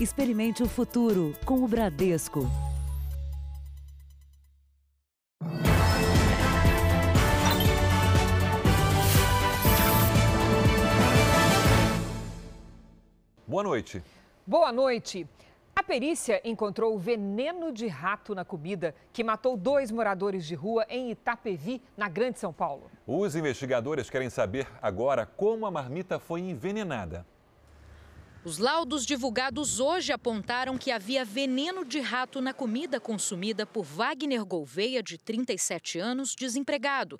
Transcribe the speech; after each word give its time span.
Experimente 0.00 0.62
o 0.62 0.68
futuro 0.68 1.34
com 1.44 1.64
o 1.64 1.66
Bradesco. 1.66 2.48
Boa 13.44 13.64
noite. 13.64 14.00
Boa 14.46 14.70
noite. 14.70 15.26
A 15.74 15.82
perícia 15.82 16.40
encontrou 16.44 16.96
veneno 16.96 17.72
de 17.72 17.88
rato 17.88 18.36
na 18.36 18.44
comida 18.44 18.94
que 19.12 19.24
matou 19.24 19.56
dois 19.56 19.90
moradores 19.90 20.46
de 20.46 20.54
rua 20.54 20.86
em 20.88 21.10
Itapevi, 21.10 21.82
na 21.96 22.08
Grande 22.08 22.38
São 22.38 22.52
Paulo. 22.52 22.88
Os 23.04 23.34
investigadores 23.34 24.08
querem 24.08 24.30
saber 24.30 24.68
agora 24.80 25.26
como 25.26 25.66
a 25.66 25.72
marmita 25.72 26.20
foi 26.20 26.42
envenenada. 26.42 27.26
Os 28.44 28.58
laudos 28.58 29.04
divulgados 29.04 29.80
hoje 29.80 30.12
apontaram 30.12 30.78
que 30.78 30.90
havia 30.90 31.24
veneno 31.24 31.84
de 31.84 32.00
rato 32.00 32.40
na 32.40 32.54
comida 32.54 33.00
consumida 33.00 33.66
por 33.66 33.84
Wagner 33.84 34.44
Gouveia, 34.44 35.02
de 35.02 35.18
37 35.18 35.98
anos, 35.98 36.34
desempregado, 36.34 37.18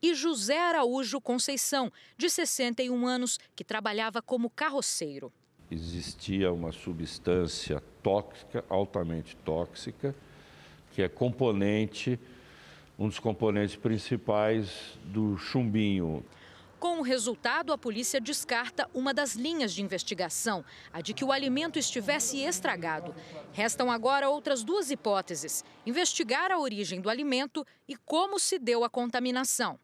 e 0.00 0.14
José 0.14 0.58
Araújo 0.58 1.20
Conceição, 1.20 1.92
de 2.16 2.28
61 2.28 3.06
anos, 3.06 3.38
que 3.56 3.64
trabalhava 3.64 4.20
como 4.20 4.50
carroceiro 4.50 5.32
existia 5.72 6.52
uma 6.52 6.72
substância 6.72 7.82
tóxica, 8.02 8.64
altamente 8.68 9.36
tóxica, 9.36 10.14
que 10.92 11.02
é 11.02 11.08
componente, 11.08 12.18
um 12.98 13.08
dos 13.08 13.18
componentes 13.18 13.76
principais 13.76 14.98
do 15.04 15.36
chumbinho. 15.38 16.22
Com 16.82 16.98
o 16.98 17.02
resultado, 17.02 17.72
a 17.72 17.78
polícia 17.78 18.20
descarta 18.20 18.90
uma 18.92 19.14
das 19.14 19.36
linhas 19.36 19.72
de 19.72 19.80
investigação, 19.80 20.64
a 20.92 21.00
de 21.00 21.14
que 21.14 21.24
o 21.24 21.30
alimento 21.30 21.78
estivesse 21.78 22.40
estragado. 22.40 23.14
Restam 23.52 23.88
agora 23.88 24.28
outras 24.28 24.64
duas 24.64 24.90
hipóteses: 24.90 25.64
investigar 25.86 26.50
a 26.50 26.58
origem 26.58 27.00
do 27.00 27.08
alimento 27.08 27.64
e 27.86 27.94
como 27.94 28.36
se 28.36 28.58
deu 28.58 28.82
a 28.82 28.90
contaminação. 28.90 29.78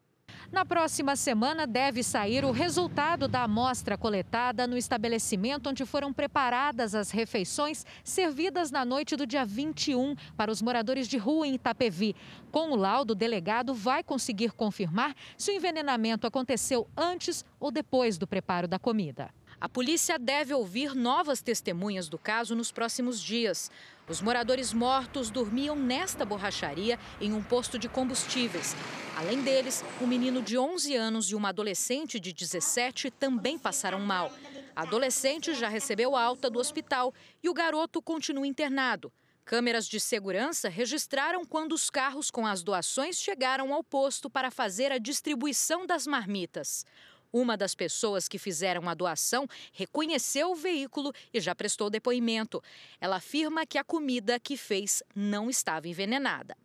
Na 0.51 0.65
próxima 0.65 1.15
semana 1.15 1.67
deve 1.67 2.01
sair 2.01 2.43
o 2.43 2.49
resultado 2.51 3.27
da 3.27 3.43
amostra 3.43 3.95
coletada 3.95 4.65
no 4.65 4.75
estabelecimento 4.75 5.69
onde 5.69 5.85
foram 5.85 6.11
preparadas 6.11 6.95
as 6.95 7.11
refeições 7.11 7.85
servidas 8.03 8.71
na 8.71 8.83
noite 8.83 9.15
do 9.15 9.27
dia 9.27 9.45
21 9.45 10.15
para 10.35 10.51
os 10.51 10.59
moradores 10.59 11.07
de 11.07 11.17
rua 11.17 11.45
em 11.45 11.53
Itapevi. 11.53 12.15
Com 12.51 12.71
o 12.71 12.75
laudo, 12.75 13.11
o 13.11 13.15
delegado 13.15 13.75
vai 13.75 14.01
conseguir 14.01 14.51
confirmar 14.51 15.15
se 15.37 15.51
o 15.51 15.53
envenenamento 15.53 16.25
aconteceu 16.25 16.87
antes 16.97 17.45
ou 17.59 17.69
depois 17.69 18.17
do 18.17 18.25
preparo 18.25 18.67
da 18.67 18.79
comida. 18.79 19.29
A 19.61 19.67
polícia 19.67 20.17
deve 20.17 20.53
ouvir 20.53 20.95
novas 20.95 21.41
testemunhas 21.41 22.07
do 22.07 22.17
caso 22.17 22.55
nos 22.55 22.71
próximos 22.71 23.21
dias. 23.21 23.69
Os 24.07 24.21
moradores 24.21 24.71
mortos 24.71 25.29
dormiam 25.29 25.75
nesta 25.75 26.23
borracharia 26.23 26.97
em 27.19 27.33
um 27.33 27.43
posto 27.43 27.77
de 27.77 27.89
combustíveis. 27.89 28.73
Além 29.17 29.41
deles, 29.41 29.83
um 30.01 30.07
menino 30.07 30.41
de 30.41 30.57
11 30.57 30.95
anos 30.95 31.29
e 31.29 31.35
uma 31.35 31.49
adolescente 31.49 32.21
de 32.21 32.31
17 32.31 33.11
também 33.11 33.59
passaram 33.59 33.99
mal. 33.99 34.31
A 34.73 34.83
adolescente 34.83 35.53
já 35.53 35.67
recebeu 35.67 36.15
alta 36.15 36.49
do 36.49 36.57
hospital 36.57 37.13
e 37.43 37.49
o 37.49 37.53
garoto 37.53 38.01
continua 38.01 38.47
internado. 38.47 39.11
Câmeras 39.43 39.89
de 39.89 39.99
segurança 39.99 40.69
registraram 40.69 41.43
quando 41.43 41.73
os 41.73 41.89
carros 41.89 42.31
com 42.31 42.47
as 42.47 42.63
doações 42.63 43.19
chegaram 43.19 43.73
ao 43.73 43.83
posto 43.83 44.29
para 44.29 44.51
fazer 44.51 44.89
a 44.93 44.97
distribuição 44.97 45.85
das 45.85 46.07
marmitas. 46.07 46.85
Uma 47.31 47.55
das 47.55 47.75
pessoas 47.75 48.27
que 48.27 48.39
fizeram 48.39 48.89
a 48.89 48.93
doação 48.93 49.47
reconheceu 49.71 50.51
o 50.51 50.55
veículo 50.55 51.13
e 51.31 51.39
já 51.39 51.53
prestou 51.53 51.89
depoimento. 51.89 52.61
Ela 52.99 53.17
afirma 53.17 53.65
que 53.65 53.77
a 53.77 53.83
comida 53.83 54.39
que 54.39 54.57
fez 54.57 55.03
não 55.15 55.49
estava 55.49 55.87
envenenada. 55.87 56.57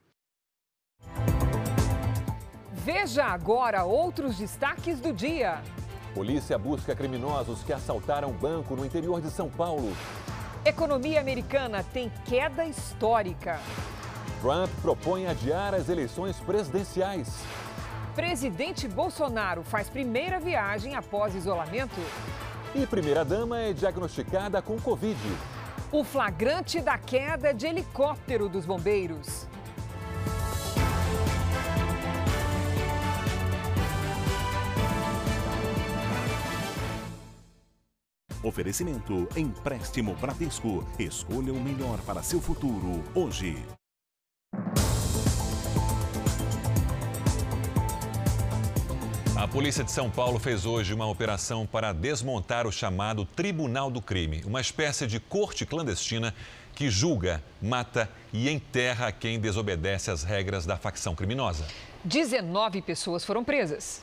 Veja 2.73 3.25
agora 3.25 3.85
outros 3.85 4.39
destaques 4.39 5.01
do 5.01 5.13
dia. 5.13 5.63
Polícia 6.15 6.57
busca 6.57 6.95
criminosos 6.95 7.63
que 7.63 7.73
assaltaram 7.73 8.31
banco 8.33 8.77
no 8.77 8.87
interior 8.87 9.21
de 9.21 9.31
São 9.31 9.51
Paulo. 9.51 9.95
Economia 10.65 11.21
americana 11.21 11.83
tem 11.83 12.11
queda 12.25 12.65
histórica. 12.65 13.61
Trump 14.41 14.71
propõe 14.81 15.27
adiar 15.27 15.75
as 15.75 15.89
eleições 15.89 16.39
presidenciais. 16.41 17.29
Presidente 18.15 18.87
Bolsonaro 18.87 19.65
faz 19.65 19.89
primeira 19.89 20.39
viagem 20.39 20.95
após 20.95 21.35
isolamento. 21.35 22.01
E 22.73 22.87
primeira-dama 22.87 23.59
é 23.59 23.73
diagnosticada 23.73 24.63
com 24.63 24.81
Covid. 24.81 25.19
O 25.91 26.05
flagrante 26.05 26.81
da 26.81 26.97
queda 26.97 27.53
de 27.53 27.67
helicóptero 27.67 28.49
dos 28.49 28.65
bombeiros. 28.65 29.49
Oferecimento 38.45 39.27
Empréstimo 39.37 40.15
Bradesco. 40.15 40.87
Escolha 40.99 41.53
o 41.53 41.61
melhor 41.61 41.99
para 42.03 42.23
seu 42.23 42.41
futuro 42.41 43.03
hoje. 43.15 43.65
A 49.45 49.47
polícia 49.47 49.85
de 49.85 49.93
São 49.93 50.11
Paulo 50.11 50.39
fez 50.39 50.65
hoje 50.65 50.95
uma 50.95 51.07
operação 51.07 51.67
para 51.67 51.93
desmontar 51.93 52.67
o 52.67 52.73
chamado 52.73 53.27
Tribunal 53.27 53.91
do 53.91 54.01
Crime, 54.01 54.43
uma 54.47 54.59
espécie 54.59 55.07
de 55.07 55.21
corte 55.21 55.67
clandestina 55.67 56.35
que 56.75 56.89
julga, 56.89 57.45
mata 57.61 58.09
e 58.33 58.49
enterra 58.49 59.13
quem 59.13 59.39
desobedece 59.39 60.11
às 60.11 60.25
regras 60.25 60.65
da 60.65 60.79
facção 60.79 61.15
criminosa. 61.15 61.67
19 62.07 62.81
pessoas 62.81 63.23
foram 63.23 63.45
presas. 63.45 64.03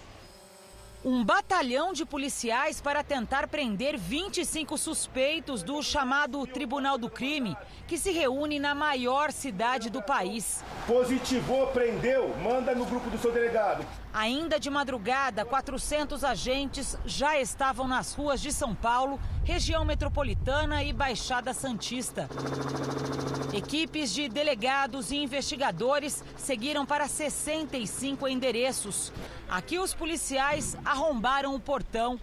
Um 1.03 1.25
batalhão 1.25 1.91
de 1.91 2.05
policiais 2.05 2.79
para 2.79 3.03
tentar 3.03 3.47
prender 3.47 3.97
25 3.97 4.77
suspeitos 4.77 5.63
do 5.63 5.81
chamado 5.81 6.45
Tribunal 6.45 6.99
do 6.99 7.09
Crime, 7.09 7.57
que 7.87 7.97
se 7.97 8.11
reúne 8.11 8.59
na 8.59 8.75
maior 8.75 9.31
cidade 9.31 9.89
do 9.89 10.03
país. 10.03 10.63
Positivou, 10.85 11.65
prendeu, 11.67 12.29
manda 12.43 12.75
no 12.75 12.85
grupo 12.85 13.09
do 13.09 13.17
seu 13.17 13.31
delegado. 13.31 13.83
Ainda 14.13 14.59
de 14.59 14.69
madrugada, 14.69 15.45
400 15.45 16.23
agentes 16.25 16.97
já 17.05 17.39
estavam 17.39 17.87
nas 17.87 18.13
ruas 18.13 18.41
de 18.41 18.51
São 18.51 18.75
Paulo, 18.75 19.17
região 19.43 19.85
metropolitana 19.85 20.83
e 20.83 20.91
Baixada 20.91 21.53
Santista. 21.53 22.27
Equipes 23.53 24.13
de 24.13 24.27
delegados 24.27 25.11
e 25.11 25.15
investigadores 25.15 26.23
seguiram 26.35 26.85
para 26.85 27.07
65 27.07 28.27
endereços. 28.27 29.13
Aqui 29.49 29.79
os 29.79 29.93
policiais 29.93 30.77
arrombaram 30.83 31.55
o 31.55 31.59
portão 31.59 32.19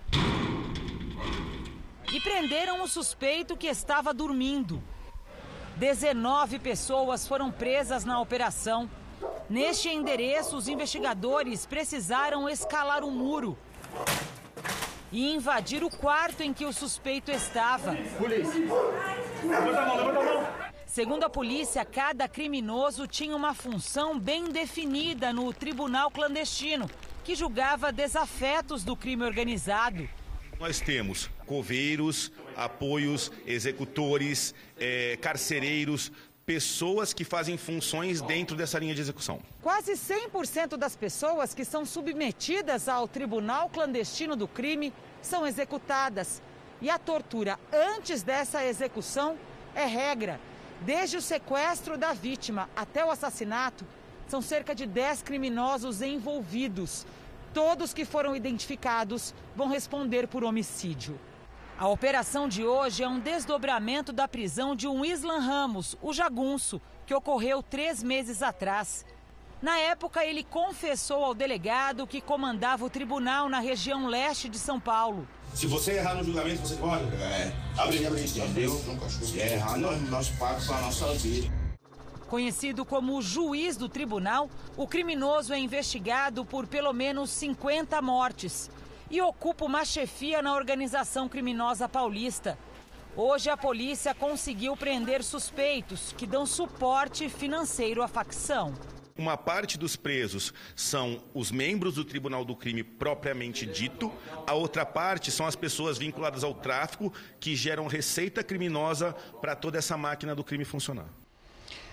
e 2.13 2.21
prenderam 2.21 2.83
o 2.83 2.89
suspeito 2.89 3.57
que 3.57 3.67
estava 3.67 4.13
dormindo. 4.13 4.83
19 5.77 6.59
pessoas 6.59 7.27
foram 7.27 7.51
presas 7.51 8.05
na 8.05 8.21
operação. 8.21 8.91
Neste 9.49 9.89
endereço, 9.89 10.57
os 10.57 10.69
investigadores 10.69 11.65
precisaram 11.65 12.49
escalar 12.49 13.03
o 13.03 13.09
um 13.09 13.11
muro 13.11 13.59
e 15.11 15.33
invadir 15.35 15.83
o 15.83 15.91
quarto 15.91 16.43
em 16.43 16.53
que 16.53 16.65
o 16.65 16.73
suspeito 16.73 17.31
estava. 17.31 17.97
Polícia! 18.19 18.61
Levanta 19.43 19.81
a 19.81 19.87
mão, 19.87 19.97
levanta 19.97 20.21
a 20.21 20.25
mão! 20.25 20.69
Segundo 20.87 21.25
a 21.25 21.31
polícia, 21.31 21.85
cada 21.85 22.27
criminoso 22.27 23.07
tinha 23.07 23.37
uma 23.37 23.55
função 23.55 24.19
bem 24.19 24.51
definida 24.51 25.33
no 25.33 25.53
tribunal 25.53 26.11
clandestino, 26.11 26.89
que 27.25 27.35
julgava 27.35 27.93
desafetos 27.93 28.85
do 28.85 28.97
crime 28.97 29.23
organizado. 29.25 30.09
Nós 30.59 30.81
temos 30.81 31.31
coveiros, 31.47 32.33
apoios, 32.57 33.31
executores, 33.47 34.55
é, 34.79 35.17
carcereiros, 35.21 36.11
pessoas 36.49 37.13
que 37.13 37.25
fazem 37.25 37.59
funções 37.59 38.23
dentro 38.23 38.57
dessa 38.57 38.79
linha 38.79 38.95
de 38.95 39.03
execução. 39.03 39.39
Quase 39.63 39.93
100% 39.93 40.79
das 40.79 40.97
pessoas 40.97 41.53
que 41.53 41.63
são 41.63 41.85
submetidas 41.85 42.89
ao 42.89 43.07
Tribunal 43.07 43.69
Clandestino 43.69 44.35
do 44.35 44.49
Crime 44.49 44.91
são 45.21 45.47
executadas. 45.47 46.41
E 46.81 46.89
a 46.89 46.99
tortura 46.99 47.61
antes 47.71 48.23
dessa 48.23 48.65
execução 48.65 49.37
é 49.75 49.85
regra. 49.85 50.41
Desde 50.81 51.19
o 51.19 51.21
sequestro 51.21 51.99
da 51.99 52.15
vítima 52.15 52.71
até 52.75 53.05
o 53.05 53.11
assassinato, 53.11 53.85
são 54.27 54.41
cerca 54.41 54.75
de 54.75 54.87
10 54.87 55.21
criminosos 55.21 56.01
envolvidos. 56.01 57.07
Todos 57.53 57.93
que 57.93 58.07
foram 58.07 58.35
identificados 58.35 59.35
vão 59.55 59.69
responder 59.69 60.27
por 60.27 60.43
homicídio. 60.43 61.21
A 61.79 61.87
operação 61.87 62.49
de 62.49 62.67
hoje 62.67 63.05
é 63.05 63.09
um 63.09 63.21
desdobramento 63.21 64.13
da 64.13 64.27
prisão 64.27 64.75
de 64.75 64.89
um 64.89 65.05
Islam 65.05 65.39
Ramos, 65.39 65.97
o 66.03 66.13
jagunço, 66.13 66.81
que 67.07 67.15
ocorreu 67.15 67.63
três 67.63 68.03
meses 68.03 68.43
atrás. 68.43 69.07
Na 69.63 69.79
época, 69.79 70.25
ele 70.25 70.43
confessou 70.43 71.25
ao 71.25 71.35
delegado 71.35 72.05
que 72.05 72.21
comandava 72.21 72.85
o 72.85 72.91
tribunal 72.91 73.49
na 73.49 73.61
região 73.61 74.09
leste 74.09 74.49
de 74.49 74.59
São 74.59 74.81
Paulo. 74.81 75.29
Se 75.55 75.69
você 75.69 75.93
errar 75.93 76.17
no 76.17 76.25
julgamento, 76.25 76.67
você 76.67 76.75
pode. 76.75 77.05
É, 77.15 77.53
abre, 77.77 78.05
abre, 78.05 78.25
entendeu? 78.25 78.73
Se 79.09 79.39
errar, 79.39 79.79
nós, 79.79 80.03
nós 80.11 80.29
pagamos 80.31 80.69
a 80.71 80.81
nossa 80.81 81.15
vida. 81.15 81.49
Conhecido 82.27 82.85
como 82.85 83.23
juiz 83.23 83.77
do 83.77 83.89
tribunal, 83.89 84.51
o 84.77 84.87
criminoso 84.87 85.53
é 85.53 85.59
investigado 85.61 86.45
por 86.45 86.67
pelo 86.67 86.93
menos 86.93 87.31
50 87.31 88.03
mortes 88.03 88.69
e 89.11 89.21
ocupa 89.21 89.65
uma 89.65 89.85
chefia 89.85 90.43
na 90.43 90.55
organização 90.55 91.29
criminosa 91.29 91.89
paulista. 91.89 92.59
Hoje 93.17 93.51
a 93.51 93.57
polícia 93.57 94.15
conseguiu 94.15 94.77
prender 94.77 95.25
suspeitos 95.25 96.15
que 96.17 96.27
dão 96.27 96.47
suporte 96.47 97.29
financeiro 97.29 98.03
à 98.03 98.09
facção. 98.09 98.75
Uma 99.17 99.37
parte 99.37 99.77
dos 99.77 99.97
presos 99.97 100.55
são 100.77 101.21
os 101.35 101.51
membros 101.51 101.97
do 101.97 102.05
Tribunal 102.05 102.45
do 102.45 102.55
Crime 102.55 102.85
propriamente 102.85 103.67
dito, 103.67 104.13
a 104.47 104.55
outra 104.55 104.87
parte 104.87 105.33
são 105.33 105.45
as 105.45 105.57
pessoas 105.57 105.99
vinculadas 105.99 106.45
ao 106.45 106.55
tráfico 106.55 107.13
que 107.41 107.57
geram 107.57 107.89
receita 107.89 108.45
criminosa 108.45 109.13
para 109.41 109.57
toda 109.57 109.77
essa 109.77 109.97
máquina 109.97 110.37
do 110.37 110.45
crime 110.45 110.65
funcionar. 110.65 111.09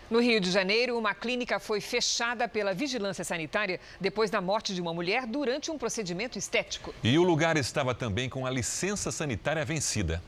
No 0.10 0.20
Rio 0.20 0.40
de 0.40 0.52
Janeiro, 0.52 0.98
uma 1.00 1.16
clínica 1.16 1.60
foi 1.60 1.82
fechada 1.82 2.48
pela 2.48 2.76
vigilância 2.76 3.24
sanitária 3.24 3.80
depois 4.00 4.30
da 4.30 4.40
morte 4.40 4.76
de 4.76 4.80
uma 4.80 4.94
mulher 4.94 5.26
durante 5.26 5.72
um 5.72 5.80
procedimento 5.80 6.38
estético. 6.38 6.94
E 7.04 7.18
o 7.18 7.24
lugar 7.24 7.58
estava 7.58 7.96
também 7.96 8.30
com 8.30 8.46
a 8.46 8.52
licença 8.52 9.12
sanitária 9.12 9.66
vencida. 9.66 10.22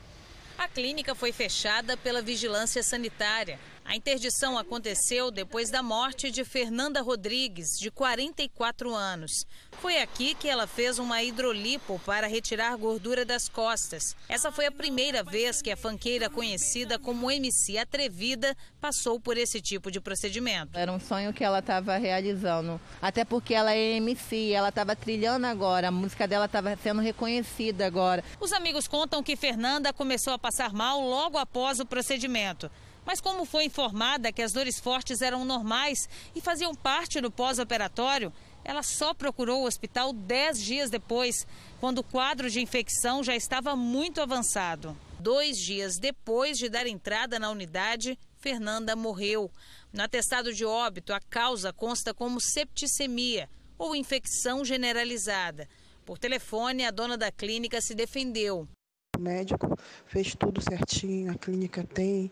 A 0.58 0.66
clínica 0.66 1.14
foi 1.14 1.30
fechada 1.30 1.96
pela 1.96 2.20
vigilância 2.20 2.82
sanitária. 2.82 3.60
A 3.88 3.96
interdição 3.96 4.58
aconteceu 4.58 5.30
depois 5.30 5.70
da 5.70 5.82
morte 5.82 6.30
de 6.30 6.44
Fernanda 6.44 7.00
Rodrigues, 7.00 7.78
de 7.78 7.90
44 7.90 8.94
anos. 8.94 9.46
Foi 9.80 10.02
aqui 10.02 10.34
que 10.34 10.46
ela 10.46 10.66
fez 10.66 10.98
uma 10.98 11.22
hidrolipo 11.22 11.98
para 12.04 12.26
retirar 12.26 12.76
gordura 12.76 13.24
das 13.24 13.48
costas. 13.48 14.14
Essa 14.28 14.52
foi 14.52 14.66
a 14.66 14.70
primeira 14.70 15.22
vez 15.24 15.62
que 15.62 15.70
a 15.70 15.76
fanqueira 15.76 16.28
conhecida 16.28 16.98
como 16.98 17.30
MC 17.30 17.78
Atrevida 17.78 18.54
passou 18.78 19.18
por 19.18 19.38
esse 19.38 19.58
tipo 19.58 19.90
de 19.90 20.02
procedimento. 20.02 20.78
Era 20.78 20.92
um 20.92 21.00
sonho 21.00 21.32
que 21.32 21.42
ela 21.42 21.60
estava 21.60 21.96
realizando, 21.96 22.78
até 23.00 23.24
porque 23.24 23.54
ela 23.54 23.72
é 23.72 23.96
MC, 23.96 24.52
ela 24.52 24.68
estava 24.68 24.94
trilhando 24.94 25.46
agora, 25.46 25.88
a 25.88 25.90
música 25.90 26.28
dela 26.28 26.44
estava 26.44 26.76
sendo 26.76 27.00
reconhecida 27.00 27.86
agora. 27.86 28.22
Os 28.38 28.52
amigos 28.52 28.86
contam 28.86 29.22
que 29.22 29.34
Fernanda 29.34 29.94
começou 29.94 30.34
a 30.34 30.38
passar 30.38 30.74
mal 30.74 31.00
logo 31.00 31.38
após 31.38 31.80
o 31.80 31.86
procedimento. 31.86 32.70
Mas 33.08 33.22
como 33.22 33.46
foi 33.46 33.64
informada 33.64 34.30
que 34.30 34.42
as 34.42 34.52
dores 34.52 34.78
fortes 34.78 35.22
eram 35.22 35.42
normais 35.42 36.06
e 36.36 36.42
faziam 36.42 36.74
parte 36.74 37.22
do 37.22 37.30
pós-operatório, 37.30 38.30
ela 38.62 38.82
só 38.82 39.14
procurou 39.14 39.62
o 39.62 39.66
hospital 39.66 40.12
10 40.12 40.62
dias 40.62 40.90
depois, 40.90 41.46
quando 41.80 42.00
o 42.00 42.04
quadro 42.04 42.50
de 42.50 42.60
infecção 42.60 43.24
já 43.24 43.34
estava 43.34 43.74
muito 43.74 44.20
avançado. 44.20 44.94
Dois 45.18 45.56
dias 45.56 45.96
depois 45.98 46.58
de 46.58 46.68
dar 46.68 46.86
entrada 46.86 47.38
na 47.38 47.50
unidade, 47.50 48.18
Fernanda 48.36 48.94
morreu. 48.94 49.50
No 49.90 50.02
atestado 50.02 50.52
de 50.52 50.66
óbito, 50.66 51.14
a 51.14 51.20
causa 51.30 51.72
consta 51.72 52.12
como 52.12 52.38
septicemia 52.38 53.48
ou 53.78 53.96
infecção 53.96 54.62
generalizada. 54.62 55.66
Por 56.04 56.18
telefone, 56.18 56.84
a 56.84 56.90
dona 56.90 57.16
da 57.16 57.32
clínica 57.32 57.80
se 57.80 57.94
defendeu. 57.94 58.68
O 59.16 59.20
médico 59.20 59.76
fez 60.06 60.34
tudo 60.34 60.60
certinho, 60.60 61.32
a 61.32 61.34
clínica 61.34 61.82
tem 61.82 62.30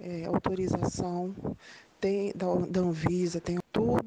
é, 0.00 0.24
autorização, 0.24 1.34
tem 2.00 2.32
da, 2.34 2.46
da 2.66 2.80
Anvisa, 2.80 3.40
tem 3.40 3.58
tudo 3.70 4.02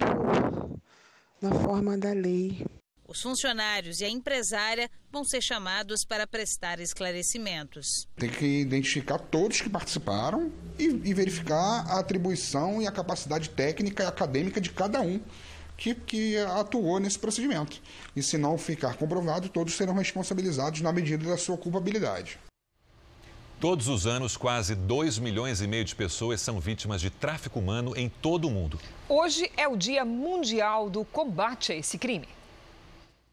na 1.42 1.52
forma 1.52 1.98
da 1.98 2.12
lei. 2.12 2.66
Os 3.08 3.22
funcionários 3.22 4.02
e 4.02 4.06
a 4.06 4.10
empresária 4.10 4.90
vão 5.12 5.24
ser 5.24 5.42
chamados 5.42 6.04
para 6.04 6.26
prestar 6.26 6.80
esclarecimentos. 6.80 8.08
Tem 8.16 8.30
que 8.30 8.62
identificar 8.62 9.20
todos 9.20 9.62
que 9.62 9.70
participaram 9.70 10.52
e, 10.80 10.86
e 10.86 11.14
verificar 11.14 11.86
a 11.88 12.00
atribuição 12.00 12.82
e 12.82 12.88
a 12.88 12.92
capacidade 12.92 13.50
técnica 13.50 14.04
e 14.04 14.08
acadêmica 14.08 14.60
de 14.60 14.72
cada 14.72 15.02
um 15.02 15.22
que, 15.78 15.94
que, 15.94 16.38
atuou 16.38 17.00
nesse 17.00 17.20
procedimento. 17.20 17.82
E 18.16 18.24
se 18.24 18.38
não 18.38 18.58
ficar 18.58 18.96
comprovado, 18.96 19.50
todos 19.50 19.76
serão 19.76 19.94
responsabilizados 19.94 20.82
na 20.82 20.92
medida 20.92 21.28
da 21.28 21.38
sua 21.38 21.58
culpabilidade. 21.58 22.40
Todos 23.64 23.88
os 23.88 24.06
anos, 24.06 24.36
quase 24.36 24.76
2 24.76 25.20
milhões 25.20 25.62
e 25.62 25.68
meio 25.68 25.86
de 25.86 25.96
pessoas 25.96 26.42
são 26.42 26.60
vítimas 26.60 27.00
de 27.00 27.10
tráfico 27.10 27.60
humano 27.60 27.94
em 27.96 28.10
todo 28.10 28.50
o 28.50 28.52
mundo. 28.52 28.78
Hoje 29.08 29.50
é 29.56 29.66
o 29.70 29.78
Dia 29.78 30.04
Mundial 30.04 30.90
do 30.90 31.06
Combate 31.06 31.72
a 31.72 31.76
esse 31.78 31.98
crime. 31.98 32.28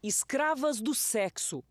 Escravas 0.01 0.81
do 0.81 0.95
sexo. 0.95 1.65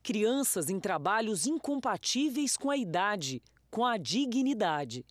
Crianças 0.00 0.70
em 0.70 0.78
trabalhos 0.78 1.44
incompatíveis 1.44 2.56
com 2.56 2.70
a 2.70 2.76
idade, 2.76 3.42
com 3.68 3.84
a 3.84 3.96
dignidade. 3.96 5.04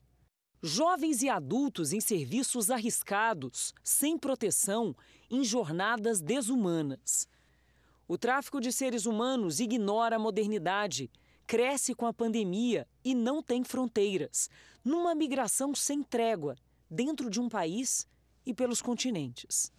Jovens 0.63 1.21
e 1.21 1.27
adultos 1.27 1.91
em 1.91 1.99
serviços 1.99 2.71
arriscados, 2.71 3.73
sem 3.83 4.17
proteção, 4.17 4.95
em 5.29 5.43
jornadas 5.43 6.21
desumanas. 6.21 7.27
O 8.07 8.17
tráfico 8.17 8.61
de 8.61 8.71
seres 8.71 9.05
humanos 9.05 9.59
ignora 9.59 10.15
a 10.15 10.19
modernidade 10.19 11.11
cresce 11.47 11.95
com 11.95 12.05
a 12.05 12.13
pandemia 12.13 12.85
e 13.03 13.15
não 13.15 13.41
tem 13.41 13.63
fronteiras, 13.63 14.49
numa 14.83 15.15
migração 15.15 15.73
sem 15.73 16.03
trégua, 16.03 16.57
dentro 16.91 17.29
de 17.29 17.39
um 17.39 17.47
país 17.47 18.05
e 18.45 18.53
pelos 18.53 18.81
continentes. 18.81 19.71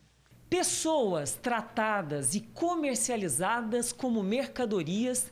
Pessoas 0.49 1.35
tratadas 1.35 2.35
e 2.35 2.41
comercializadas 2.41 3.93
como 3.93 4.23
mercadorias 4.23 5.31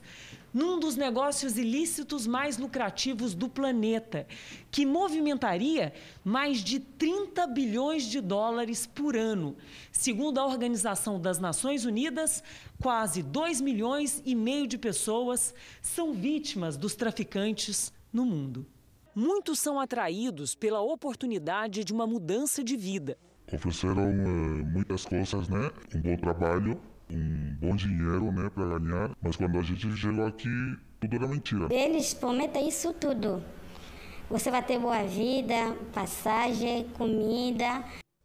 num 0.53 0.79
dos 0.79 0.95
negócios 0.95 1.57
ilícitos 1.57 2.25
mais 2.25 2.57
lucrativos 2.57 3.33
do 3.33 3.47
planeta, 3.49 4.27
que 4.71 4.85
movimentaria 4.85 5.93
mais 6.23 6.63
de 6.63 6.79
30 6.79 7.45
bilhões 7.47 8.03
de 8.03 8.21
dólares 8.21 8.85
por 8.85 9.15
ano. 9.15 9.55
Segundo 9.91 10.39
a 10.39 10.45
Organização 10.45 11.19
das 11.19 11.39
Nações 11.39 11.85
Unidas, 11.85 12.43
quase 12.81 13.21
2 13.21 13.61
milhões 13.61 14.21
e 14.25 14.35
meio 14.35 14.67
de 14.67 14.77
pessoas 14.77 15.53
são 15.81 16.13
vítimas 16.13 16.77
dos 16.77 16.95
traficantes 16.95 17.91
no 18.11 18.25
mundo. 18.25 18.65
Muitos 19.13 19.59
são 19.59 19.79
atraídos 19.79 20.53
pela 20.53 20.79
oportunidade 20.79 21.83
de 21.83 21.91
uma 21.91 22.05
mudança 22.05 22.63
de 22.63 22.77
vida. 22.77 23.17
Ofereceram 23.51 24.09
é, 24.09 24.63
muitas 24.63 25.05
coisas, 25.05 25.47
né? 25.47 25.71
Um 25.95 26.01
bom 26.01 26.17
trabalho, 26.17 26.79
um 27.09 27.55
bom 27.59 27.75
dinheiro, 27.75 28.31
né, 28.31 28.49
para 28.49 28.79
ganhar. 28.79 29.11
Mas 29.21 29.35
quando 29.35 29.57
a 29.57 29.63
gente 29.63 29.95
chegou 29.95 30.25
aqui, 30.25 30.77
tudo 30.99 31.15
era 31.15 31.27
mentira. 31.27 31.67
Eles 31.73 32.13
prometem 32.13 32.67
isso 32.67 32.93
tudo. 32.93 33.43
Você 34.29 34.51
vai 34.51 34.61
ter 34.61 34.77
boa 34.77 35.03
vida, 35.03 35.75
passagem, 35.93 36.85
comida. 36.97 37.83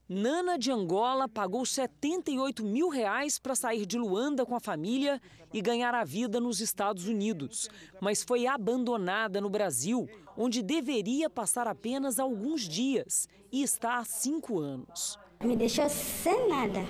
Nana 0.09 0.59
de 0.59 0.71
Angola 0.71 1.29
pagou 1.29 1.65
78 1.65 2.65
mil 2.65 2.89
reais 2.89 3.39
para 3.39 3.55
sair 3.55 3.87
de 3.87 3.97
Luanda 3.97 4.45
com 4.45 4.55
a 4.55 4.61
família 4.61 5.21
e 5.55 5.63
ganhar 5.63 5.95
a 5.95 6.05
vida 6.05 6.41
nos 6.41 6.61
Estados 6.61 7.07
Unidos, 7.07 7.71
mas 8.01 8.23
foi 8.23 8.47
abandonada 8.47 9.41
no 9.41 9.49
Brasil, 9.49 10.09
onde 10.37 10.63
deveria 10.63 11.31
passar 11.31 11.67
apenas 11.67 12.19
alguns 12.19 12.69
dias 12.69 13.29
e 13.51 13.63
está 13.63 13.99
há 13.99 14.05
cinco 14.05 14.59
anos. 14.59 15.19
Me 15.43 15.57
deixou 15.57 15.89
sem 15.89 16.49
nada. 16.49 16.81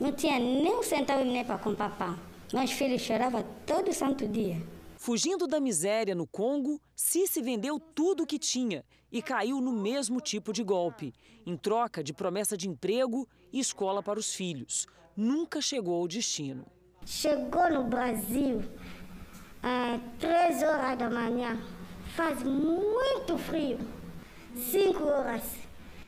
Não 0.00 0.12
tinha 0.12 0.38
nem 0.38 0.78
um 0.78 0.82
centavo 0.82 1.24
nem 1.24 1.44
para 1.44 1.58
comprar 1.58 1.96
pão. 1.96 2.18
Meus 2.52 2.70
filhos 2.70 3.02
choravam 3.02 3.44
todo 3.66 3.92
santo 3.92 4.26
dia. 4.26 4.62
Fugindo 4.96 5.46
da 5.46 5.60
miséria 5.60 6.14
no 6.14 6.26
Congo, 6.26 6.80
Cici 6.94 7.42
vendeu 7.42 7.78
tudo 7.78 8.22
o 8.22 8.26
que 8.26 8.38
tinha 8.38 8.84
e 9.10 9.20
caiu 9.22 9.60
no 9.60 9.72
mesmo 9.72 10.20
tipo 10.20 10.52
de 10.52 10.62
golpe, 10.62 11.12
em 11.46 11.56
troca 11.56 12.02
de 12.02 12.12
promessa 12.12 12.56
de 12.56 12.68
emprego 12.68 13.28
e 13.52 13.58
escola 13.58 14.02
para 14.02 14.18
os 14.18 14.34
filhos. 14.34 14.86
Nunca 15.16 15.60
chegou 15.60 16.00
ao 16.00 16.08
destino. 16.08 16.64
Chegou 17.04 17.70
no 17.70 17.84
Brasil 17.84 18.62
às 19.62 20.00
três 20.18 20.62
horas 20.62 20.98
da 20.98 21.10
manhã. 21.10 21.60
Faz 22.14 22.42
muito 22.42 23.36
frio. 23.38 23.78
Cinco 24.56 25.04
horas, 25.04 25.42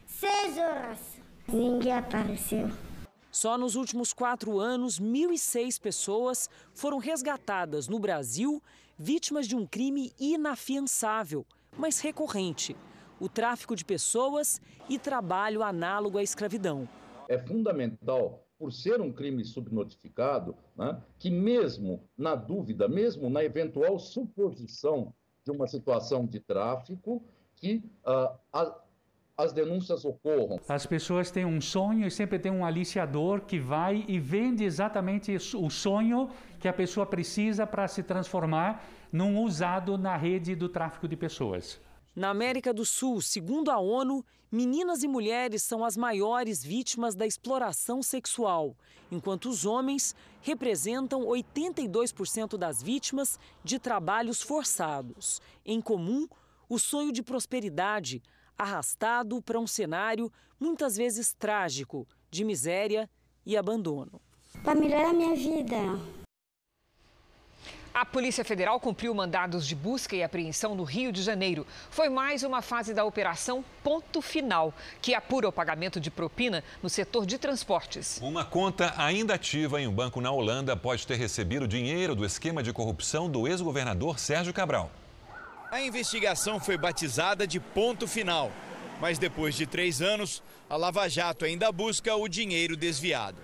seis 0.07 0.59
horas. 0.59 0.99
Ninguém 1.49 1.93
apareceu. 1.93 2.69
Só 3.31 3.57
nos 3.57 3.77
últimos 3.77 4.13
quatro 4.13 4.59
anos, 4.59 5.01
1.006 5.01 5.81
pessoas 5.81 6.51
foram 6.75 6.99
resgatadas 6.99 7.87
no 7.87 7.99
Brasil, 7.99 8.61
vítimas 8.99 9.47
de 9.47 9.55
um 9.55 9.65
crime 9.65 10.13
inafiançável, 10.19 11.47
mas 11.79 12.01
recorrente: 12.01 12.77
o 13.21 13.29
tráfico 13.29 13.77
de 13.77 13.85
pessoas 13.85 14.61
e 14.89 14.99
trabalho 14.99 15.63
análogo 15.63 16.19
à 16.19 16.23
escravidão. 16.23 16.89
É 17.29 17.39
fundamental, 17.39 18.45
por 18.59 18.73
ser 18.73 19.01
um 19.01 19.13
crime 19.13 19.45
subnotificado, 19.45 20.57
né, 20.77 21.01
que, 21.17 21.31
mesmo 21.31 22.03
na 22.19 22.35
dúvida, 22.35 22.89
mesmo 22.89 23.31
na 23.31 23.45
eventual 23.45 23.99
suposição 24.01 25.15
de 25.45 25.53
uma 25.53 25.69
situação 25.69 26.27
de 26.27 26.41
tráfico, 26.41 27.23
que 27.55 27.77
uh, 28.05 28.37
a, 28.53 28.83
as 29.41 29.53
denúncias 29.53 30.05
ocorram. 30.05 30.61
As 30.69 30.87
pessoas 30.87 31.31
têm 31.31 31.45
um 31.45 31.61
sonho 31.61 32.07
e 32.07 32.11
sempre 32.11 32.39
tem 32.39 32.53
um 32.53 32.65
aliciador 32.65 33.41
que 33.41 33.59
vai 33.59 34.05
e 34.07 34.19
vende 34.19 34.65
exatamente 34.65 35.35
o 35.57 35.71
sonho 35.71 36.29
que 36.59 36.69
a 36.69 36.73
pessoa 36.73 37.07
precisa 37.07 37.67
para 37.67 37.89
se 37.89 38.03
transformar 38.03 38.85
num 39.13 39.43
usado 39.43 39.97
na 39.97 40.17
rede 40.17 40.55
do 40.55 40.69
tráfico 40.69 41.09
de 41.09 41.17
pessoas. 41.17 41.81
Na 42.15 42.29
América 42.29 42.75
do 42.75 42.85
Sul, 42.85 43.21
segundo 43.21 43.71
a 43.71 43.79
ONU, 43.79 44.25
meninas 44.51 45.03
e 45.03 45.09
mulheres 45.09 45.63
são 45.63 45.85
as 45.85 45.97
maiores 45.97 46.63
vítimas 46.63 47.15
da 47.15 47.27
exploração 47.27 48.03
sexual, 48.03 48.77
enquanto 49.11 49.49
os 49.49 49.65
homens 49.65 50.15
representam 50.43 51.23
82% 51.23 52.59
das 52.59 52.83
vítimas 52.83 53.39
de 53.65 53.79
trabalhos 53.79 54.43
forçados. 54.43 55.41
Em 55.65 55.81
comum, 55.81 56.29
o 56.69 56.79
sonho 56.79 57.13
de 57.13 57.23
prosperidade, 57.23 58.23
arrastado 58.61 59.41
para 59.41 59.59
um 59.59 59.67
cenário 59.67 60.31
muitas 60.59 60.97
vezes 60.97 61.33
trágico 61.33 62.07
de 62.31 62.45
miséria 62.45 63.09
e 63.47 63.57
abandono. 63.57 64.21
Para 64.63 64.75
melhorar 64.75 65.15
minha 65.15 65.35
vida. 65.35 65.77
A 67.93 68.05
Polícia 68.05 68.45
Federal 68.45 68.79
cumpriu 68.79 69.13
mandados 69.13 69.67
de 69.67 69.75
busca 69.75 70.15
e 70.15 70.23
apreensão 70.23 70.77
no 70.77 70.85
Rio 70.85 71.11
de 71.11 71.23
Janeiro. 71.23 71.67
Foi 71.91 72.09
mais 72.09 72.45
uma 72.45 72.63
fase 72.63 72.95
da 72.95 73.05
operação 73.05 73.65
Ponto 73.83 74.23
Final, 74.23 74.73
que 75.03 75.13
apura 75.13 75.49
o 75.49 75.53
pagamento 75.53 75.99
de 75.99 76.11
propina 76.11 76.63
no 76.83 76.89
setor 76.89 77.27
de 77.27 77.37
transportes. 77.37 78.21
Uma 78.23 78.45
conta 78.45 78.95
ainda 78.97 79.35
ativa 79.35 79.81
em 79.81 79.89
um 79.89 79.93
banco 79.93 80.21
na 80.21 80.31
Holanda 80.31 80.77
pode 80.77 81.05
ter 81.05 81.17
recebido 81.17 81.67
dinheiro 81.67 82.15
do 82.15 82.25
esquema 82.25 82.63
de 82.63 82.73
corrupção 82.73 83.29
do 83.29 83.49
ex-governador 83.49 84.21
Sérgio 84.21 84.53
Cabral. 84.53 84.91
A 85.71 85.81
investigação 85.81 86.59
foi 86.59 86.77
batizada 86.77 87.47
de 87.47 87.61
Ponto 87.61 88.09
Final, 88.09 88.51
mas 89.01 89.21
depois 89.21 89.55
de 89.55 89.67
três 89.67 90.03
anos, 90.03 90.43
a 90.69 90.77
Lava 90.77 91.09
Jato 91.09 91.45
ainda 91.45 91.71
busca 91.71 92.17
o 92.17 92.27
dinheiro 92.27 92.77
desviado. 92.77 93.39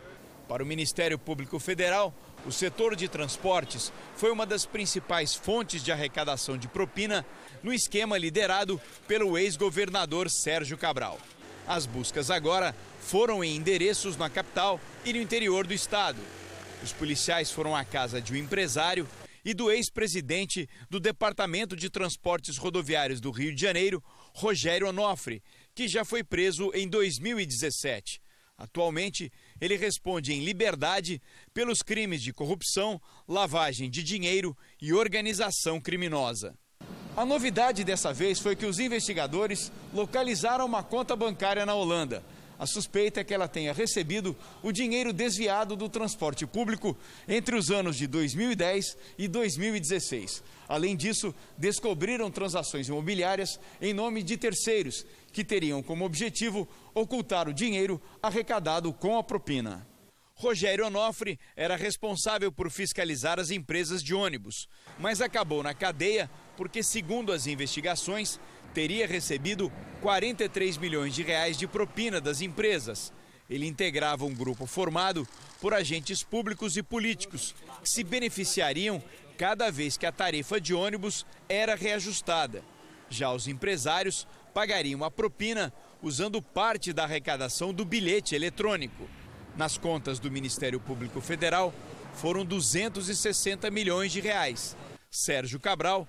Para 0.49 0.61
o 0.61 0.67
Ministério 0.67 1.21
Público 1.21 1.61
Federal, 1.61 2.13
o 2.45 2.51
setor 2.51 2.97
de 2.97 3.07
transportes 3.07 3.93
foi 4.17 4.33
uma 4.33 4.45
das 4.45 4.67
principais 4.67 5.37
fontes 5.37 5.85
de 5.85 5.93
arrecadação 5.93 6.59
de 6.59 6.67
propina 6.67 7.25
no 7.63 7.73
esquema 7.73 8.19
liderado 8.19 8.81
pelo 9.07 9.39
ex-governador 9.39 10.29
Sérgio 10.29 10.77
Cabral. 10.77 11.21
As 11.65 11.87
buscas 11.87 12.29
agora 12.29 12.75
foram 13.01 13.45
em 13.45 13.55
endereços 13.55 14.17
na 14.17 14.29
capital 14.29 14.81
e 15.05 15.13
no 15.13 15.21
interior 15.21 15.65
do 15.65 15.73
estado. 15.73 16.19
Os 16.83 16.93
policiais 16.93 17.53
foram 17.53 17.75
à 17.75 17.85
casa 17.85 18.21
de 18.21 18.33
um 18.33 18.37
empresário 18.37 19.07
e 19.47 19.55
do 19.55 19.71
ex-presidente 19.71 20.69
do 20.91 20.99
Departamento 20.99 21.77
de 21.77 21.89
Transportes 21.89 22.57
Rodoviários 22.57 23.21
do 23.21 23.31
Rio 23.31 23.55
de 23.55 23.61
Janeiro, 23.61 24.03
Rogério 24.35 24.89
Onofre, 24.89 25.41
que 25.73 25.87
já 25.87 26.05
foi 26.05 26.25
preso 26.25 26.73
em 26.75 26.89
2017. 26.89 28.21
Atualmente, 28.59 29.31
ele 29.61 29.77
responde 29.77 30.33
em 30.33 30.45
liberdade 30.45 31.23
pelos 31.55 31.79
crimes 31.79 32.23
de 32.23 32.33
corrupção, 32.33 33.01
lavagem 33.29 33.89
de 33.89 34.03
dinheiro 34.03 34.57
e 34.83 34.93
organização 34.93 35.81
criminosa. 35.81 36.59
A 37.17 37.25
novidade 37.25 37.85
dessa 37.85 38.13
vez 38.13 38.41
foi 38.41 38.57
que 38.57 38.67
os 38.67 38.81
investigadores 38.81 39.71
localizaram 39.95 40.67
uma 40.67 40.83
conta 40.83 41.15
bancária 41.15 41.65
na 41.65 41.75
Holanda. 41.75 42.25
A 42.59 42.67
suspeita 42.67 43.21
é 43.21 43.25
que 43.25 43.35
ela 43.35 43.47
tenha 43.47 43.73
recebido 43.73 44.35
o 44.63 44.73
dinheiro 44.73 45.13
desviado 45.13 45.77
do 45.77 45.89
transporte 45.89 46.47
público 46.47 46.97
entre 47.29 47.55
os 47.55 47.71
anos 47.71 47.97
de 47.97 48.07
2010 48.07 48.97
e 49.19 49.29
2016. 49.29 50.43
Além 50.69 50.97
disso, 50.97 51.35
descobriram 51.57 52.31
transações 52.31 52.89
imobiliárias 52.89 53.61
em 53.81 53.93
nome 53.93 54.23
de 54.23 54.37
terceiros 54.37 55.05
que 55.33 55.45
teriam 55.45 55.83
como 55.83 56.05
objetivo 56.05 56.67
ocultar 56.95 57.49
o 57.49 57.53
dinheiro 57.53 58.01
arrecadado 58.23 58.93
com 58.93 59.19
a 59.19 59.23
propina. 59.23 59.87
Rogério 60.39 60.87
Onofre 60.87 61.39
era 61.57 61.77
responsável 61.77 62.53
por 62.53 62.71
fiscalizar 62.71 63.41
as 63.41 63.51
empresas 63.51 64.03
de 64.03 64.15
ônibus, 64.15 64.69
mas 64.99 65.23
acabou 65.23 65.63
na 65.63 65.73
cadeia 65.73 66.31
porque, 66.59 66.83
segundo 66.83 67.33
as 67.33 67.47
investigações, 67.47 68.39
teria 68.77 69.07
recebido 69.07 69.73
43 70.03 70.77
milhões 70.77 71.15
de 71.15 71.23
reais 71.23 71.57
de 71.57 71.67
propina 71.67 72.21
das 72.21 72.43
empresas. 72.43 73.11
Ele 73.49 73.67
integrava 73.67 74.27
um 74.27 74.35
grupo 74.35 74.67
formado 74.67 75.27
por 75.63 75.73
agentes 75.73 76.23
públicos 76.23 76.77
e 76.77 76.83
políticos 76.83 77.55
que 77.83 77.89
se 77.89 78.05
beneficiariam 78.05 79.03
cada 79.39 79.71
vez 79.71 79.97
que 79.97 80.05
a 80.05 80.13
tarifa 80.13 80.61
de 80.61 80.75
ônibus 80.75 81.25
era 81.49 81.75
reajustada. 81.75 82.63
Já 83.09 83.33
os 83.33 83.49
empresários 83.49 84.29
pagariam 84.53 85.03
a 85.05 85.11
propina 85.11 85.73
usando 86.03 86.43
parte 86.43 86.93
da 86.93 87.05
arrecadação 87.05 87.73
do 87.73 87.83
bilhete 87.83 88.35
eletrônico. 88.35 89.09
Nas 89.57 89.79
contas 89.79 90.19
do 90.19 90.31
Ministério 90.31 90.79
Público 90.79 91.23
Federal, 91.23 91.73
foram 92.13 92.45
260 92.45 93.71
milhões 93.71 94.13
de 94.13 94.21
reais. 94.21 94.77
Sérgio 95.11 95.59
Cabral 95.59 96.07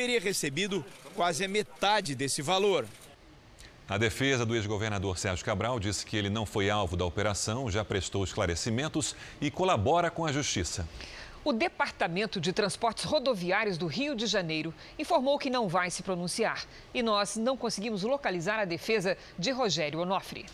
teria 0.00 0.18
recebido 0.18 0.82
quase 1.14 1.44
a 1.44 1.48
metade 1.48 2.14
desse 2.14 2.40
valor. 2.40 2.86
A 3.86 3.98
defesa 3.98 4.46
do 4.46 4.56
ex-governador 4.56 5.18
Sérgio 5.18 5.44
Cabral 5.44 5.78
disse 5.78 6.06
que 6.06 6.16
ele 6.16 6.30
não 6.30 6.46
foi 6.46 6.70
alvo 6.70 6.96
da 6.96 7.04
operação, 7.04 7.70
já 7.70 7.84
prestou 7.84 8.24
esclarecimentos 8.24 9.14
e 9.42 9.50
colabora 9.50 10.10
com 10.10 10.24
a 10.24 10.32
justiça. 10.32 10.88
O 11.44 11.52
Departamento 11.52 12.40
de 12.40 12.50
Transportes 12.50 13.04
Rodoviários 13.04 13.76
do 13.76 13.86
Rio 13.86 14.14
de 14.14 14.26
Janeiro 14.26 14.72
informou 14.98 15.38
que 15.38 15.50
não 15.50 15.68
vai 15.68 15.90
se 15.90 16.02
pronunciar. 16.02 16.64
E 16.94 17.02
nós 17.02 17.36
não 17.36 17.54
conseguimos 17.54 18.02
localizar 18.02 18.58
a 18.58 18.64
defesa 18.64 19.18
de 19.38 19.50
Rogério 19.50 20.00
Onofre. 20.00 20.46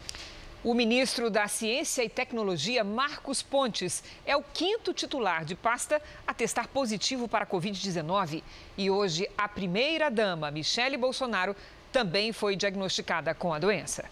O 0.64 0.72
ministro 0.72 1.28
da 1.28 1.46
Ciência 1.46 2.02
e 2.02 2.08
Tecnologia, 2.08 2.82
Marcos 2.82 3.42
Pontes, 3.42 4.02
é 4.24 4.34
o 4.34 4.42
quinto 4.42 4.94
titular 4.94 5.44
de 5.44 5.54
pasta 5.54 6.00
a 6.26 6.32
testar 6.32 6.68
positivo 6.68 7.28
para 7.28 7.44
a 7.44 7.46
Covid-19. 7.46 8.42
E 8.78 8.90
hoje, 8.90 9.28
a 9.36 9.46
primeira-dama, 9.46 10.50
Michele 10.50 10.96
Bolsonaro, 10.96 11.54
também 11.92 12.32
foi 12.32 12.56
diagnosticada 12.56 13.34
com 13.34 13.52
a 13.52 13.58
doença. 13.58 14.06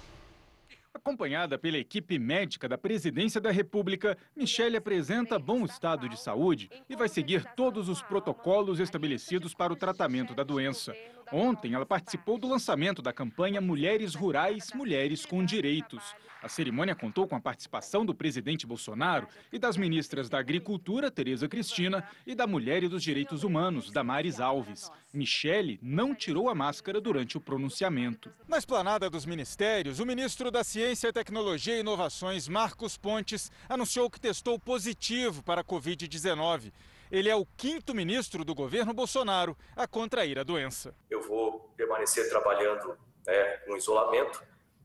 Acompanhada 0.94 1.58
pela 1.58 1.78
equipe 1.78 2.18
médica 2.18 2.68
da 2.68 2.76
Presidência 2.76 3.40
da 3.40 3.50
República, 3.50 4.16
Michele 4.36 4.76
apresenta 4.76 5.38
bom 5.38 5.64
estado 5.64 6.06
de 6.06 6.20
saúde 6.20 6.68
e 6.86 6.94
vai 6.94 7.08
seguir 7.08 7.44
todos 7.56 7.88
os 7.88 8.02
protocolos 8.02 8.78
estabelecidos 8.78 9.54
para 9.54 9.72
o 9.72 9.76
tratamento 9.76 10.34
da 10.34 10.42
doença. 10.42 10.94
Ontem, 11.30 11.74
ela 11.74 11.86
participou 11.86 12.38
do 12.38 12.48
lançamento 12.48 13.02
da 13.02 13.12
campanha 13.12 13.60
Mulheres 13.60 14.14
Rurais, 14.14 14.72
Mulheres 14.74 15.26
com 15.26 15.44
Direitos. 15.44 16.14
A 16.42 16.48
cerimônia 16.48 16.94
contou 16.96 17.28
com 17.28 17.36
a 17.36 17.40
participação 17.40 18.04
do 18.04 18.12
presidente 18.12 18.66
Bolsonaro 18.66 19.28
e 19.52 19.58
das 19.60 19.76
ministras 19.76 20.28
da 20.28 20.40
Agricultura, 20.40 21.08
Tereza 21.08 21.48
Cristina, 21.48 22.04
e 22.26 22.34
da 22.34 22.48
Mulher 22.48 22.82
e 22.82 22.88
dos 22.88 23.02
Direitos 23.02 23.44
Humanos, 23.44 23.92
Damares 23.92 24.40
Alves. 24.40 24.90
Michele 25.14 25.78
não 25.80 26.14
tirou 26.14 26.48
a 26.48 26.54
máscara 26.54 27.00
durante 27.00 27.36
o 27.36 27.40
pronunciamento. 27.40 28.32
Na 28.48 28.58
esplanada 28.58 29.08
dos 29.08 29.24
ministérios, 29.24 30.00
o 30.00 30.06
ministro 30.06 30.50
da 30.50 30.64
Ciência, 30.64 31.12
Tecnologia 31.12 31.76
e 31.76 31.80
Inovações, 31.80 32.48
Marcos 32.48 32.96
Pontes, 32.96 33.50
anunciou 33.68 34.10
que 34.10 34.20
testou 34.20 34.58
positivo 34.58 35.44
para 35.44 35.60
a 35.60 35.64
Covid-19. 35.64 36.72
Ele 37.12 37.28
é 37.28 37.36
o 37.36 37.44
quinto 37.44 37.94
ministro 37.94 38.42
do 38.42 38.54
governo 38.54 38.94
Bolsonaro 38.94 39.54
a 39.76 39.86
contrair 39.86 40.38
a 40.38 40.42
doença. 40.42 40.96
Eu 41.10 41.20
vou 41.20 41.70
permanecer 41.76 42.26
trabalhando 42.30 42.96
né, 43.26 43.44
com 43.66 43.76
isolamento 43.76 44.42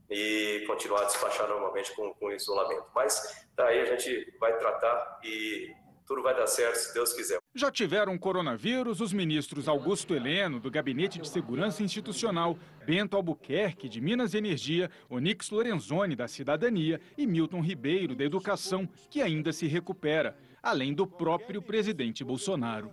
e 0.09 0.65
continuar 0.67 1.03
a 1.03 1.05
despachar 1.05 1.47
normalmente 1.47 1.95
com, 1.95 2.13
com 2.15 2.29
isolamento. 2.29 2.83
Mas 2.93 3.47
daí 3.55 3.79
a 3.79 3.85
gente 3.85 4.29
vai 4.41 4.57
tratar 4.57 5.21
e 5.23 5.73
tudo 6.05 6.21
vai 6.21 6.35
dar 6.35 6.47
certo 6.47 6.75
se 6.75 6.93
Deus 6.93 7.13
quiser. 7.13 7.39
Já 7.55 7.71
tiveram 7.71 8.17
coronavírus 8.17 8.99
os 8.99 9.13
ministros 9.13 9.69
Augusto 9.69 10.13
Heleno, 10.13 10.59
do 10.59 10.69
Gabinete 10.69 11.19
de 11.19 11.29
Segurança 11.29 11.81
Institucional, 11.81 12.57
Bento 12.85 13.15
Albuquerque, 13.15 13.87
de 13.87 14.01
Minas 14.01 14.33
e 14.33 14.37
Energia, 14.37 14.91
Onix 15.09 15.49
Lorenzoni, 15.49 16.15
da 16.15 16.27
Cidadania 16.27 16.99
e 17.17 17.25
Milton 17.25 17.61
Ribeiro, 17.61 18.15
da 18.15 18.25
Educação, 18.25 18.87
que 19.09 19.21
ainda 19.21 19.53
se 19.53 19.65
recupera 19.65 20.37
além 20.67 20.93
do 20.93 21.07
próprio 21.07 21.61
presidente 21.61 22.25
Bolsonaro. 22.25 22.91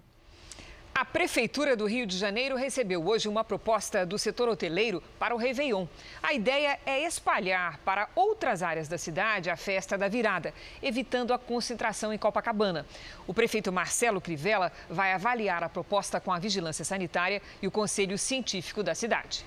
A 0.95 1.05
Prefeitura 1.05 1.77
do 1.77 1.87
Rio 1.87 2.07
de 2.07 2.17
Janeiro 2.17 2.55
recebeu 2.55 3.05
hoje 3.05 3.29
uma 3.29 3.43
proposta 3.43 4.07
do 4.07 4.17
setor 4.17 4.49
hoteleiro 4.49 5.03
para 5.19 5.35
o 5.35 5.39
Réveillon. 5.39 5.89
A 6.23 6.33
ideia 6.33 6.79
é 6.87 7.05
espalhar 7.05 7.79
para 7.79 8.09
outras 8.15 8.63
áreas 8.63 8.87
da 8.87 8.97
cidade 8.97 9.51
a 9.51 9.57
festa 9.57 9.99
da 9.99 10.07
virada, 10.07 10.55
evitando 10.81 11.35
a 11.35 11.39
concentração 11.39 12.13
em 12.13 12.19
Copacabana. 12.19 12.87
O 13.27 13.35
prefeito 13.35 13.73
Marcelo 13.73 14.21
Crivella 14.21 14.71
vai 14.89 15.13
avaliar 15.13 15.65
a 15.65 15.69
proposta 15.69 16.21
com 16.21 16.33
a 16.33 16.39
Vigilância 16.39 16.85
Sanitária 16.85 17.43
e 17.61 17.67
o 17.67 17.73
Conselho 17.73 18.17
Científico 18.17 18.85
da 18.85 18.95
cidade. 18.95 19.45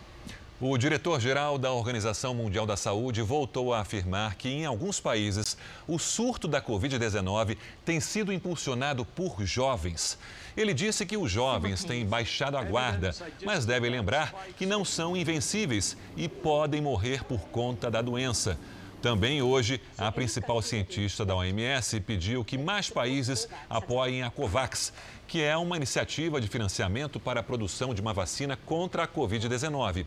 O 0.60 0.76
diretor-geral 0.76 1.60
da 1.60 1.72
Organização 1.72 2.34
Mundial 2.34 2.66
da 2.66 2.76
Saúde 2.76 3.22
voltou 3.22 3.72
a 3.72 3.82
afirmar 3.82 4.34
que, 4.34 4.50
em 4.50 4.66
alguns 4.66 5.00
países, 5.00 5.56
o 5.88 6.00
surto 6.00 6.48
da 6.48 6.60
Covid-19 6.60 7.56
tem 7.86 8.00
sido 8.00 8.34
impulsionado 8.34 9.06
por 9.06 9.46
jovens. 9.46 10.18
Ele 10.58 10.74
disse 10.74 11.06
que 11.06 11.16
os 11.16 11.30
jovens 11.32 11.84
têm 11.84 12.04
baixado 12.04 12.58
a 12.58 12.64
guarda, 12.64 13.14
mas 13.46 13.68
devem 13.68 13.92
lembrar 13.92 14.34
que 14.58 14.66
não 14.66 14.84
são 14.84 15.16
invencíveis 15.16 15.96
e 16.16 16.28
podem 16.28 16.82
morrer 16.82 17.24
por 17.24 17.42
conta 17.50 17.92
da 17.92 18.02
doença. 18.02 18.58
Também 19.00 19.44
hoje, 19.44 19.80
a 19.96 20.12
principal 20.12 20.60
cientista 20.64 21.24
da 21.24 21.36
OMS 21.36 22.00
pediu 22.00 22.44
que 22.44 22.58
mais 22.58 22.90
países 22.90 23.48
apoiem 23.70 24.24
a 24.24 24.32
COVAX, 24.32 24.92
que 25.28 25.44
é 25.44 25.56
uma 25.56 25.78
iniciativa 25.78 26.42
de 26.42 26.48
financiamento 26.48 27.20
para 27.20 27.42
a 27.42 27.44
produção 27.44 27.94
de 27.94 28.02
uma 28.02 28.12
vacina 28.12 28.58
contra 28.66 29.04
a 29.04 29.08
Covid-19. 29.08 30.04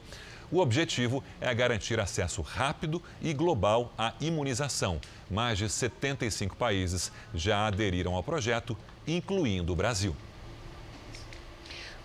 O 0.52 0.58
objetivo 0.58 1.22
é 1.40 1.54
garantir 1.54 2.00
acesso 2.00 2.42
rápido 2.42 3.00
e 3.22 3.32
global 3.32 3.92
à 3.96 4.14
imunização. 4.20 5.00
Mais 5.30 5.56
de 5.58 5.68
75 5.68 6.56
países 6.56 7.12
já 7.32 7.66
aderiram 7.66 8.14
ao 8.16 8.22
projeto, 8.22 8.76
incluindo 9.06 9.72
o 9.72 9.76
Brasil. 9.76 10.14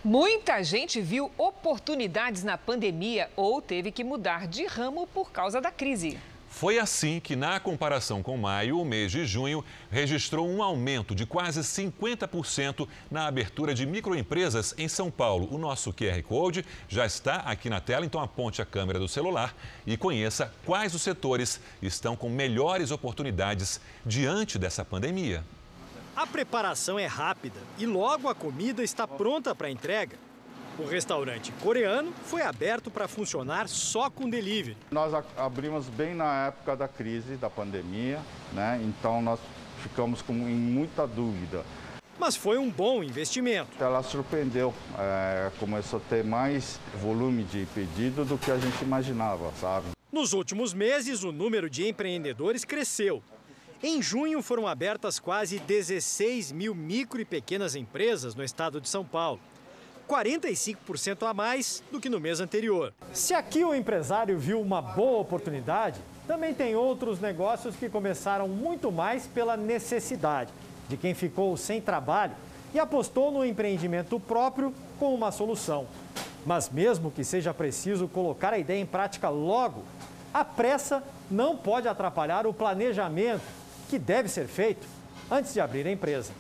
Muita 0.03 0.61
gente 0.61 1.01
viu 1.01 1.31
oportunidades 1.35 2.43
na 2.43 2.55
pandemia 2.55 3.31
ou 3.35 3.59
teve 3.59 3.91
que 3.91 4.03
mudar 4.03 4.45
de 4.45 4.67
ramo 4.67 5.07
por 5.07 5.31
causa 5.31 5.59
da 5.59 5.71
crise. 5.71 6.19
Foi 6.55 6.79
assim 6.79 7.19
que, 7.19 7.35
na 7.35 7.59
comparação 7.59 8.23
com 8.23 8.37
maio, 8.37 8.79
o 8.79 8.85
mês 8.85 9.11
de 9.11 9.25
junho 9.25 9.61
registrou 9.91 10.47
um 10.47 10.63
aumento 10.63 11.13
de 11.13 11.25
quase 11.25 11.59
50% 11.59 12.87
na 13.11 13.27
abertura 13.27 13.73
de 13.75 13.85
microempresas 13.85 14.73
em 14.77 14.87
São 14.87 15.11
Paulo. 15.11 15.49
O 15.51 15.57
nosso 15.57 15.91
QR 15.91 16.23
Code 16.23 16.65
já 16.87 17.05
está 17.05 17.39
aqui 17.39 17.69
na 17.69 17.81
tela, 17.81 18.05
então 18.05 18.21
aponte 18.21 18.61
a 18.61 18.65
câmera 18.65 18.97
do 18.97 19.07
celular 19.09 19.53
e 19.85 19.97
conheça 19.97 20.49
quais 20.65 20.95
os 20.95 21.01
setores 21.01 21.59
estão 21.81 22.15
com 22.15 22.29
melhores 22.29 22.89
oportunidades 22.89 23.81
diante 24.05 24.57
dessa 24.57 24.85
pandemia. 24.85 25.43
A 26.15 26.25
preparação 26.25 26.97
é 26.97 27.05
rápida 27.05 27.59
e 27.77 27.85
logo 27.85 28.29
a 28.29 28.33
comida 28.33 28.81
está 28.81 29.05
pronta 29.05 29.53
para 29.53 29.69
entrega. 29.69 30.17
O 30.77 30.83
restaurante 30.83 31.53
coreano 31.63 32.13
foi 32.25 32.41
aberto 32.41 32.91
para 32.91 33.07
funcionar 33.07 33.69
só 33.69 34.09
com 34.09 34.29
delivery. 34.29 34.75
Nós 34.91 35.13
abrimos 35.37 35.87
bem 35.87 36.13
na 36.13 36.47
época 36.47 36.75
da 36.75 36.85
crise, 36.85 37.37
da 37.37 37.49
pandemia, 37.49 38.19
né? 38.51 38.81
Então 38.83 39.21
nós 39.21 39.39
ficamos 39.81 40.21
com 40.21 40.33
muita 40.33 41.07
dúvida. 41.07 41.63
Mas 42.19 42.35
foi 42.35 42.57
um 42.57 42.69
bom 42.69 43.01
investimento. 43.01 43.71
Ela 43.79 44.03
surpreendeu, 44.03 44.73
é, 44.99 45.49
começou 45.59 45.99
a 45.99 46.09
ter 46.09 46.25
mais 46.25 46.77
volume 47.01 47.43
de 47.43 47.65
pedido 47.73 48.25
do 48.25 48.37
que 48.37 48.51
a 48.51 48.57
gente 48.57 48.83
imaginava, 48.83 49.53
sabe? 49.61 49.87
Nos 50.11 50.33
últimos 50.33 50.73
meses, 50.73 51.23
o 51.23 51.31
número 51.31 51.69
de 51.69 51.87
empreendedores 51.87 52.65
cresceu. 52.65 53.23
Em 53.81 54.01
junho, 54.01 54.41
foram 54.41 54.67
abertas 54.67 55.19
quase 55.19 55.57
16 55.57 56.51
mil 56.51 56.75
micro 56.75 57.21
e 57.21 57.25
pequenas 57.25 57.75
empresas 57.75 58.35
no 58.35 58.43
estado 58.43 58.81
de 58.81 58.89
São 58.89 59.05
Paulo. 59.05 59.39
45% 60.07 61.27
a 61.27 61.33
mais 61.33 61.83
do 61.91 61.99
que 61.99 62.09
no 62.09 62.19
mês 62.19 62.39
anterior. 62.39 62.93
Se 63.13 63.33
aqui 63.33 63.63
o 63.63 63.73
empresário 63.73 64.37
viu 64.37 64.61
uma 64.61 64.81
boa 64.81 65.19
oportunidade, 65.19 65.99
também 66.27 66.53
tem 66.53 66.75
outros 66.75 67.19
negócios 67.19 67.75
que 67.75 67.89
começaram 67.89 68.47
muito 68.47 68.91
mais 68.91 69.27
pela 69.27 69.55
necessidade 69.55 70.51
de 70.87 70.97
quem 70.97 71.13
ficou 71.13 71.55
sem 71.57 71.81
trabalho 71.81 72.33
e 72.73 72.79
apostou 72.79 73.31
no 73.31 73.45
empreendimento 73.45 74.19
próprio 74.19 74.73
com 74.99 75.13
uma 75.13 75.31
solução. 75.31 75.87
Mas 76.45 76.69
mesmo 76.69 77.11
que 77.11 77.23
seja 77.23 77.53
preciso 77.53 78.07
colocar 78.07 78.53
a 78.53 78.57
ideia 78.57 78.79
em 78.79 78.85
prática 78.85 79.29
logo, 79.29 79.83
a 80.33 80.43
pressa 80.43 81.03
não 81.29 81.55
pode 81.55 81.87
atrapalhar 81.87 82.45
o 82.45 82.53
planejamento 82.53 83.43
que 83.89 83.97
deve 83.97 84.29
ser 84.29 84.47
feito 84.47 84.85
antes 85.31 85.53
de 85.53 85.59
abrir 85.59 85.87
a 85.87 85.91
empresa. 85.91 86.33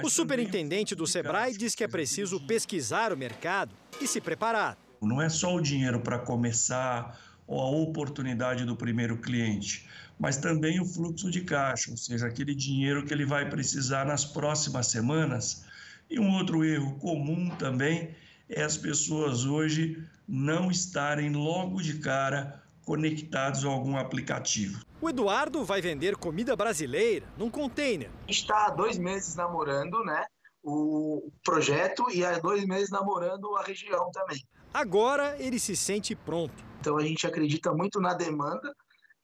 O 0.00 0.08
superintendente 0.08 0.94
do 0.94 1.06
Sebrae 1.06 1.56
diz 1.56 1.74
que 1.74 1.84
é 1.84 1.88
preciso 1.88 2.40
pesquisar 2.40 3.12
o 3.12 3.16
mercado 3.16 3.74
e 4.00 4.06
se 4.06 4.22
preparar. 4.22 4.78
Não 5.02 5.20
é 5.20 5.28
só 5.28 5.54
o 5.54 5.60
dinheiro 5.60 6.00
para 6.00 6.18
começar 6.18 7.20
ou 7.46 7.60
a 7.60 7.70
oportunidade 7.70 8.64
do 8.64 8.74
primeiro 8.74 9.18
cliente, 9.18 9.86
mas 10.18 10.38
também 10.38 10.80
o 10.80 10.86
fluxo 10.86 11.30
de 11.30 11.42
caixa, 11.42 11.90
ou 11.90 11.96
seja, 11.96 12.26
aquele 12.26 12.54
dinheiro 12.54 13.04
que 13.04 13.12
ele 13.12 13.26
vai 13.26 13.50
precisar 13.50 14.06
nas 14.06 14.24
próximas 14.24 14.86
semanas. 14.86 15.66
E 16.08 16.18
um 16.18 16.36
outro 16.36 16.64
erro 16.64 16.94
comum 16.98 17.50
também 17.56 18.14
é 18.48 18.62
as 18.62 18.78
pessoas 18.78 19.44
hoje 19.44 20.02
não 20.26 20.70
estarem 20.70 21.32
logo 21.32 21.82
de 21.82 21.98
cara 21.98 22.61
conectados 22.84 23.64
a 23.64 23.68
algum 23.68 23.96
aplicativo. 23.96 24.84
O 25.00 25.08
Eduardo 25.08 25.64
vai 25.64 25.80
vender 25.80 26.16
comida 26.16 26.54
brasileira 26.54 27.26
num 27.36 27.50
container. 27.50 28.10
Está 28.28 28.66
há 28.66 28.70
dois 28.70 28.98
meses 28.98 29.34
namorando, 29.34 30.04
né? 30.04 30.24
O 30.62 31.30
projeto 31.44 32.04
e 32.10 32.24
há 32.24 32.38
dois 32.38 32.64
meses 32.64 32.90
namorando 32.90 33.56
a 33.56 33.62
região 33.62 34.10
também. 34.12 34.40
Agora 34.72 35.36
ele 35.38 35.58
se 35.58 35.76
sente 35.76 36.14
pronto. 36.14 36.54
Então 36.80 36.96
a 36.96 37.02
gente 37.02 37.26
acredita 37.26 37.72
muito 37.72 38.00
na 38.00 38.14
demanda 38.14 38.74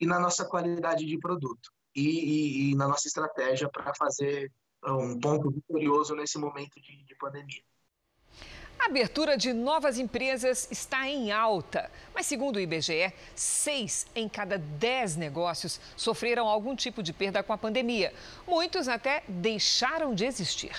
e 0.00 0.06
na 0.06 0.18
nossa 0.18 0.44
qualidade 0.44 1.04
de 1.04 1.18
produto 1.18 1.70
e, 1.94 2.02
e, 2.02 2.70
e 2.70 2.74
na 2.74 2.86
nossa 2.86 3.08
estratégia 3.08 3.68
para 3.68 3.92
fazer 3.94 4.52
um 4.84 5.18
ponto 5.18 5.50
vitorioso 5.50 6.14
nesse 6.14 6.38
momento 6.38 6.80
de, 6.80 7.04
de 7.04 7.14
pandemia. 7.16 7.62
A 8.78 8.86
abertura 8.86 9.36
de 9.36 9.52
novas 9.52 9.98
empresas 9.98 10.68
está 10.70 11.08
em 11.08 11.32
alta, 11.32 11.90
mas 12.14 12.26
segundo 12.26 12.56
o 12.56 12.60
IBGE, 12.60 13.12
seis 13.34 14.06
em 14.14 14.28
cada 14.28 14.56
dez 14.56 15.16
negócios 15.16 15.80
sofreram 15.96 16.46
algum 16.46 16.76
tipo 16.76 17.02
de 17.02 17.12
perda 17.12 17.42
com 17.42 17.52
a 17.52 17.58
pandemia. 17.58 18.14
Muitos 18.46 18.86
até 18.86 19.22
deixaram 19.28 20.14
de 20.14 20.24
existir. 20.24 20.72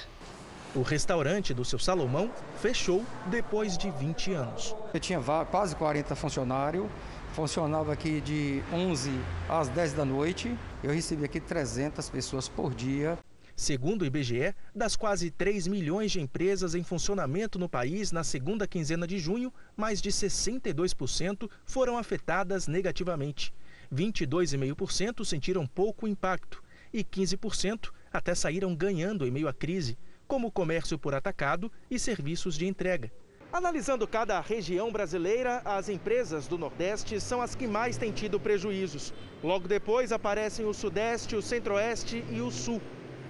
O 0.73 0.81
restaurante 0.81 1.53
do 1.53 1.65
seu 1.65 1.77
Salomão 1.77 2.31
fechou 2.61 3.03
depois 3.25 3.77
de 3.77 3.91
20 3.91 4.33
anos. 4.33 4.75
Eu 4.93 4.99
tinha 4.99 5.19
quase 5.51 5.75
40 5.75 6.15
funcionários, 6.15 6.87
funcionava 7.33 7.91
aqui 7.91 8.21
de 8.21 8.63
11 8.71 9.11
às 9.49 9.67
10 9.67 9.93
da 9.93 10.05
noite. 10.05 10.55
Eu 10.81 10.91
recebia 10.91 11.25
aqui 11.25 11.39
300 11.39 12.09
pessoas 12.09 12.47
por 12.47 12.73
dia. 12.73 13.17
Segundo 13.59 14.03
o 14.03 14.05
IBGE, 14.05 14.55
das 14.73 14.95
quase 14.95 15.29
3 15.29 15.67
milhões 15.67 16.13
de 16.13 16.21
empresas 16.21 16.75
em 16.75 16.81
funcionamento 16.81 17.59
no 17.59 17.67
país 17.67 18.09
na 18.09 18.23
segunda 18.23 18.65
quinzena 18.65 19.05
de 19.05 19.19
junho, 19.19 19.53
mais 19.75 20.01
de 20.01 20.09
62% 20.11 21.49
foram 21.65 21.97
afetadas 21.97 22.67
negativamente. 22.67 23.53
22,5% 23.93 25.25
sentiram 25.25 25.67
pouco 25.67 26.07
impacto 26.07 26.63
e 26.93 27.03
15% 27.03 27.89
até 28.13 28.33
saíram 28.33 28.73
ganhando 28.73 29.27
em 29.27 29.31
meio 29.31 29.49
à 29.49 29.53
crise, 29.53 29.97
como 30.25 30.49
comércio 30.49 30.97
por 30.97 31.13
atacado 31.13 31.69
e 31.91 31.99
serviços 31.99 32.57
de 32.57 32.65
entrega. 32.65 33.11
Analisando 33.51 34.07
cada 34.07 34.39
região 34.39 34.89
brasileira, 34.89 35.61
as 35.65 35.89
empresas 35.89 36.47
do 36.47 36.57
Nordeste 36.57 37.19
são 37.19 37.41
as 37.41 37.55
que 37.55 37.67
mais 37.67 37.97
têm 37.97 38.13
tido 38.13 38.39
prejuízos. 38.39 39.13
Logo 39.43 39.67
depois 39.67 40.13
aparecem 40.13 40.65
o 40.65 40.73
Sudeste, 40.73 41.35
o 41.35 41.41
Centro-Oeste 41.41 42.23
e 42.31 42.39
o 42.39 42.49
Sul. 42.49 42.81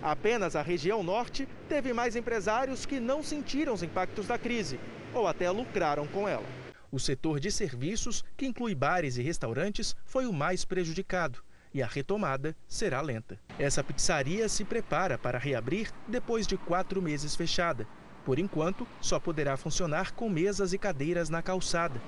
Apenas 0.01 0.55
a 0.55 0.61
região 0.61 1.03
norte 1.03 1.47
teve 1.67 1.91
mais 1.91 2.15
empresários 2.15 2.85
que 2.85 2.99
não 2.99 3.21
sentiram 3.21 3.73
os 3.73 3.83
impactos 3.83 4.27
da 4.27 4.37
crise 4.37 4.79
ou 5.13 5.27
até 5.27 5.49
lucraram 5.51 6.07
com 6.07 6.27
ela. 6.27 6.45
O 6.91 6.99
setor 6.99 7.39
de 7.39 7.51
serviços, 7.51 8.23
que 8.37 8.47
inclui 8.47 8.73
bares 8.73 9.17
e 9.17 9.21
restaurantes, 9.21 9.95
foi 10.05 10.25
o 10.25 10.33
mais 10.33 10.65
prejudicado 10.65 11.43
e 11.73 11.83
a 11.83 11.87
retomada 11.87 12.55
será 12.67 13.01
lenta. 13.01 13.39
Essa 13.59 13.83
pizzaria 13.83 14.49
se 14.49 14.63
prepara 14.63 15.17
para 15.17 15.37
reabrir 15.37 15.91
depois 16.07 16.47
de 16.47 16.57
quatro 16.57 17.01
meses 17.01 17.35
fechada. 17.35 17.87
Por 18.25 18.39
enquanto, 18.39 18.87
só 19.01 19.19
poderá 19.19 19.55
funcionar 19.57 20.13
com 20.13 20.29
mesas 20.29 20.73
e 20.73 20.77
cadeiras 20.77 21.29
na 21.29 21.41
calçada, 21.41 22.01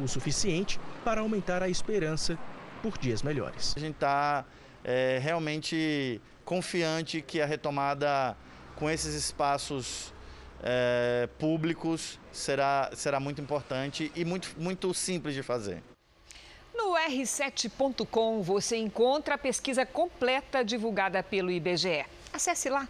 o 0.00 0.06
suficiente 0.06 0.78
para 1.04 1.20
aumentar 1.20 1.62
a 1.62 1.68
esperança 1.68 2.38
por 2.82 2.96
dias 2.96 3.22
melhores. 3.22 3.74
A 3.76 3.80
gente 3.80 3.94
está 3.94 4.44
é, 4.84 5.18
realmente 5.22 6.20
confiante 6.44 7.20
que 7.20 7.40
a 7.40 7.46
retomada 7.46 8.36
com 8.76 8.88
esses 8.88 9.14
espaços 9.14 10.12
é, 10.62 11.28
públicos 11.38 12.18
será, 12.32 12.90
será 12.94 13.20
muito 13.20 13.40
importante 13.40 14.10
e 14.14 14.24
muito, 14.24 14.54
muito 14.56 14.92
simples 14.94 15.34
de 15.34 15.42
fazer. 15.42 15.82
No 16.74 16.94
r7.com 16.94 18.40
você 18.42 18.76
encontra 18.76 19.34
a 19.34 19.38
pesquisa 19.38 19.84
completa 19.84 20.64
divulgada 20.64 21.22
pelo 21.22 21.50
IBGE. 21.50 22.06
Acesse 22.32 22.68
lá. 22.68 22.88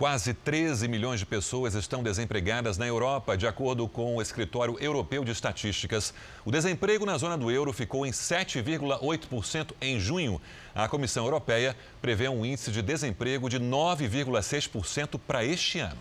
Quase 0.00 0.32
13 0.32 0.88
milhões 0.88 1.20
de 1.20 1.26
pessoas 1.26 1.74
estão 1.74 2.02
desempregadas 2.02 2.78
na 2.78 2.86
Europa, 2.86 3.36
de 3.36 3.46
acordo 3.46 3.86
com 3.86 4.16
o 4.16 4.22
Escritório 4.22 4.78
Europeu 4.80 5.22
de 5.22 5.30
Estatísticas. 5.30 6.14
O 6.42 6.50
desemprego 6.50 7.04
na 7.04 7.18
zona 7.18 7.36
do 7.36 7.50
euro 7.50 7.70
ficou 7.70 8.06
em 8.06 8.10
7,8% 8.10 9.72
em 9.78 10.00
junho. 10.00 10.40
A 10.74 10.88
Comissão 10.88 11.26
Europeia 11.26 11.76
prevê 12.00 12.30
um 12.30 12.46
índice 12.46 12.70
de 12.70 12.80
desemprego 12.80 13.50
de 13.50 13.60
9,6% 13.60 15.20
para 15.26 15.44
este 15.44 15.80
ano. 15.80 15.98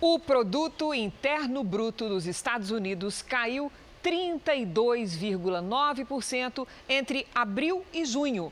O 0.00 0.18
produto 0.18 0.94
interno 0.94 1.62
bruto 1.62 2.08
dos 2.08 2.26
Estados 2.26 2.70
Unidos 2.70 3.20
caiu 3.20 3.70
32,9% 4.02 6.66
entre 6.88 7.26
abril 7.34 7.84
e 7.92 8.06
junho. 8.06 8.50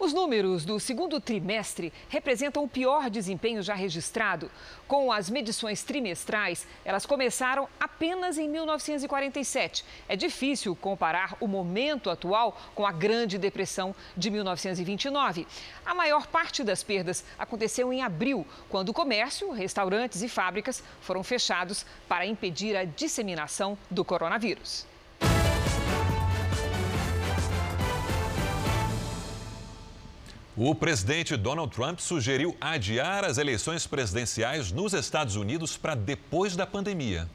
Os 0.00 0.12
números 0.12 0.64
do 0.64 0.78
segundo 0.78 1.20
trimestre 1.20 1.92
representam 2.08 2.62
o 2.62 2.68
pior 2.68 3.10
desempenho 3.10 3.60
já 3.64 3.74
registrado. 3.74 4.48
Com 4.86 5.10
as 5.10 5.28
medições 5.28 5.82
trimestrais, 5.82 6.68
elas 6.84 7.04
começaram 7.04 7.68
apenas 7.80 8.38
em 8.38 8.48
1947. 8.48 9.84
É 10.08 10.14
difícil 10.14 10.76
comparar 10.76 11.36
o 11.40 11.48
momento 11.48 12.10
atual 12.10 12.56
com 12.76 12.86
a 12.86 12.92
Grande 12.92 13.38
Depressão 13.38 13.92
de 14.16 14.30
1929. 14.30 15.48
A 15.84 15.96
maior 15.96 16.28
parte 16.28 16.62
das 16.62 16.84
perdas 16.84 17.24
aconteceu 17.36 17.92
em 17.92 18.00
abril, 18.00 18.46
quando 18.68 18.90
o 18.90 18.94
comércio, 18.94 19.50
restaurantes 19.50 20.22
e 20.22 20.28
fábricas 20.28 20.80
foram 21.00 21.24
fechados 21.24 21.84
para 22.06 22.24
impedir 22.24 22.76
a 22.76 22.84
disseminação 22.84 23.76
do 23.90 24.04
coronavírus. 24.04 24.86
O 30.60 30.74
presidente 30.74 31.36
Donald 31.36 31.72
Trump 31.72 32.00
sugeriu 32.00 32.56
adiar 32.60 33.24
as 33.24 33.38
eleições 33.38 33.86
presidenciais 33.86 34.72
nos 34.72 34.92
Estados 34.92 35.36
Unidos 35.36 35.76
para 35.76 35.94
depois 35.94 36.56
da 36.56 36.66
pandemia. 36.66 37.30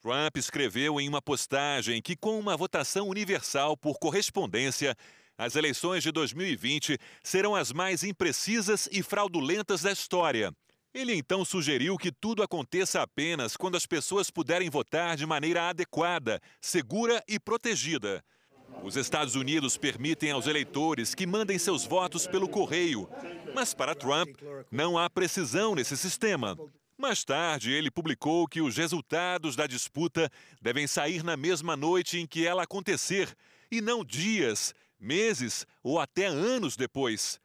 Trump 0.00 0.38
escreveu 0.38 0.98
em 0.98 1.06
uma 1.06 1.20
postagem 1.20 2.00
que, 2.00 2.16
com 2.16 2.38
uma 2.38 2.56
votação 2.56 3.08
universal 3.08 3.76
por 3.76 3.98
correspondência, 3.98 4.96
as 5.36 5.54
eleições 5.54 6.02
de 6.02 6.10
2020 6.10 6.98
serão 7.22 7.54
as 7.54 7.70
mais 7.74 8.02
imprecisas 8.02 8.88
e 8.90 9.02
fraudulentas 9.02 9.82
da 9.82 9.92
história. 9.92 10.50
Ele 10.94 11.14
então 11.14 11.44
sugeriu 11.44 11.98
que 11.98 12.10
tudo 12.10 12.42
aconteça 12.42 13.02
apenas 13.02 13.54
quando 13.54 13.76
as 13.76 13.84
pessoas 13.84 14.30
puderem 14.30 14.70
votar 14.70 15.14
de 15.14 15.26
maneira 15.26 15.68
adequada, 15.68 16.40
segura 16.58 17.22
e 17.28 17.38
protegida. 17.38 18.24
Os 18.82 18.96
Estados 18.96 19.34
Unidos 19.34 19.76
permitem 19.76 20.30
aos 20.30 20.46
eleitores 20.46 21.14
que 21.14 21.26
mandem 21.26 21.58
seus 21.58 21.84
votos 21.84 22.26
pelo 22.26 22.48
correio. 22.48 23.08
Mas 23.54 23.74
para 23.74 23.94
Trump, 23.94 24.36
não 24.70 24.96
há 24.96 25.08
precisão 25.10 25.74
nesse 25.74 25.96
sistema. 25.96 26.56
Mais 26.98 27.24
tarde, 27.24 27.72
ele 27.72 27.90
publicou 27.90 28.46
que 28.46 28.60
os 28.60 28.76
resultados 28.76 29.54
da 29.54 29.66
disputa 29.66 30.30
devem 30.62 30.86
sair 30.86 31.22
na 31.22 31.36
mesma 31.36 31.76
noite 31.76 32.18
em 32.18 32.26
que 32.26 32.46
ela 32.46 32.62
acontecer, 32.62 33.34
e 33.70 33.80
não 33.80 34.04
dias, 34.04 34.74
meses 34.98 35.66
ou 35.82 35.98
até 35.98 36.26
anos 36.26 36.76
depois. 36.76 37.38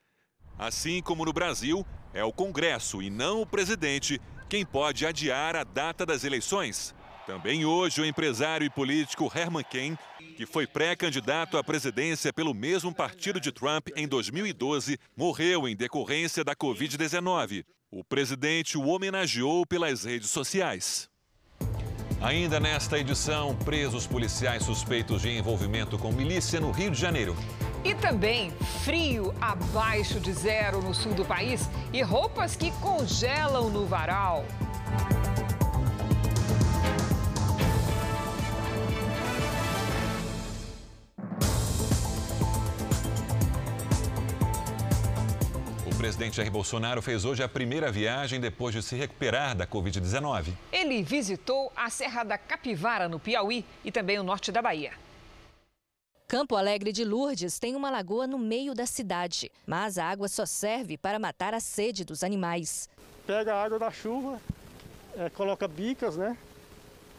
Assim 0.57 1.01
como 1.01 1.25
no 1.25 1.33
Brasil, 1.33 1.85
é 2.13 2.23
o 2.23 2.31
Congresso 2.31 3.01
e 3.01 3.09
não 3.09 3.41
o 3.41 3.45
presidente 3.45 4.21
quem 4.49 4.65
pode 4.65 5.05
adiar 5.05 5.55
a 5.55 5.63
data 5.63 6.05
das 6.05 6.23
eleições. 6.23 6.93
Também 7.25 7.65
hoje, 7.65 8.01
o 8.01 8.05
empresário 8.05 8.65
e 8.65 8.69
político 8.69 9.31
Herman 9.33 9.63
Cain, 9.63 9.97
que 10.35 10.45
foi 10.45 10.65
pré-candidato 10.65 11.57
à 11.57 11.63
presidência 11.63 12.33
pelo 12.33 12.53
mesmo 12.53 12.93
partido 12.93 13.39
de 13.39 13.51
Trump 13.51 13.89
em 13.95 14.07
2012, 14.07 14.97
morreu 15.15 15.67
em 15.67 15.75
decorrência 15.75 16.43
da 16.43 16.55
Covid-19. 16.55 17.63
O 17.91 18.03
presidente 18.03 18.77
o 18.77 18.87
homenageou 18.87 19.65
pelas 19.65 20.05
redes 20.05 20.29
sociais. 20.29 21.09
Ainda 22.21 22.59
nesta 22.59 22.99
edição, 22.99 23.55
presos 23.55 24.05
policiais 24.05 24.63
suspeitos 24.63 25.23
de 25.23 25.29
envolvimento 25.29 25.97
com 25.97 26.11
milícia 26.11 26.59
no 26.59 26.71
Rio 26.71 26.91
de 26.91 26.99
Janeiro. 26.99 27.35
E 27.83 27.95
também 27.95 28.51
frio 28.83 29.33
abaixo 29.41 30.19
de 30.19 30.31
zero 30.31 30.81
no 30.81 30.93
sul 30.93 31.13
do 31.13 31.25
país 31.25 31.67
e 31.91 32.01
roupas 32.03 32.55
que 32.55 32.71
congelam 32.73 33.69
no 33.69 33.87
varal. 33.87 34.45
Presidente 46.01 46.37
Jair 46.37 46.49
Bolsonaro 46.49 46.99
fez 46.99 47.25
hoje 47.25 47.43
a 47.43 47.47
primeira 47.47 47.91
viagem 47.91 48.39
depois 48.39 48.73
de 48.73 48.81
se 48.81 48.95
recuperar 48.95 49.55
da 49.55 49.67
Covid-19. 49.67 50.51
Ele 50.71 51.03
visitou 51.03 51.71
a 51.75 51.91
Serra 51.91 52.23
da 52.23 52.39
Capivara, 52.39 53.07
no 53.07 53.19
Piauí, 53.19 53.63
e 53.85 53.91
também 53.91 54.17
o 54.17 54.23
norte 54.23 54.51
da 54.51 54.63
Bahia. 54.63 54.93
Campo 56.27 56.55
Alegre 56.55 56.91
de 56.91 57.05
Lourdes 57.05 57.59
tem 57.59 57.75
uma 57.75 57.91
lagoa 57.91 58.25
no 58.25 58.39
meio 58.39 58.73
da 58.73 58.87
cidade, 58.87 59.51
mas 59.67 59.99
a 59.99 60.05
água 60.05 60.27
só 60.27 60.43
serve 60.43 60.97
para 60.97 61.19
matar 61.19 61.53
a 61.53 61.59
sede 61.59 62.03
dos 62.03 62.23
animais. 62.23 62.89
Pega 63.27 63.53
a 63.53 63.63
água 63.63 63.77
da 63.77 63.91
chuva, 63.91 64.41
é, 65.15 65.29
coloca 65.29 65.67
bicas, 65.67 66.17
né? 66.17 66.35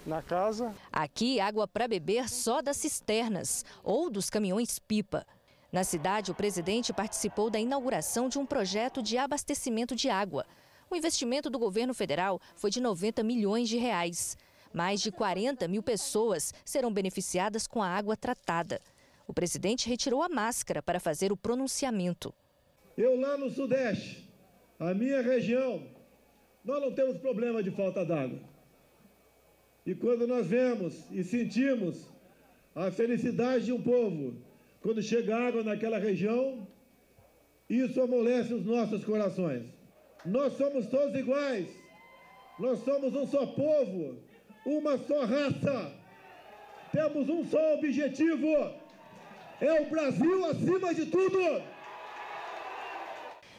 Na 0.05 0.21
casa. 0.21 0.75
Aqui, 0.93 1.39
água 1.39 1.69
para 1.69 1.87
beber 1.87 2.29
só 2.29 2.61
das 2.61 2.79
cisternas 2.79 3.65
ou 3.85 4.11
dos 4.11 4.29
caminhões-pipa. 4.29 5.25
Na 5.73 5.85
cidade, 5.85 6.31
o 6.31 6.35
presidente 6.35 6.93
participou 6.93 7.49
da 7.49 7.59
inauguração 7.59 8.29
de 8.29 8.39
um 8.39 8.45
projeto 8.45 9.03
de 9.03 9.17
abastecimento 9.17 9.97
de 9.97 10.11
água. 10.11 10.45
O 10.91 10.95
investimento 10.95 11.49
do 11.49 11.59
governo 11.59 11.95
federal 11.95 12.39
foi 12.55 12.71
de 12.71 12.79
90 12.79 13.23
milhões 13.23 13.71
de 13.71 13.79
reais. 13.79 14.37
Mais 14.71 15.01
de 15.01 15.11
40 15.11 15.67
mil 15.69 15.83
pessoas 15.83 16.53
serão 16.63 16.93
beneficiadas 16.93 17.67
com 17.67 17.83
a 17.83 17.89
água 17.89 18.15
tratada. 18.15 18.83
O 19.27 19.33
presidente 19.33 19.89
retirou 19.89 20.23
a 20.23 20.29
máscara 20.29 20.83
para 20.83 21.01
fazer 21.01 21.33
o 21.33 21.39
pronunciamento. 21.39 22.35
Eu 22.95 23.19
lá 23.19 23.39
no 23.39 23.49
Sudeste, 23.49 24.31
a 24.79 24.93
minha 24.93 25.23
região, 25.23 25.87
nós 26.63 26.83
não 26.83 26.93
temos 26.93 27.17
problema 27.17 27.63
de 27.63 27.71
falta 27.71 28.05
d'água. 28.05 28.41
E 29.87 29.95
quando 29.95 30.27
nós 30.27 30.47
vemos 30.47 31.07
e 31.11 31.25
sentimos 31.25 32.11
a 32.75 32.91
felicidade 32.91 33.65
de 33.65 33.73
um 33.73 33.81
povo 33.81 34.52
quando 34.83 35.03
chega 35.03 35.37
água 35.37 35.63
naquela 35.63 35.99
região, 35.99 36.67
isso 37.71 38.01
amolece 38.01 38.53
os 38.53 38.67
nossos 38.67 39.05
corações. 39.05 39.63
Nós 40.27 40.53
somos 40.55 40.87
todos 40.87 41.15
iguais. 41.15 41.69
Nós 42.59 42.81
somos 42.81 43.15
um 43.15 43.27
só 43.27 43.47
povo, 43.47 44.19
uma 44.67 44.99
só 44.99 45.25
raça. 45.25 45.93
Temos 46.93 47.29
um 47.29 47.45
só 47.45 47.75
objetivo. 47.75 48.47
É 49.61 49.81
o 49.81 49.87
Brasil 49.89 50.45
acima 50.47 50.93
de 50.93 51.07
tudo. 51.07 51.63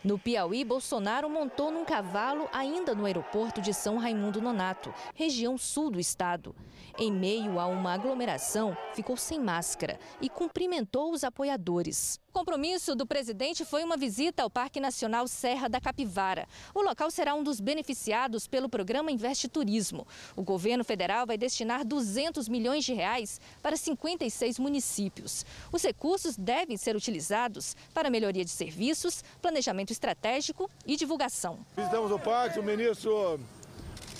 No 0.03 0.19
Piauí, 0.19 0.65
Bolsonaro 0.65 1.29
montou 1.29 1.71
num 1.71 1.85
cavalo 1.85 2.49
ainda 2.51 2.93
no 2.93 3.05
aeroporto 3.05 3.61
de 3.61 3.73
São 3.73 3.97
Raimundo 3.97 4.41
Nonato, 4.41 4.93
região 5.15 5.57
sul 5.57 5.89
do 5.89 5.97
estado. 5.97 6.53
Em 6.99 7.09
meio 7.09 7.57
a 7.57 7.67
uma 7.67 7.93
aglomeração, 7.93 8.75
ficou 8.93 9.15
sem 9.15 9.39
máscara 9.39 9.97
e 10.19 10.27
cumprimentou 10.27 11.13
os 11.13 11.23
apoiadores. 11.23 12.19
O 12.33 12.39
compromisso 12.39 12.95
do 12.95 13.05
presidente 13.05 13.63
foi 13.63 13.83
uma 13.83 13.95
visita 13.95 14.41
ao 14.41 14.49
Parque 14.49 14.79
Nacional 14.79 15.27
Serra 15.27 15.69
da 15.69 15.79
Capivara. 15.79 16.47
O 16.73 16.81
local 16.81 17.11
será 17.11 17.35
um 17.35 17.43
dos 17.43 17.59
beneficiados 17.59 18.47
pelo 18.47 18.67
programa 18.67 19.11
Investe 19.11 19.47
Turismo. 19.47 20.07
O 20.35 20.41
governo 20.41 20.83
federal 20.83 21.27
vai 21.27 21.37
destinar 21.37 21.85
200 21.85 22.49
milhões 22.49 22.83
de 22.83 22.91
reais 22.91 23.39
para 23.61 23.77
56 23.77 24.57
municípios. 24.57 25.45
Os 25.71 25.83
recursos 25.83 26.35
devem 26.35 26.75
ser 26.75 26.95
utilizados 26.95 27.77
para 27.93 28.09
melhoria 28.09 28.43
de 28.43 28.49
serviços, 28.49 29.23
planejamento 29.39 29.91
estratégico 29.91 30.67
e 30.87 30.95
divulgação. 30.95 31.59
Visitamos 31.77 32.11
o 32.11 32.17
parque, 32.17 32.57
o 32.57 32.63
ministro 32.63 33.39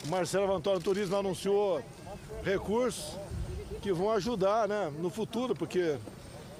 Marcelo 0.06 0.54
Antônio 0.54 0.80
Turismo 0.80 1.16
anunciou 1.16 1.84
recursos 2.44 3.18
que 3.82 3.92
vão 3.92 4.12
ajudar 4.12 4.68
né, 4.68 4.94
no 5.00 5.10
futuro, 5.10 5.56
porque 5.56 5.98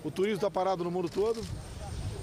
o 0.04 0.12
turismo 0.12 0.36
está 0.36 0.52
parado 0.52 0.84
no 0.84 0.92
mundo 0.92 1.10
todo, 1.10 1.42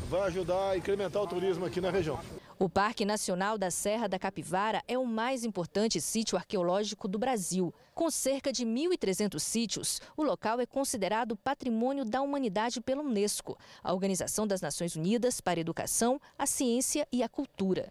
vai 0.08 0.22
ajudar 0.22 0.70
a 0.70 0.76
incrementar 0.76 1.22
o 1.22 1.26
turismo 1.26 1.64
aqui 1.64 1.80
na 1.80 1.90
região. 1.90 2.18
O 2.58 2.68
Parque 2.68 3.06
Nacional 3.06 3.56
da 3.56 3.70
Serra 3.70 4.06
da 4.06 4.18
Capivara 4.18 4.82
é 4.86 4.98
o 4.98 5.06
mais 5.06 5.44
importante 5.44 5.98
sítio 5.98 6.36
arqueológico 6.36 7.08
do 7.08 7.18
Brasil. 7.18 7.72
Com 7.94 8.10
cerca 8.10 8.52
de 8.52 8.66
1.300 8.66 9.38
sítios, 9.38 10.00
o 10.14 10.22
local 10.22 10.60
é 10.60 10.66
considerado 10.66 11.36
Patrimônio 11.36 12.04
da 12.04 12.20
Humanidade 12.20 12.80
pela 12.82 13.02
Unesco, 13.02 13.56
a 13.82 13.94
Organização 13.94 14.46
das 14.46 14.60
Nações 14.60 14.94
Unidas 14.94 15.40
para 15.40 15.58
a 15.58 15.62
Educação, 15.62 16.20
a 16.36 16.44
Ciência 16.44 17.08
e 17.10 17.22
a 17.22 17.28
Cultura. 17.30 17.90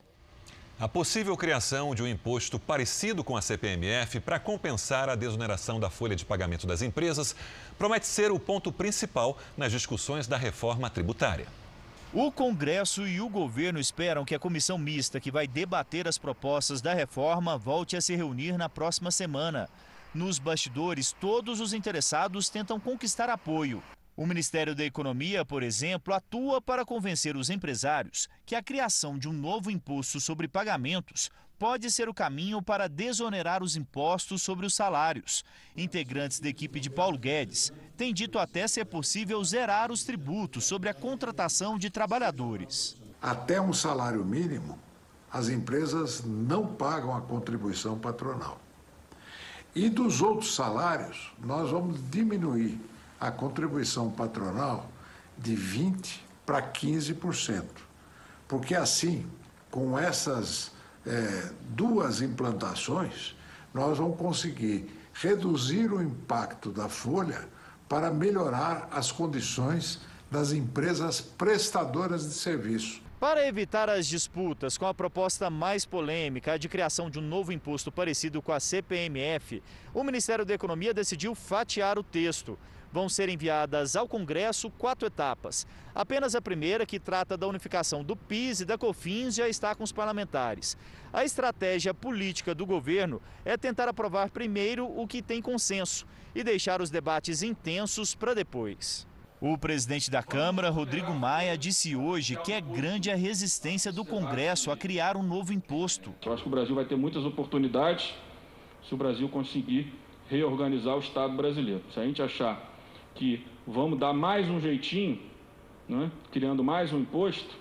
A 0.79 0.87
possível 0.87 1.35
criação 1.35 1.93
de 1.93 2.01
um 2.01 2.07
imposto 2.07 2.57
parecido 2.57 3.21
com 3.21 3.35
a 3.35 3.41
CPMF 3.41 4.21
para 4.21 4.39
compensar 4.39 5.09
a 5.09 5.15
desoneração 5.15 5.77
da 5.77 5.89
folha 5.89 6.15
de 6.15 6.23
pagamento 6.23 6.65
das 6.65 6.81
empresas 6.81 7.35
promete 7.77 8.07
ser 8.07 8.31
o 8.31 8.39
ponto 8.39 8.71
principal 8.71 9.37
nas 9.57 9.73
discussões 9.73 10.25
da 10.25 10.37
reforma 10.37 10.89
tributária. 10.89 11.47
O 12.13 12.31
Congresso 12.31 13.05
e 13.05 13.19
o 13.19 13.27
governo 13.27 13.77
esperam 13.77 14.23
que 14.23 14.33
a 14.33 14.39
comissão 14.39 14.77
mista 14.77 15.19
que 15.19 15.29
vai 15.29 15.45
debater 15.45 16.07
as 16.07 16.17
propostas 16.17 16.79
da 16.79 16.93
reforma 16.93 17.57
volte 17.57 17.97
a 17.97 18.01
se 18.01 18.15
reunir 18.15 18.57
na 18.57 18.69
próxima 18.69 19.11
semana. 19.11 19.67
Nos 20.15 20.39
bastidores, 20.39 21.11
todos 21.11 21.59
os 21.59 21.73
interessados 21.73 22.47
tentam 22.47 22.79
conquistar 22.79 23.29
apoio. 23.29 23.83
O 24.19 24.25
Ministério 24.25 24.75
da 24.75 24.84
Economia, 24.84 25.45
por 25.45 25.63
exemplo, 25.63 26.13
atua 26.13 26.62
para 26.62 26.84
convencer 26.84 27.38
os 27.38 27.49
empresários 27.49 28.27
que 28.45 28.53
a 28.53 28.62
criação 28.62 29.17
de 29.17 29.29
um 29.29 29.32
novo 29.32 29.71
imposto 29.71 30.19
sobre 30.19 30.45
pagamentos 30.45 31.32
pode 31.58 31.89
ser 31.89 32.10
o 32.10 32.13
caminho 32.13 32.62
para 32.62 32.89
desonerar 32.89 33.63
os 33.63 33.77
impostos 33.77 34.41
sobre 34.41 34.65
os 34.65 34.75
salários. 34.75 35.45
Integrantes 35.73 36.41
da 36.41 36.49
equipe 36.49 36.82
de 36.82 36.89
Paulo 36.89 37.17
Guedes 37.17 37.71
têm 37.95 38.13
dito 38.13 38.38
até 38.38 38.67
ser 38.67 38.84
possível 38.84 39.41
zerar 39.41 39.89
os 39.89 40.03
tributos 40.03 40.65
sobre 40.65 40.89
a 40.89 40.93
contratação 40.93 41.79
de 41.79 41.89
trabalhadores. 41.89 42.97
Até 43.21 43.62
um 43.62 43.71
salário 43.71 44.25
mínimo, 44.25 44.77
as 45.32 45.47
empresas 45.47 46.25
não 46.25 46.67
pagam 46.67 47.15
a 47.15 47.21
contribuição 47.21 47.97
patronal. 47.97 48.60
E 49.73 49.89
dos 49.89 50.21
outros 50.21 50.55
salários, 50.55 51.32
nós 51.41 51.71
vamos 51.71 52.01
diminuir 52.12 52.77
a 53.19 53.32
contribuição 53.32 54.10
patronal 54.10 54.89
de 55.38 55.55
20% 55.55 56.19
para 56.45 56.62
15%. 56.62 57.63
Porque 58.47 58.73
assim, 58.73 59.27
com 59.69 59.97
essas 59.99 60.71
é, 61.05 61.51
duas 61.69 62.21
implantações, 62.21 63.36
nós 63.71 63.99
vamos 63.99 64.17
conseguir 64.17 64.89
reduzir 65.13 65.93
o 65.93 66.01
impacto 66.01 66.71
da 66.71 66.89
folha 66.89 67.47
para 67.88 68.12
melhorar 68.12 68.88
as 68.91 69.12
condições 69.12 69.99
das 70.32 70.51
empresas 70.51 71.21
prestadoras 71.21 72.27
de 72.27 72.34
serviço. 72.34 73.01
Para 73.19 73.45
evitar 73.45 73.89
as 73.89 74.08
disputas 74.08 74.77
com 74.77 74.88
a 74.88 74.93
proposta 74.93 75.49
mais 75.49 75.86
polêmica, 75.86 76.53
a 76.53 76.58
de 76.58 76.69
criação 76.69 77.10
de 77.10 77.19
um 77.19 77.21
novo 77.21 77.51
imposto 77.51 77.91
parecido 77.91 78.41
com 78.41 78.53
a 78.53 78.60
CPMF, 78.60 79.62
o 79.93 80.03
Ministério 80.03 80.45
da 80.45 80.53
Economia 80.53 80.93
decidiu 80.93 81.36
fatiar 81.36 81.99
o 81.99 82.03
texto 82.03 82.58
vão 82.91 83.08
ser 83.08 83.30
enviadas 83.30 83.95
ao 83.95 84.08
Congresso 84.08 84.69
quatro 84.71 85.08
etapas. 85.08 85.67
Apenas 85.93 86.36
a 86.36 86.41
primeira, 86.41 86.86
que 86.86 86.99
trata 86.99 87.38
da 87.38 87.47
unificação 87.47 88.04
do 88.04 88.15
PIS 88.15 88.62
e 88.62 88.65
da 88.65 88.78
COFINS, 88.78 89.36
já 89.36 89.47
está 89.47 89.75
com 89.75 89.84
os 89.84 89.91
parlamentares. 89.91 90.78
A 91.12 91.23
estratégia 91.23 91.93
política 91.93 92.54
do 92.56 92.65
governo 92.65 93.21
é 93.43 93.58
tentar 93.58 93.88
aprovar 93.88 94.30
primeiro 94.30 94.86
o 94.86 95.08
que 95.08 95.21
tem 95.21 95.41
consenso 95.41 96.06
e 96.34 96.43
deixar 96.43 96.82
os 96.82 96.89
debates 96.89 97.41
intensos 97.41 98.15
para 98.15 98.34
depois. 98.34 99.08
O 99.41 99.58
presidente 99.58 100.12
da 100.12 100.21
Câmara, 100.21 100.69
Rodrigo 100.69 101.13
Maia, 101.13 101.58
disse 101.58 101.95
hoje 101.95 102.36
que 102.43 102.52
é 102.52 102.60
grande 102.60 103.10
a 103.10 103.15
resistência 103.15 103.89
do 103.89 104.04
Congresso 104.04 104.69
a 104.69 104.75
criar 104.75 105.15
um 105.15 105.23
novo 105.23 105.54
imposto. 105.54 106.13
Eu 106.25 106.34
acho 106.34 106.43
que 106.43 106.49
o 106.49 106.52
Brasil 106.52 106.75
vai 106.75 106.84
ter 106.84 106.97
muitas 106.97 107.23
oportunidades 107.23 108.13
se 108.88 108.93
o 108.93 108.97
Brasil 108.97 109.30
conseguir 109.30 109.93
reorganizar 110.30 110.95
o 110.95 110.99
Estado 110.99 111.38
brasileiro. 111.38 111.82
Se 111.93 111.99
a 111.99 112.04
gente 112.04 112.21
achar 112.21 112.68
que 113.19 113.45
vamos 113.67 113.99
dar 113.99 114.13
mais 114.13 114.49
um 114.49 114.62
jeitinho, 114.62 115.19
né, 115.89 116.10
criando 116.32 116.63
mais 116.63 116.93
um 116.93 116.99
imposto, 116.99 117.53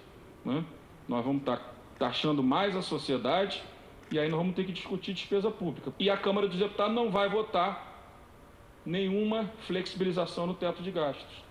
né, 0.45 0.65
nós 1.09 1.25
vamos 1.25 1.41
estar 1.41 1.57
tá 1.57 1.73
taxando 1.99 2.45
mais 2.45 2.77
a 2.77 2.81
sociedade 2.81 3.61
e 4.09 4.21
aí 4.21 4.29
nós 4.29 4.39
vamos 4.39 4.55
ter 4.55 4.65
que 4.65 4.73
discutir 4.73 5.13
despesa 5.13 5.51
pública. 5.51 5.93
E 5.99 6.09
a 6.09 6.17
Câmara 6.17 6.47
dos 6.47 6.61
Deputados 6.61 6.95
não 6.95 7.11
vai 7.11 7.29
votar 7.29 7.89
nenhuma 8.87 9.51
flexibilização 9.67 10.47
no 10.47 10.55
teto 10.55 10.81
de 10.81 10.93
gastos. 10.93 11.45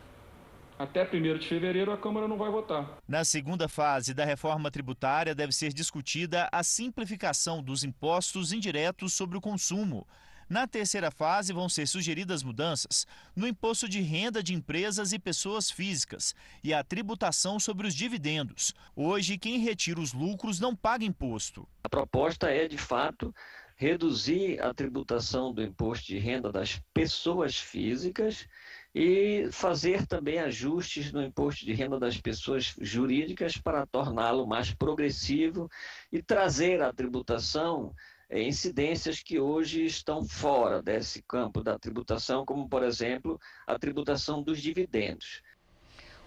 Até 0.79 1.03
1 1.03 1.39
de 1.39 1.45
fevereiro 1.45 1.91
a 1.91 1.97
Câmara 1.97 2.29
não 2.29 2.37
vai 2.37 2.49
votar. 2.49 2.99
Na 3.05 3.25
segunda 3.25 3.67
fase 3.67 4.13
da 4.13 4.23
reforma 4.23 4.71
tributária 4.71 5.35
deve 5.35 5.51
ser 5.51 5.73
discutida 5.73 6.47
a 6.49 6.63
simplificação 6.63 7.61
dos 7.61 7.83
impostos 7.83 8.53
indiretos 8.53 9.11
sobre 9.13 9.37
o 9.37 9.41
consumo. 9.41 10.07
Na 10.49 10.65
terceira 10.65 11.11
fase, 11.11 11.51
vão 11.51 11.67
ser 11.67 11.85
sugeridas 11.87 12.41
mudanças 12.41 13.05
no 13.35 13.45
imposto 13.45 13.87
de 13.89 13.99
renda 13.99 14.41
de 14.41 14.53
empresas 14.53 15.11
e 15.11 15.19
pessoas 15.19 15.69
físicas 15.69 16.33
e 16.63 16.73
a 16.73 16.81
tributação 16.83 17.59
sobre 17.59 17.85
os 17.85 17.93
dividendos. 17.93 18.73
Hoje, 18.95 19.37
quem 19.37 19.59
retira 19.59 19.99
os 19.99 20.13
lucros 20.13 20.59
não 20.59 20.73
paga 20.73 21.03
imposto. 21.03 21.67
A 21.83 21.89
proposta 21.89 22.49
é, 22.49 22.65
de 22.65 22.77
fato, 22.77 23.35
reduzir 23.75 24.61
a 24.61 24.73
tributação 24.73 25.53
do 25.53 25.61
imposto 25.61 26.07
de 26.07 26.17
renda 26.17 26.49
das 26.49 26.81
pessoas 26.93 27.57
físicas 27.57 28.47
e 28.95 29.49
fazer 29.51 30.07
também 30.07 30.39
ajustes 30.39 31.11
no 31.11 31.21
imposto 31.21 31.65
de 31.65 31.73
renda 31.73 31.99
das 31.99 32.19
pessoas 32.19 32.73
jurídicas 32.79 33.57
para 33.57 33.85
torná-lo 33.85 34.47
mais 34.47 34.73
progressivo 34.73 35.69
e 36.11 36.23
trazer 36.23 36.81
a 36.81 36.93
tributação 36.93 37.93
é, 38.29 38.41
incidências 38.41 39.21
que 39.21 39.39
hoje 39.39 39.85
estão 39.85 40.25
fora 40.25 40.81
desse 40.81 41.21
campo 41.23 41.63
da 41.63 41.79
tributação, 41.79 42.45
como, 42.45 42.67
por 42.67 42.83
exemplo, 42.83 43.39
a 43.65 43.77
tributação 43.79 44.43
dos 44.43 44.61
dividendos. 44.61 45.41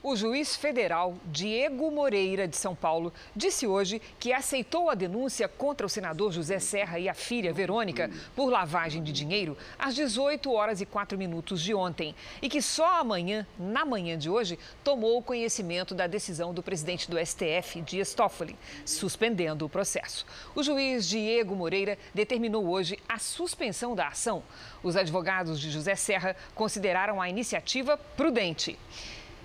O 0.03 0.17
juiz 0.17 0.57
federal 0.57 1.15
Diego 1.27 1.91
Moreira, 1.91 2.49
de 2.49 2.57
São 2.57 2.75
Paulo, 2.75 3.13
disse 3.37 3.67
hoje 3.67 4.01
que 4.19 4.33
aceitou 4.33 4.89
a 4.89 4.95
denúncia 4.95 5.47
contra 5.47 5.87
o 5.87 5.91
senador 5.91 6.33
José 6.33 6.59
Serra 6.59 6.99
e 6.99 7.07
a 7.07 7.13
filha 7.13 7.53
Verônica 7.53 8.11
por 8.35 8.49
lavagem 8.49 9.03
de 9.03 9.13
dinheiro 9.13 9.59
às 9.79 9.95
18 9.95 10.51
horas 10.51 10.81
e 10.81 10.87
4 10.87 11.19
minutos 11.19 11.61
de 11.61 11.75
ontem 11.75 12.15
e 12.41 12.49
que 12.49 12.63
só 12.63 12.99
amanhã, 12.99 13.47
na 13.59 13.85
manhã 13.85 14.17
de 14.17 14.31
hoje, 14.31 14.59
tomou 14.83 15.23
conhecimento 15.23 15.95
da 15.95 16.07
decisão 16.07 16.55
do 16.55 16.63
presidente 16.63 17.11
do 17.11 17.19
STF, 17.19 17.83
Dias 17.83 18.15
Toffoli, 18.15 18.57
suspendendo 18.87 19.67
o 19.67 19.69
processo. 19.69 20.25
O 20.55 20.63
juiz 20.63 21.07
Diego 21.07 21.55
Moreira 21.55 21.99
determinou 22.15 22.67
hoje 22.67 22.99
a 23.07 23.19
suspensão 23.19 23.95
da 23.95 24.09
ação. 24.09 24.43
Os 24.83 24.97
advogados 24.97 25.61
de 25.61 25.71
José 25.71 25.95
Serra 25.95 26.35
consideraram 26.55 27.21
a 27.21 27.29
iniciativa 27.29 27.99
prudente. 27.99 28.79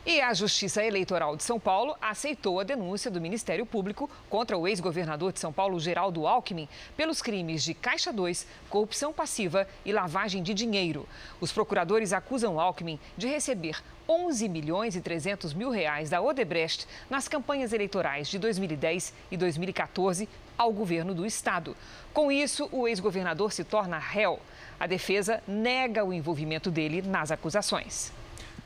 E 0.07 0.21
a 0.21 0.31
Justiça 0.35 0.83
Eleitoral 0.83 1.35
de 1.35 1.43
São 1.43 1.59
Paulo 1.59 1.95
aceitou 1.99 2.59
a 2.59 2.63
denúncia 2.63 3.09
do 3.09 3.19
Ministério 3.19 3.65
Público 3.65 4.07
contra 4.29 4.55
o 4.55 4.67
ex-governador 4.67 5.33
de 5.33 5.39
São 5.39 5.51
Paulo, 5.51 5.79
Geraldo 5.79 6.27
Alckmin, 6.27 6.69
pelos 6.95 7.23
crimes 7.23 7.63
de 7.63 7.73
Caixa 7.73 8.13
2, 8.13 8.45
corrupção 8.69 9.11
passiva 9.11 9.67
e 9.83 9.91
lavagem 9.91 10.43
de 10.43 10.53
dinheiro. 10.53 11.09
Os 11.41 11.51
procuradores 11.51 12.13
acusam 12.13 12.59
Alckmin 12.59 12.99
de 13.17 13.25
receber 13.25 13.81
11 14.07 14.47
milhões 14.47 14.95
e 14.95 15.01
300 15.01 15.55
mil 15.55 15.71
reais 15.71 16.11
da 16.11 16.21
Odebrecht 16.21 16.87
nas 17.09 17.27
campanhas 17.27 17.73
eleitorais 17.73 18.27
de 18.27 18.37
2010 18.37 19.11
e 19.31 19.37
2014 19.37 20.29
ao 20.55 20.71
governo 20.71 21.15
do 21.15 21.25
estado. 21.25 21.75
Com 22.13 22.31
isso, 22.31 22.69
o 22.71 22.87
ex-governador 22.87 23.51
se 23.51 23.63
torna 23.63 23.97
réu. 23.97 24.39
A 24.79 24.85
defesa 24.85 25.41
nega 25.47 26.05
o 26.05 26.13
envolvimento 26.13 26.69
dele 26.69 27.01
nas 27.01 27.31
acusações. 27.31 28.13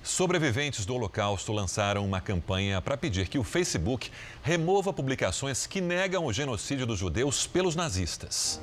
Sobreviventes 0.04 0.86
do 0.86 0.96
Holocausto 0.96 1.52
lançaram 1.52 2.06
uma 2.06 2.22
campanha 2.22 2.82
para 2.82 2.98
pedir 2.98 3.28
que 3.28 3.38
o 3.38 3.44
Facebook 3.44 4.10
remova 4.42 4.94
publicações 4.94 5.68
que 5.68 5.82
negam 5.82 6.26
o 6.26 6.34
genocídio 6.34 6.86
dos 6.86 6.98
judeus 6.98 7.46
pelos 7.46 7.76
nazistas. 7.76 8.62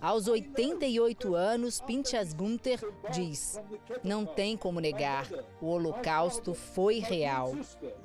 Aos 0.00 0.26
88 0.26 1.34
anos, 1.34 1.80
Pinchas 1.80 2.32
Gunther 2.32 2.80
diz: 3.12 3.60
Não 4.02 4.26
tem 4.26 4.56
como 4.56 4.80
negar, 4.80 5.28
o 5.60 5.66
Holocausto 5.66 6.54
foi 6.54 6.98
real. 6.98 7.54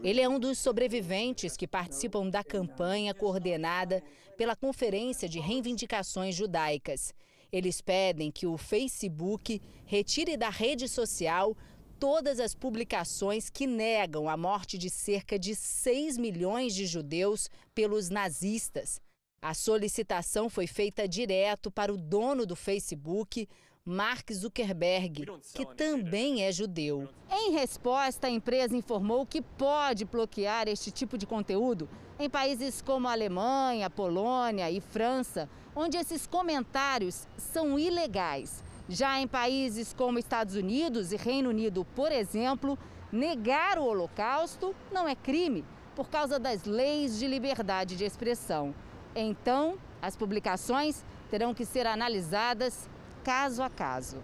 Ele 0.03 0.21
é 0.21 0.29
um 0.29 0.39
dos 0.39 0.59
sobreviventes 0.59 1.57
que 1.57 1.67
participam 1.67 2.29
da 2.29 2.43
campanha 2.43 3.15
coordenada 3.15 4.03
pela 4.37 4.55
Conferência 4.55 5.27
de 5.27 5.39
Reivindicações 5.39 6.35
Judaicas. 6.35 7.13
Eles 7.51 7.81
pedem 7.81 8.31
que 8.31 8.45
o 8.45 8.57
Facebook 8.57 9.61
retire 9.85 10.37
da 10.37 10.49
rede 10.49 10.87
social 10.87 11.55
todas 11.99 12.39
as 12.39 12.55
publicações 12.55 13.49
que 13.49 13.67
negam 13.67 14.29
a 14.29 14.37
morte 14.37 14.77
de 14.77 14.89
cerca 14.89 15.37
de 15.37 15.53
6 15.53 16.17
milhões 16.17 16.73
de 16.73 16.85
judeus 16.85 17.49
pelos 17.75 18.09
nazistas. 18.09 19.01
A 19.41 19.53
solicitação 19.53 20.49
foi 20.49 20.67
feita 20.67 21.07
direto 21.07 21.71
para 21.71 21.93
o 21.93 21.97
dono 21.97 22.45
do 22.45 22.57
Facebook, 22.57 23.47
Mark 23.85 24.31
Zuckerberg, 24.33 25.25
que 25.53 25.65
também 25.65 26.43
é 26.43 26.51
judeu. 26.51 27.07
Em 27.31 27.51
resposta, 27.53 28.27
a 28.27 28.29
empresa 28.29 28.75
informou 28.75 29.25
que 29.25 29.41
pode 29.41 30.03
bloquear 30.03 30.67
este 30.67 30.91
tipo 30.91 31.17
de 31.17 31.25
conteúdo 31.25 31.87
em 32.19 32.29
países 32.29 32.81
como 32.81 33.07
Alemanha, 33.07 33.89
Polônia 33.89 34.69
e 34.69 34.81
França, 34.81 35.49
onde 35.73 35.97
esses 35.97 36.27
comentários 36.27 37.25
são 37.37 37.79
ilegais. 37.79 38.61
Já 38.89 39.21
em 39.21 39.27
países 39.27 39.93
como 39.93 40.19
Estados 40.19 40.55
Unidos 40.55 41.13
e 41.13 41.15
Reino 41.15 41.49
Unido, 41.49 41.85
por 41.95 42.11
exemplo, 42.11 42.77
negar 43.09 43.79
o 43.79 43.85
Holocausto 43.85 44.75
não 44.91 45.07
é 45.07 45.15
crime 45.15 45.63
por 45.95 46.09
causa 46.09 46.37
das 46.37 46.65
leis 46.65 47.17
de 47.17 47.25
liberdade 47.25 47.95
de 47.95 48.03
expressão. 48.03 48.75
Então, 49.15 49.77
as 50.01 50.15
publicações 50.15 51.03
terão 51.29 51.53
que 51.53 51.65
ser 51.65 51.85
analisadas 51.87 52.89
caso 53.23 53.61
a 53.61 53.69
caso. 53.69 54.17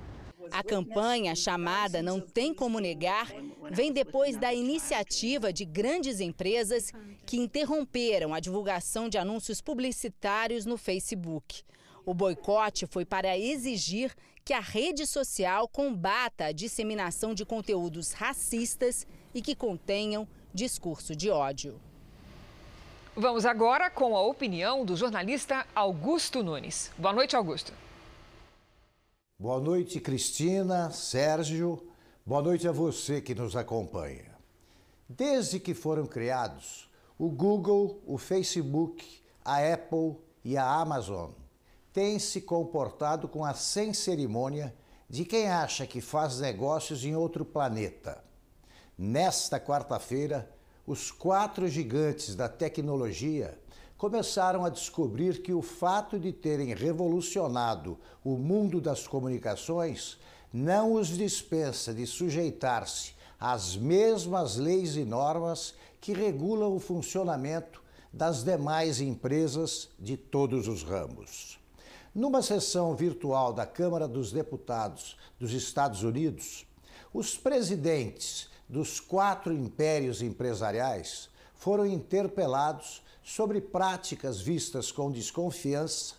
A 0.52 0.64
campanha 0.64 1.36
chamada 1.36 2.04
Não 2.04 2.20
Tem 2.20 2.54
Como 2.54 2.80
Negar 2.80 3.32
vem 3.72 3.92
depois 3.92 4.38
da 4.38 4.54
iniciativa 4.54 5.52
de 5.52 5.66
grandes 5.66 6.20
empresas 6.20 6.92
que 7.26 7.38
interromperam 7.38 8.34
a 8.34 8.40
divulgação 8.40 9.10
de 9.10 9.18
anúncios 9.18 9.60
publicitários 9.60 10.66
no 10.66 10.78
Facebook. 10.78 11.64
O 12.06 12.14
boicote 12.14 12.86
foi 12.86 13.04
para 13.04 13.38
exigir 13.38 14.14
que 14.44 14.54
a 14.54 14.60
rede 14.60 15.08
social 15.08 15.68
combata 15.68 16.46
a 16.46 16.52
disseminação 16.52 17.34
de 17.34 17.44
conteúdos 17.44 18.12
racistas 18.12 19.08
e 19.34 19.42
que 19.42 19.56
contenham 19.56 20.28
discurso 20.54 21.16
de 21.16 21.32
ódio. 21.32 21.82
Vamos 23.18 23.46
agora 23.46 23.90
com 23.90 24.14
a 24.14 24.22
opinião 24.22 24.84
do 24.84 24.94
jornalista 24.94 25.66
Augusto 25.74 26.44
Nunes. 26.44 26.92
Boa 26.98 27.14
noite, 27.14 27.34
Augusto. 27.34 27.72
Boa 29.40 29.58
noite, 29.62 30.02
Cristina, 30.02 30.92
Sérgio. 30.92 31.82
Boa 32.26 32.42
noite 32.42 32.68
a 32.68 32.74
você 32.74 33.22
que 33.22 33.34
nos 33.34 33.56
acompanha. 33.56 34.36
Desde 35.08 35.62
que 35.62 35.74
foram 35.74 36.06
criados, 36.06 36.90
o 37.18 37.30
Google, 37.30 38.02
o 38.06 38.18
Facebook, 38.18 39.24
a 39.46 39.60
Apple 39.60 40.18
e 40.44 40.58
a 40.58 40.70
Amazon 40.70 41.32
têm 41.94 42.20
se 42.20 42.42
comportado 42.42 43.30
com 43.30 43.46
a 43.46 43.54
sem 43.54 43.94
cerimônia 43.94 44.76
de 45.10 45.24
quem 45.24 45.48
acha 45.50 45.88
que 45.88 46.02
faz 46.02 46.42
negócios 46.42 47.06
em 47.06 47.16
outro 47.16 47.46
planeta. 47.46 48.22
Nesta 48.98 49.58
quarta-feira, 49.58 50.54
os 50.86 51.10
quatro 51.12 51.68
gigantes 51.68 52.36
da 52.36 52.48
tecnologia 52.48 53.58
começaram 53.98 54.64
a 54.64 54.70
descobrir 54.70 55.42
que 55.42 55.54
o 55.54 55.62
fato 55.62 56.20
de 56.20 56.32
terem 56.32 56.74
revolucionado 56.76 57.98
o 58.24 58.38
mundo 58.38 58.80
das 58.80 59.08
comunicações 59.08 60.18
não 60.54 60.94
os 60.94 61.08
dispensa 61.10 61.94
de 61.94 62.06
sujeitar-se 62.06 63.14
às 63.40 63.76
mesmas 63.76 64.58
leis 64.58 64.96
e 64.96 65.04
normas 65.04 65.74
que 66.00 66.14
regulam 66.14 66.76
o 66.76 66.80
funcionamento 66.80 67.82
das 68.14 68.44
demais 68.44 69.02
empresas 69.02 69.90
de 70.00 70.16
todos 70.16 70.68
os 70.68 70.84
ramos. 70.84 71.60
Numa 72.14 72.42
sessão 72.42 72.96
virtual 72.96 73.52
da 73.52 73.66
Câmara 73.66 74.08
dos 74.08 74.32
Deputados 74.32 75.18
dos 75.40 75.52
Estados 75.52 76.04
Unidos, 76.04 76.66
os 77.14 77.38
presidentes 77.38 78.50
dos 78.68 79.00
quatro 79.00 79.54
impérios 79.54 80.22
empresariais 80.22 81.30
foram 81.54 81.86
interpelados 81.86 83.04
sobre 83.24 83.62
práticas 83.62 84.40
vistas 84.40 84.92
com 84.92 85.12
desconfiança, 85.12 86.16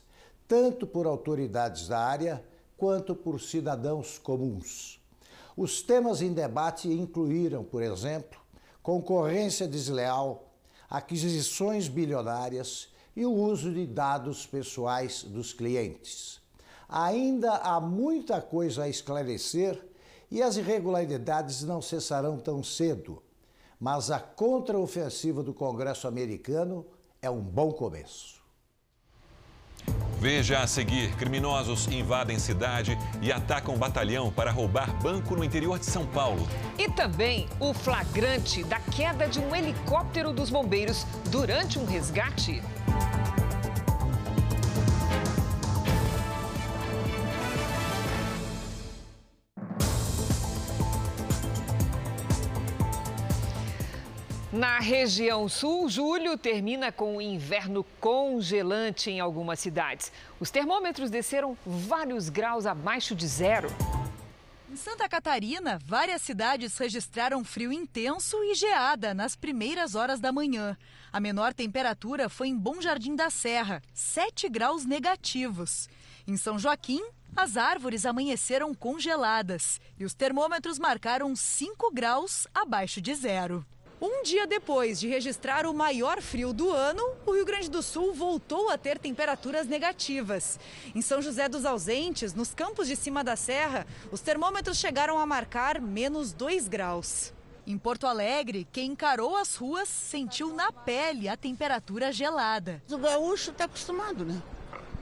tanto 0.48 0.86
por 0.86 1.06
autoridades 1.06 1.88
da 1.88 1.98
área 1.98 2.44
quanto 2.76 3.14
por 3.14 3.40
cidadãos 3.40 4.18
comuns. 4.18 5.00
Os 5.56 5.82
temas 5.82 6.20
em 6.20 6.32
debate 6.32 6.88
incluíram, 6.88 7.64
por 7.64 7.82
exemplo, 7.82 8.38
concorrência 8.82 9.66
desleal, 9.66 10.52
aquisições 10.88 11.88
bilionárias 11.88 12.88
e 13.16 13.24
o 13.24 13.32
uso 13.32 13.72
de 13.72 13.86
dados 13.86 14.46
pessoais 14.46 15.22
dos 15.22 15.52
clientes. 15.52 16.40
Ainda 16.88 17.52
há 17.56 17.80
muita 17.80 18.40
coisa 18.40 18.84
a 18.84 18.88
esclarecer 18.88 19.82
e 20.30 20.42
as 20.42 20.56
irregularidades 20.56 21.62
não 21.62 21.80
cessarão 21.80 22.38
tão 22.38 22.62
cedo, 22.62 23.22
mas 23.78 24.10
a 24.10 24.18
contraofensiva 24.18 25.42
do 25.42 25.54
Congresso 25.54 26.08
americano 26.08 26.86
é 27.20 27.30
um 27.30 27.40
bom 27.40 27.72
começo. 27.72 28.36
Veja 30.18 30.60
a 30.60 30.66
seguir: 30.66 31.14
criminosos 31.16 31.86
invadem 31.88 32.38
cidade 32.38 32.98
e 33.20 33.30
atacam 33.30 33.76
batalhão 33.76 34.32
para 34.32 34.50
roubar 34.50 35.00
banco 35.00 35.36
no 35.36 35.44
interior 35.44 35.78
de 35.78 35.86
São 35.86 36.06
Paulo. 36.06 36.48
E 36.78 36.90
também 36.90 37.46
o 37.60 37.74
flagrante 37.74 38.64
da 38.64 38.80
queda 38.80 39.28
de 39.28 39.38
um 39.38 39.54
helicóptero 39.54 40.32
dos 40.32 40.50
bombeiros 40.50 41.04
durante 41.30 41.78
um 41.78 41.84
resgate. 41.84 42.62
Na 54.56 54.78
região 54.78 55.50
sul, 55.50 55.86
julho 55.86 56.38
termina 56.38 56.90
com 56.90 57.20
inverno 57.20 57.84
congelante 58.00 59.10
em 59.10 59.20
algumas 59.20 59.60
cidades. 59.60 60.10
Os 60.40 60.50
termômetros 60.50 61.10
desceram 61.10 61.58
vários 61.66 62.30
graus 62.30 62.64
abaixo 62.64 63.14
de 63.14 63.26
zero. 63.28 63.68
Em 64.72 64.74
Santa 64.74 65.06
Catarina, 65.10 65.78
várias 65.84 66.22
cidades 66.22 66.78
registraram 66.78 67.44
frio 67.44 67.70
intenso 67.70 68.42
e 68.44 68.54
geada 68.54 69.12
nas 69.12 69.36
primeiras 69.36 69.94
horas 69.94 70.20
da 70.20 70.32
manhã. 70.32 70.74
A 71.12 71.20
menor 71.20 71.52
temperatura 71.52 72.30
foi 72.30 72.48
em 72.48 72.56
Bom 72.56 72.80
Jardim 72.80 73.14
da 73.14 73.28
Serra, 73.28 73.82
7 73.92 74.48
graus 74.48 74.86
negativos. 74.86 75.86
Em 76.26 76.38
São 76.38 76.58
Joaquim, 76.58 77.02
as 77.36 77.58
árvores 77.58 78.06
amanheceram 78.06 78.74
congeladas 78.74 79.78
e 79.98 80.04
os 80.06 80.14
termômetros 80.14 80.78
marcaram 80.78 81.36
5 81.36 81.92
graus 81.92 82.46
abaixo 82.54 83.02
de 83.02 83.14
zero. 83.14 83.62
Um 83.98 84.22
dia 84.22 84.46
depois 84.46 85.00
de 85.00 85.08
registrar 85.08 85.64
o 85.64 85.72
maior 85.72 86.20
frio 86.20 86.52
do 86.52 86.70
ano, 86.70 87.02
o 87.24 87.32
Rio 87.32 87.46
Grande 87.46 87.70
do 87.70 87.82
Sul 87.82 88.12
voltou 88.12 88.68
a 88.68 88.76
ter 88.76 88.98
temperaturas 88.98 89.66
negativas. 89.66 90.60
Em 90.94 91.00
São 91.00 91.22
José 91.22 91.48
dos 91.48 91.64
Ausentes, 91.64 92.34
nos 92.34 92.52
campos 92.52 92.88
de 92.88 92.94
cima 92.94 93.24
da 93.24 93.36
serra, 93.36 93.86
os 94.12 94.20
termômetros 94.20 94.76
chegaram 94.76 95.18
a 95.18 95.24
marcar 95.24 95.80
menos 95.80 96.34
2 96.34 96.68
graus. 96.68 97.32
Em 97.66 97.78
Porto 97.78 98.06
Alegre, 98.06 98.68
quem 98.70 98.92
encarou 98.92 99.34
as 99.34 99.56
ruas 99.56 99.88
sentiu 99.88 100.52
na 100.52 100.70
pele 100.70 101.26
a 101.26 101.36
temperatura 101.36 102.12
gelada. 102.12 102.82
O 102.90 102.98
gaúcho 102.98 103.50
está 103.50 103.64
acostumado, 103.64 104.26
né? 104.26 104.42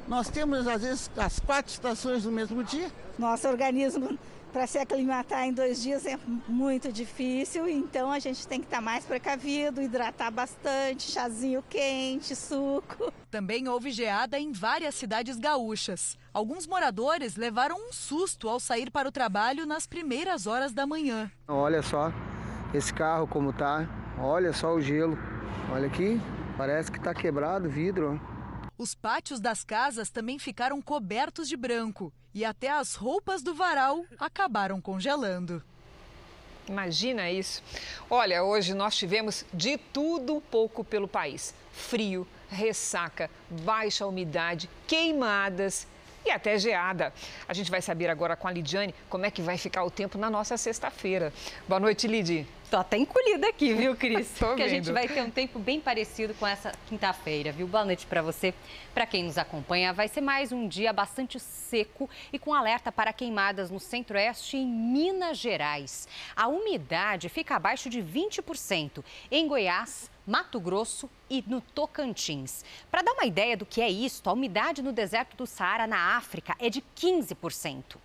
Nós 0.06 0.28
temos, 0.28 0.68
às 0.68 0.82
vezes, 0.82 1.10
as 1.16 1.40
quatro 1.40 1.72
estações 1.72 2.24
no 2.24 2.30
mesmo 2.30 2.62
dia. 2.62 2.92
Nosso 3.18 3.48
organismo 3.48 4.16
para 4.54 4.68
se 4.68 4.78
aclimatar 4.78 5.42
em 5.48 5.52
dois 5.52 5.82
dias 5.82 6.06
é 6.06 6.16
muito 6.46 6.92
difícil, 6.92 7.68
então 7.68 8.12
a 8.12 8.20
gente 8.20 8.46
tem 8.46 8.60
que 8.60 8.66
estar 8.66 8.76
tá 8.76 8.82
mais 8.82 9.04
precavido, 9.04 9.82
hidratar 9.82 10.30
bastante, 10.30 11.10
chazinho 11.10 11.60
quente, 11.68 12.36
suco. 12.36 13.12
Também 13.32 13.66
houve 13.66 13.90
geada 13.90 14.38
em 14.38 14.52
várias 14.52 14.94
cidades 14.94 15.40
gaúchas. 15.40 16.16
Alguns 16.32 16.68
moradores 16.68 17.34
levaram 17.34 17.74
um 17.76 17.92
susto 17.92 18.48
ao 18.48 18.60
sair 18.60 18.92
para 18.92 19.08
o 19.08 19.12
trabalho 19.12 19.66
nas 19.66 19.88
primeiras 19.88 20.46
horas 20.46 20.72
da 20.72 20.86
manhã. 20.86 21.28
Olha 21.48 21.82
só 21.82 22.12
esse 22.72 22.94
carro 22.94 23.26
como 23.26 23.52
tá, 23.52 23.88
olha 24.20 24.52
só 24.52 24.72
o 24.72 24.80
gelo. 24.80 25.18
Olha 25.72 25.88
aqui, 25.88 26.20
parece 26.56 26.92
que 26.92 26.98
está 26.98 27.12
quebrado 27.12 27.66
o 27.66 27.70
vidro. 27.70 28.20
Os 28.78 28.94
pátios 28.94 29.40
das 29.40 29.64
casas 29.64 30.10
também 30.10 30.38
ficaram 30.38 30.80
cobertos 30.80 31.48
de 31.48 31.56
branco 31.56 32.12
e 32.34 32.44
até 32.44 32.68
as 32.70 32.94
roupas 32.94 33.42
do 33.42 33.54
varal 33.54 34.04
acabaram 34.18 34.80
congelando. 34.80 35.62
Imagina 36.68 37.30
isso. 37.30 37.62
Olha, 38.10 38.42
hoje 38.42 38.74
nós 38.74 38.96
tivemos 38.96 39.44
de 39.52 39.76
tudo 39.76 40.42
pouco 40.50 40.82
pelo 40.82 41.06
país: 41.06 41.54
frio, 41.72 42.26
ressaca, 42.50 43.30
baixa 43.48 44.06
umidade, 44.06 44.68
queimadas 44.86 45.86
e 46.24 46.30
até 46.30 46.58
geada. 46.58 47.12
A 47.46 47.52
gente 47.52 47.70
vai 47.70 47.82
saber 47.82 48.08
agora 48.08 48.34
com 48.34 48.48
a 48.48 48.50
Lidiane 48.50 48.94
como 49.10 49.26
é 49.26 49.30
que 49.30 49.42
vai 49.42 49.58
ficar 49.58 49.84
o 49.84 49.90
tempo 49.90 50.16
na 50.16 50.30
nossa 50.30 50.56
sexta-feira. 50.56 51.32
Boa 51.68 51.78
noite, 51.78 52.08
Lidi. 52.08 52.46
Tô 52.70 52.78
até 52.78 52.96
encolhida 52.96 53.48
aqui, 53.48 53.72
viu, 53.74 53.94
Cris? 53.94 54.32
Porque 54.38 54.62
a 54.62 54.68
gente 54.68 54.90
vai 54.90 55.06
ter 55.06 55.22
um 55.22 55.30
tempo 55.30 55.58
bem 55.58 55.80
parecido 55.80 56.34
com 56.34 56.46
essa 56.46 56.72
quinta-feira, 56.88 57.52
viu? 57.52 57.66
Boa 57.66 57.84
noite 57.84 58.06
para 58.06 58.22
você. 58.22 58.54
Para 58.92 59.06
quem 59.06 59.22
nos 59.22 59.38
acompanha, 59.38 59.92
vai 59.92 60.08
ser 60.08 60.20
mais 60.20 60.50
um 60.50 60.66
dia 60.66 60.92
bastante 60.92 61.38
seco 61.38 62.08
e 62.32 62.38
com 62.38 62.54
alerta 62.54 62.90
para 62.90 63.12
queimadas 63.12 63.70
no 63.70 63.78
centro-oeste 63.78 64.56
e 64.56 64.60
em 64.60 64.66
Minas 64.66 65.38
Gerais. 65.38 66.08
A 66.34 66.48
umidade 66.48 67.28
fica 67.28 67.56
abaixo 67.56 67.88
de 67.88 68.02
20%. 68.02 69.04
Em 69.30 69.46
Goiás, 69.46 70.10
Mato 70.26 70.58
Grosso 70.58 71.08
e 71.28 71.44
no 71.46 71.60
Tocantins. 71.60 72.64
Para 72.90 73.02
dar 73.02 73.12
uma 73.12 73.26
ideia 73.26 73.56
do 73.56 73.66
que 73.66 73.82
é 73.82 73.90
isso, 73.90 74.22
a 74.24 74.32
umidade 74.32 74.82
no 74.82 74.92
deserto 74.92 75.36
do 75.36 75.46
Saara, 75.46 75.86
na 75.86 76.16
África, 76.16 76.56
é 76.58 76.70
de 76.70 76.82
15% 76.96 77.96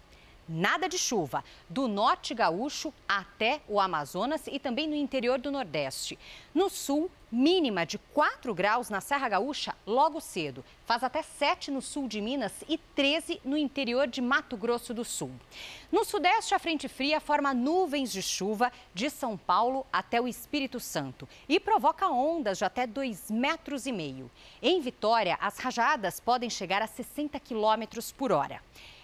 nada 0.49 0.89
de 0.89 0.97
chuva, 0.97 1.43
do 1.69 1.87
norte 1.87 2.33
gaúcho 2.33 2.91
até 3.07 3.61
o 3.67 3.79
Amazonas 3.79 4.47
e 4.47 4.57
também 4.57 4.87
no 4.87 4.95
interior 4.95 5.37
do 5.37 5.51
Nordeste. 5.51 6.17
No 6.53 6.69
sul, 6.69 7.11
mínima 7.31 7.85
de 7.85 7.99
4 7.99 8.53
graus 8.55 8.89
na 8.89 8.99
Serra 8.99 9.29
Gaúcha 9.29 9.75
logo 9.85 10.19
cedo. 10.19 10.65
Faz 10.85 11.03
até 11.03 11.21
7 11.21 11.69
no 11.69 11.81
sul 11.81 12.07
de 12.07 12.19
Minas 12.19 12.63
e 12.67 12.77
13 12.77 13.39
no 13.45 13.55
interior 13.55 14.07
de 14.07 14.21
Mato 14.21 14.57
Grosso 14.57 14.93
do 14.93 15.05
Sul. 15.05 15.31
No 15.91 16.03
sudeste, 16.03 16.55
a 16.55 16.59
frente 16.59 16.87
fria 16.87 17.19
forma 17.19 17.53
nuvens 17.53 18.11
de 18.11 18.21
chuva 18.23 18.71
de 18.93 19.09
São 19.09 19.37
Paulo 19.37 19.85
até 19.93 20.19
o 20.19 20.27
Espírito 20.27 20.79
Santo 20.79 21.29
e 21.47 21.59
provoca 21.59 22.07
ondas 22.07 22.57
de 22.57 22.65
até 22.65 22.87
2,5 22.87 23.31
metros. 23.31 23.85
e 23.85 23.91
meio. 23.91 24.31
Em 24.61 24.81
Vitória, 24.81 25.37
as 25.39 25.57
rajadas 25.59 26.19
podem 26.19 26.49
chegar 26.49 26.81
a 26.81 26.87
60 26.87 27.39
quilômetros 27.39 28.11
por 28.11 28.31
hora. 28.31 28.61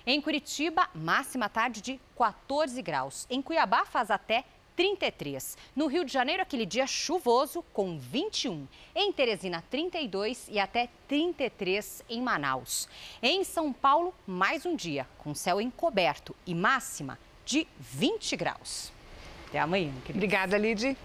Em 0.07 0.21
Curitiba, 0.21 0.87
máxima 0.93 1.49
tarde 1.49 1.81
de 1.81 1.99
14 2.15 2.79
graus. 2.83 3.25
Em 3.27 3.41
Cuiabá, 3.41 3.85
faz 3.85 4.11
até 4.11 4.43
33. 4.75 5.57
No 5.75 5.87
Rio 5.87 6.05
de 6.05 6.13
Janeiro, 6.13 6.43
aquele 6.43 6.63
dia 6.63 6.85
chuvoso 6.85 7.63
com 7.73 7.97
21. 7.97 8.67
Em 8.93 9.11
Teresina, 9.11 9.63
32 9.71 10.47
e 10.51 10.59
até 10.59 10.89
33 11.07 12.03
em 12.07 12.21
Manaus. 12.21 12.87
Em 13.19 13.43
São 13.43 13.73
Paulo, 13.73 14.13
mais 14.27 14.63
um 14.63 14.75
dia 14.75 15.07
com 15.17 15.33
céu 15.33 15.59
encoberto 15.59 16.35
e 16.45 16.53
máxima 16.53 17.17
de 17.43 17.65
20 17.79 18.35
graus. 18.35 18.91
Até 19.47 19.59
amanhã. 19.59 19.91
Queridos. 20.03 20.17
Obrigada, 20.17 20.55
Lid. 20.55 20.95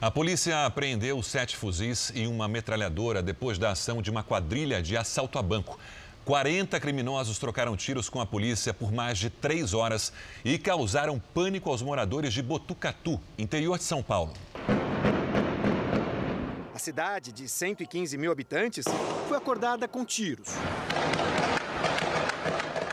A 0.00 0.10
polícia 0.10 0.66
apreendeu 0.66 1.22
sete 1.22 1.56
fuzis 1.56 2.12
e 2.14 2.26
uma 2.26 2.48
metralhadora 2.48 3.22
depois 3.22 3.56
da 3.56 3.70
ação 3.70 4.02
de 4.02 4.10
uma 4.10 4.24
quadrilha 4.24 4.82
de 4.82 4.96
assalto 4.96 5.38
a 5.38 5.42
banco. 5.42 5.78
40 6.24 6.78
criminosos 6.78 7.36
trocaram 7.36 7.76
tiros 7.76 8.08
com 8.08 8.20
a 8.20 8.26
polícia 8.26 8.72
por 8.72 8.92
mais 8.92 9.18
de 9.18 9.28
três 9.28 9.74
horas 9.74 10.12
e 10.44 10.56
causaram 10.56 11.18
pânico 11.18 11.68
aos 11.68 11.82
moradores 11.82 12.32
de 12.32 12.40
Botucatu, 12.40 13.20
interior 13.36 13.76
de 13.76 13.82
São 13.82 14.04
Paulo. 14.04 14.32
A 16.72 16.78
cidade, 16.78 17.32
de 17.32 17.48
115 17.48 18.16
mil 18.16 18.30
habitantes, 18.30 18.84
foi 19.26 19.36
acordada 19.36 19.88
com 19.88 20.04
tiros. 20.04 20.48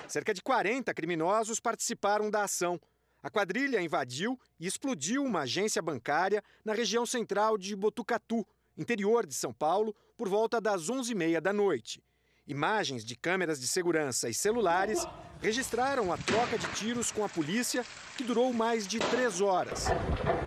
Cerca 0.07 0.34
de 0.34 0.41
40 0.41 0.91
criminosos 0.95 1.59
participaram 1.59 2.32
da 2.32 2.43
ação. 2.43 2.80
A 3.21 3.30
quadrilha 3.30 3.80
invadiu 3.80 4.39
e 4.59 4.65
explodiu 4.65 5.23
uma 5.23 5.41
agência 5.41 5.84
bancária 5.84 6.43
na 6.65 6.73
região 6.73 7.05
central 7.05 7.59
de 7.59 7.75
Botucatu, 7.75 8.43
interior 8.75 9.27
de 9.27 9.36
São 9.36 9.53
Paulo, 9.53 9.95
por 10.17 10.27
volta 10.27 10.59
das 10.59 10.89
11h30 10.89 11.39
da 11.39 11.53
noite. 11.53 12.01
Imagens 12.50 13.06
de 13.06 13.16
câmeras 13.16 13.62
de 13.62 13.68
segurança 13.68 14.28
e 14.28 14.34
celulares 14.34 15.06
registraram 15.39 16.12
a 16.12 16.18
troca 16.18 16.58
de 16.58 16.66
tiros 16.74 17.12
com 17.12 17.24
a 17.24 17.30
polícia, 17.30 17.86
que 18.18 18.24
durou 18.24 18.52
mais 18.52 18.88
de 18.88 18.97
três 18.97 19.39
horas. 19.39 19.86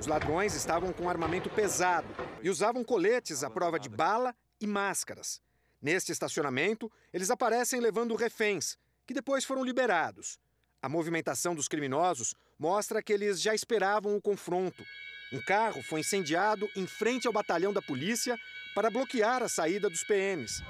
Os 0.01 0.09
ladrões 0.09 0.53
estavam 0.53 0.93
com 0.93 1.09
armamento 1.09 1.49
pesado 1.49 2.09
e 2.43 2.51
usavam 2.51 2.83
coletes 2.83 3.45
à 3.45 3.49
prova 3.49 3.79
de 3.79 3.89
bala 3.89 4.35
e 4.61 4.67
máscaras. 4.67 5.41
Neste 5.81 6.11
estacionamento, 6.11 6.91
eles 7.13 7.31
aparecem 7.31 7.79
levando 7.79 8.17
reféns, 8.17 8.77
que 9.07 9.15
depois 9.15 9.45
foram 9.45 9.63
liberados. 9.63 10.41
A 10.83 10.89
movimentação 10.89 11.55
dos 11.55 11.69
criminosos 11.69 12.35
mostra 12.59 13.01
que 13.01 13.13
eles 13.13 13.41
já 13.41 13.55
esperavam 13.55 14.17
o 14.17 14.21
confronto. 14.21 14.85
Um 15.33 15.41
carro 15.41 15.81
foi 15.85 16.01
incendiado 16.01 16.69
em 16.75 16.85
frente 16.85 17.29
ao 17.29 17.33
batalhão 17.33 17.73
da 17.73 17.81
polícia 17.81 18.37
para 18.75 18.91
bloquear 18.91 19.41
a 19.41 19.49
saída 19.49 19.89
dos 19.89 20.03
PMs. 20.03 20.61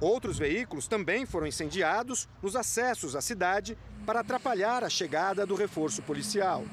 Outros 0.00 0.38
veículos 0.38 0.88
também 0.88 1.24
foram 1.24 1.46
incendiados 1.46 2.28
nos 2.42 2.56
acessos 2.56 3.14
à 3.14 3.20
cidade 3.20 3.78
para 4.04 4.20
atrapalhar 4.20 4.82
a 4.82 4.90
chegada 4.90 5.46
do 5.46 5.54
reforço 5.54 6.02
policial. 6.02 6.64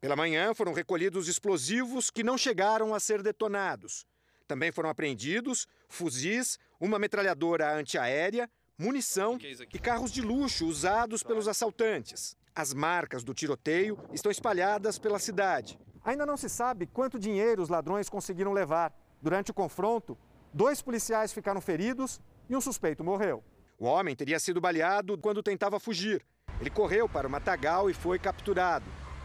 Pela 0.00 0.16
manhã 0.16 0.54
foram 0.54 0.72
recolhidos 0.72 1.28
explosivos 1.28 2.10
que 2.10 2.22
não 2.22 2.38
chegaram 2.38 2.94
a 2.94 3.00
ser 3.00 3.22
detonados. 3.22 4.06
Também 4.46 4.72
foram 4.72 4.90
apreendidos 4.90 5.66
fuzis, 5.88 6.58
uma 6.80 6.98
metralhadora 6.98 7.74
antiaérea, 7.74 8.48
munição 8.78 9.38
e 9.72 9.78
carros 9.78 10.10
de 10.10 10.22
luxo 10.22 10.66
usados 10.66 11.22
pelos 11.22 11.48
assaltantes. 11.48 12.36
As 12.54 12.72
marcas 12.72 13.22
do 13.22 13.34
tiroteio 13.34 13.98
estão 14.12 14.30
espalhadas 14.30 14.98
pela 14.98 15.18
cidade. 15.18 15.78
Ainda 16.04 16.24
não 16.24 16.36
se 16.36 16.48
sabe 16.48 16.86
quanto 16.86 17.18
dinheiro 17.18 17.62
os 17.62 17.68
ladrões 17.68 18.08
conseguiram 18.08 18.52
levar. 18.52 18.92
Durante 19.20 19.50
o 19.50 19.54
confronto, 19.54 20.16
dois 20.52 20.80
policiais 20.80 21.32
ficaram 21.32 21.60
feridos 21.60 22.20
e 22.50 22.56
um 22.56 22.60
suspeito 22.60 23.04
morreu. 23.04 23.42
O 23.78 23.86
homem 23.86 24.14
teria 24.14 24.38
sido 24.40 24.60
baleado 24.60 25.16
quando 25.16 25.42
tentava 25.42 25.78
fugir. 25.78 26.22
Ele 26.60 26.68
correu 26.68 27.08
para 27.08 27.26
o 27.26 27.30
matagal 27.30 27.88
e 27.88 27.94
foi 27.94 28.18
capturado. 28.18 28.84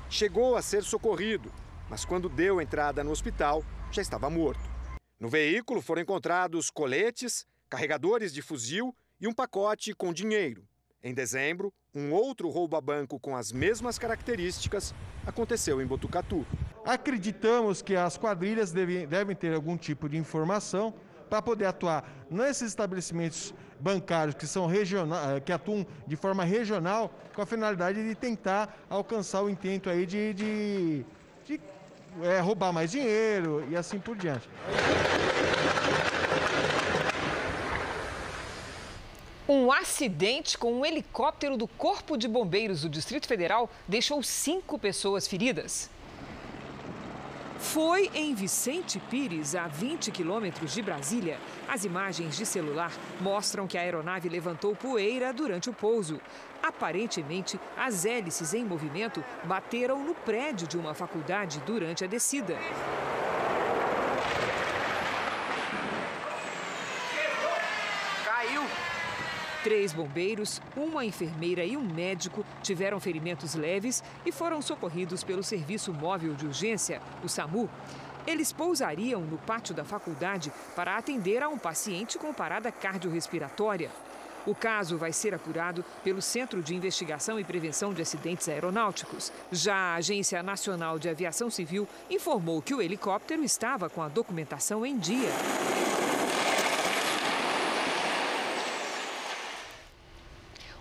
Chegou 0.10 0.56
a 0.56 0.62
ser 0.62 0.84
socorrido, 0.84 1.52
mas 1.90 2.06
quando 2.06 2.30
deu 2.30 2.62
entrada 2.62 3.04
no 3.04 3.12
hospital, 3.12 3.66
já 3.92 4.02
estava 4.02 4.30
morto. 4.30 4.64
No 5.20 5.28
veículo 5.28 5.82
foram 5.82 6.04
encontrados 6.04 6.70
coletes, 6.70 7.46
carregadores 7.68 8.32
de 8.32 8.42
fuzil 8.42 8.96
e 9.20 9.28
um 9.28 9.34
pacote 9.34 9.94
com 9.94 10.14
dinheiro. 10.14 10.64
Em 11.04 11.14
dezembro, 11.14 11.74
um 11.94 12.12
outro 12.14 12.50
roubo 12.50 12.76
a 12.76 12.82
banco 12.82 13.20
com 13.20 13.36
as 13.36 13.52
mesmas 13.52 13.98
características 13.98 14.94
aconteceu 15.26 15.82
em 15.82 15.86
Botucatu. 15.86 16.46
Acreditamos 16.86 17.82
que 17.82 17.96
as 17.96 18.18
quadrilhas 18.18 18.72
devem, 18.72 19.08
devem 19.08 19.36
ter 19.36 19.54
algum 19.54 19.78
tipo 19.78 20.08
de 20.08 20.18
informação 20.18 20.94
para 21.30 21.42
poder 21.42 21.66
atuar 21.66 22.10
nesses 22.30 22.70
estabelecimentos 22.70 23.54
bancários 23.80 24.36
que 24.36 24.48
são 24.48 24.66
regional, 24.66 25.42
que 25.44 25.52
atuam 25.52 25.86
de 26.08 26.16
forma 26.16 26.44
regional, 26.44 27.12
com 27.34 27.42
a 27.42 27.46
finalidade 27.46 28.08
de 28.08 28.16
tentar 28.16 28.78
alcançar 28.90 29.42
o 29.44 29.50
intento 29.50 29.90
aí 29.90 30.06
de, 30.06 30.34
de, 30.34 31.06
de 31.46 31.62
é, 32.24 32.40
roubar 32.40 32.72
mais 32.72 32.92
dinheiro 32.92 33.66
e 33.70 33.76
assim 33.76 34.00
por 34.00 34.16
diante. 34.16 34.48
Um 39.48 39.72
acidente 39.72 40.58
com 40.58 40.74
um 40.74 40.86
helicóptero 40.86 41.56
do 41.56 41.68
Corpo 41.68 42.18
de 42.18 42.28
Bombeiros 42.28 42.82
do 42.82 42.90
Distrito 42.90 43.28
Federal 43.28 43.70
deixou 43.88 44.24
cinco 44.24 44.80
pessoas 44.80 45.28
feridas. 45.28 45.90
Foi 47.74 48.10
em 48.14 48.34
Vicente 48.34 49.00
Pires, 49.00 49.56
a 49.56 49.68
20 49.68 50.12
quilômetros 50.12 50.74
de 50.74 50.82
Brasília. 50.82 51.38
As 51.68 51.84
imagens 51.84 52.38
de 52.38 52.46
celular 52.46 52.92
mostram 53.20 53.68
que 53.68 53.78
a 53.78 53.82
aeronave 53.82 54.30
levantou 54.30 54.76
poeira 54.76 55.34
durante 55.34 55.70
o 55.70 55.74
pouso. 55.74 56.22
Aparentemente, 56.64 57.60
as 57.76 58.06
hélices 58.06 58.54
em 58.54 58.64
movimento 58.64 59.22
bateram 59.44 60.02
no 60.02 60.14
prédio 60.14 60.68
de 60.68 60.78
uma 60.78 60.94
faculdade 60.94 61.62
durante 61.66 62.04
a 62.04 62.08
descida. 62.08 62.58
Caiu! 68.24 68.62
Três 69.66 69.92
bombeiros, 69.92 70.62
uma 70.78 71.04
enfermeira 71.04 71.66
e 71.66 71.76
um 71.76 71.82
médico 71.82 72.46
tiveram 72.62 73.00
ferimentos 73.00 73.56
leves 73.56 74.04
e 74.24 74.32
foram 74.32 74.62
socorridos 74.62 75.24
pelo 75.24 75.42
Serviço 75.42 75.92
Móvel 75.92 76.36
de 76.36 76.46
Urgência, 76.46 77.02
o 77.24 77.28
SAMU. 77.28 77.68
Eles 78.28 78.54
pousariam 78.54 79.22
no 79.22 79.40
pátio 79.40 79.74
da 79.74 79.84
faculdade 79.84 80.54
para 80.76 80.96
atender 80.96 81.42
a 81.42 81.50
um 81.50 81.58
paciente 81.58 82.20
com 82.20 82.32
parada 82.32 82.72
cardiorrespiratória. 82.72 83.90
O 84.46 84.54
caso 84.54 85.00
vai 85.00 85.12
ser 85.12 85.34
apurado 85.34 85.84
pelo 86.04 86.22
Centro 86.22 86.62
de 86.62 86.76
Investigação 86.76 87.40
e 87.40 87.44
Prevenção 87.44 87.92
de 87.92 88.04
Acidentes 88.04 88.48
Aeronáuticos. 88.48 89.34
Já 89.52 89.76
a 89.76 89.96
Agência 89.96 90.44
Nacional 90.44 91.00
de 91.00 91.10
Aviação 91.10 91.50
Civil 91.50 91.88
informou 92.08 92.62
que 92.62 92.76
o 92.76 92.84
helicóptero 92.84 93.44
estava 93.44 93.90
com 93.90 94.04
a 94.04 94.10
documentação 94.10 94.86
em 94.86 94.96
dia. 94.96 95.32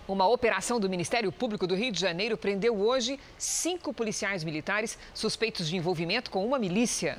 Uma 0.07 0.27
operação 0.27 0.79
do 0.79 0.87
Ministério 0.87 1.31
Público 1.31 1.65
do 1.65 1.73
Rio 1.73 1.91
de 1.91 1.99
Janeiro 1.99 2.37
prendeu 2.37 2.79
hoje 2.79 3.19
cinco 3.39 3.91
policiais 3.91 4.43
militares 4.43 4.99
suspeitos 5.15 5.67
de 5.67 5.75
envolvimento 5.75 6.29
com 6.29 6.45
uma 6.45 6.59
milícia. 6.59 7.17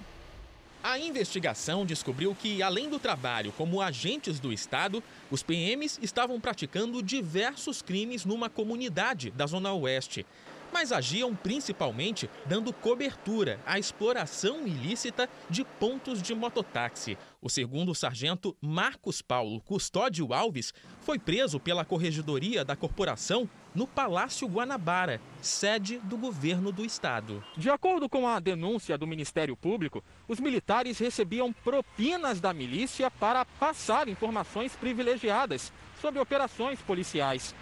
A 0.84 0.97
investigação 0.97 1.84
descobriu 1.84 2.32
que, 2.32 2.62
além 2.62 2.89
do 2.89 3.01
trabalho 3.01 3.53
como 3.59 3.80
agentes 3.80 4.39
do 4.39 4.53
Estado, 4.53 5.03
os 5.32 5.43
PMs 5.43 5.99
estavam 6.01 6.41
praticando 6.41 7.03
diversos 7.03 7.82
crimes 7.82 8.24
numa 8.24 8.49
comunidade 8.49 9.32
da 9.32 9.47
Zona 9.47 9.72
Oeste. 9.72 10.24
Mas 10.72 10.92
agiam 10.92 11.34
principalmente 11.34 12.28
dando 12.44 12.72
cobertura 12.72 13.60
à 13.66 13.78
exploração 13.78 14.66
ilícita 14.66 15.28
de 15.48 15.64
pontos 15.64 16.20
de 16.20 16.34
mototáxi. 16.34 17.16
O 17.40 17.48
segundo 17.48 17.94
sargento 17.94 18.56
Marcos 18.60 19.22
Paulo 19.22 19.60
Custódio 19.60 20.32
Alves 20.32 20.74
foi 21.00 21.18
preso 21.18 21.60
pela 21.60 21.84
Corregedoria 21.84 22.64
da 22.64 22.74
Corporação 22.74 23.48
no 23.74 23.86
Palácio 23.86 24.48
Guanabara, 24.48 25.20
sede 25.42 25.98
do 25.98 26.16
governo 26.16 26.72
do 26.72 26.84
estado. 26.84 27.44
De 27.56 27.68
acordo 27.68 28.08
com 28.08 28.26
a 28.26 28.40
denúncia 28.40 28.96
do 28.96 29.06
Ministério 29.06 29.54
Público, 29.54 30.02
os 30.26 30.40
militares 30.40 30.98
recebiam 30.98 31.52
propinas 31.52 32.40
da 32.40 32.54
milícia 32.54 33.10
para 33.10 33.44
passar 33.44 34.08
informações 34.08 34.74
privilegiadas 34.74 35.72
sobre 36.00 36.20
operações 36.20 36.80
policiais. 36.80 37.54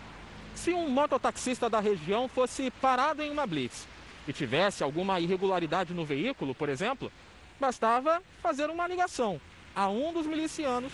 Se 0.54 0.72
um 0.72 0.88
mototaxista 0.88 1.68
da 1.68 1.80
região 1.80 2.28
fosse 2.28 2.70
parado 2.70 3.22
em 3.22 3.30
uma 3.30 3.46
blitz 3.46 3.86
e 4.26 4.32
tivesse 4.32 4.82
alguma 4.82 5.20
irregularidade 5.20 5.92
no 5.92 6.04
veículo, 6.04 6.54
por 6.54 6.68
exemplo, 6.68 7.10
bastava 7.60 8.22
fazer 8.42 8.70
uma 8.70 8.86
ligação 8.86 9.40
a 9.74 9.88
um 9.88 10.12
dos 10.12 10.26
milicianos 10.26 10.92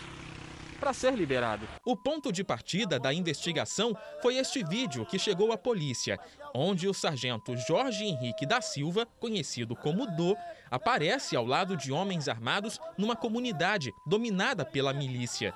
para 0.81 0.95
ser 0.95 1.15
liberado. 1.15 1.69
O 1.85 1.95
ponto 1.95 2.33
de 2.33 2.43
partida 2.43 2.99
da 2.99 3.13
investigação 3.13 3.95
foi 4.23 4.39
este 4.39 4.65
vídeo 4.65 5.05
que 5.05 5.19
chegou 5.19 5.53
à 5.53 5.59
polícia, 5.59 6.19
onde 6.55 6.89
o 6.89 6.95
sargento 6.95 7.55
Jorge 7.57 8.05
Henrique 8.05 8.47
da 8.47 8.63
Silva, 8.63 9.07
conhecido 9.21 9.77
como 9.77 10.07
Do, 10.07 10.35
aparece 10.71 11.37
ao 11.37 11.45
lado 11.45 11.77
de 11.77 11.93
homens 11.93 12.29
armados 12.29 12.81
numa 12.97 13.15
comunidade 13.15 13.93
dominada 14.07 14.65
pela 14.65 14.95
milícia. 14.95 15.55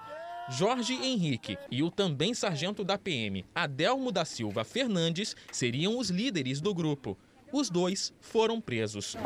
Jorge 0.49 0.93
Henrique 0.95 1.57
e 1.71 1.83
o 1.83 1.91
também 1.91 2.35
sargento 2.35 2.85
da 2.85 2.99
PM, 2.99 3.45
Adelmo 3.55 4.13
da 4.13 4.27
Silva 4.27 4.63
Fernandes, 4.63 5.35
seriam 5.51 5.99
os 5.99 6.11
líderes 6.11 6.61
do 6.61 6.75
grupo. 6.75 7.17
Os 7.51 7.71
dois 7.71 8.13
foram 8.21 8.61
presos. 8.61 9.17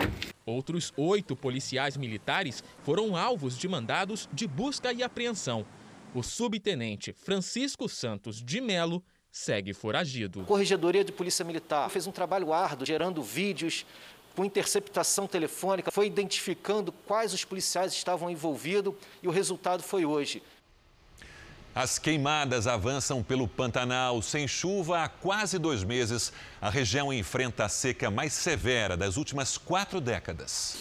Outros 0.46 0.92
oito 0.96 1.34
policiais 1.34 1.96
militares 1.96 2.62
foram 2.82 3.16
alvos 3.16 3.58
de 3.58 3.66
mandados 3.66 4.28
de 4.32 4.46
busca 4.46 4.92
e 4.92 5.02
apreensão. 5.02 5.66
O 6.14 6.22
subtenente 6.22 7.12
Francisco 7.12 7.88
Santos 7.88 8.40
de 8.40 8.60
Melo 8.60 9.02
segue 9.30 9.74
foragido. 9.74 10.42
A 10.42 10.44
Corregedoria 10.44 11.04
de 11.04 11.10
Polícia 11.10 11.44
Militar 11.44 11.90
fez 11.90 12.06
um 12.06 12.12
trabalho 12.12 12.52
árduo, 12.52 12.86
gerando 12.86 13.22
vídeos 13.22 13.84
com 14.36 14.44
interceptação 14.44 15.26
telefônica, 15.26 15.90
foi 15.90 16.06
identificando 16.06 16.92
quais 16.92 17.34
os 17.34 17.44
policiais 17.44 17.92
estavam 17.92 18.30
envolvidos 18.30 18.94
e 19.20 19.26
o 19.26 19.32
resultado 19.32 19.82
foi 19.82 20.04
hoje. 20.04 20.40
As 21.78 21.96
queimadas 21.96 22.66
avançam 22.66 23.22
pelo 23.22 23.46
Pantanal. 23.46 24.20
Sem 24.20 24.48
chuva 24.48 25.04
há 25.04 25.08
quase 25.08 25.60
dois 25.60 25.84
meses, 25.84 26.32
a 26.60 26.68
região 26.68 27.12
enfrenta 27.12 27.66
a 27.66 27.68
seca 27.68 28.10
mais 28.10 28.32
severa 28.32 28.96
das 28.96 29.16
últimas 29.16 29.56
quatro 29.56 30.00
décadas. 30.00 30.76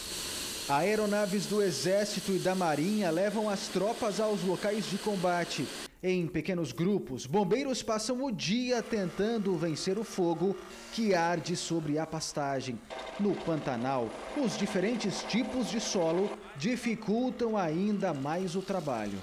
Aeronaves 0.68 1.46
do 1.46 1.62
Exército 1.62 2.32
e 2.32 2.40
da 2.40 2.52
Marinha 2.52 3.12
levam 3.12 3.48
as 3.48 3.68
tropas 3.68 4.18
aos 4.18 4.42
locais 4.42 4.90
de 4.90 4.98
combate. 4.98 5.68
Em 6.02 6.26
pequenos 6.26 6.72
grupos, 6.72 7.26
bombeiros 7.26 7.80
passam 7.80 8.24
o 8.24 8.32
dia 8.32 8.82
tentando 8.82 9.56
vencer 9.56 10.00
o 10.00 10.04
fogo 10.04 10.56
que 10.92 11.14
arde 11.14 11.54
sobre 11.54 11.96
a 11.96 12.06
pastagem. 12.08 12.76
No 13.20 13.36
Pantanal, 13.36 14.10
os 14.36 14.58
diferentes 14.58 15.22
tipos 15.28 15.70
de 15.70 15.78
solo 15.78 16.28
dificultam 16.56 17.56
ainda 17.56 18.12
mais 18.12 18.56
o 18.56 18.62
trabalho. 18.62 19.20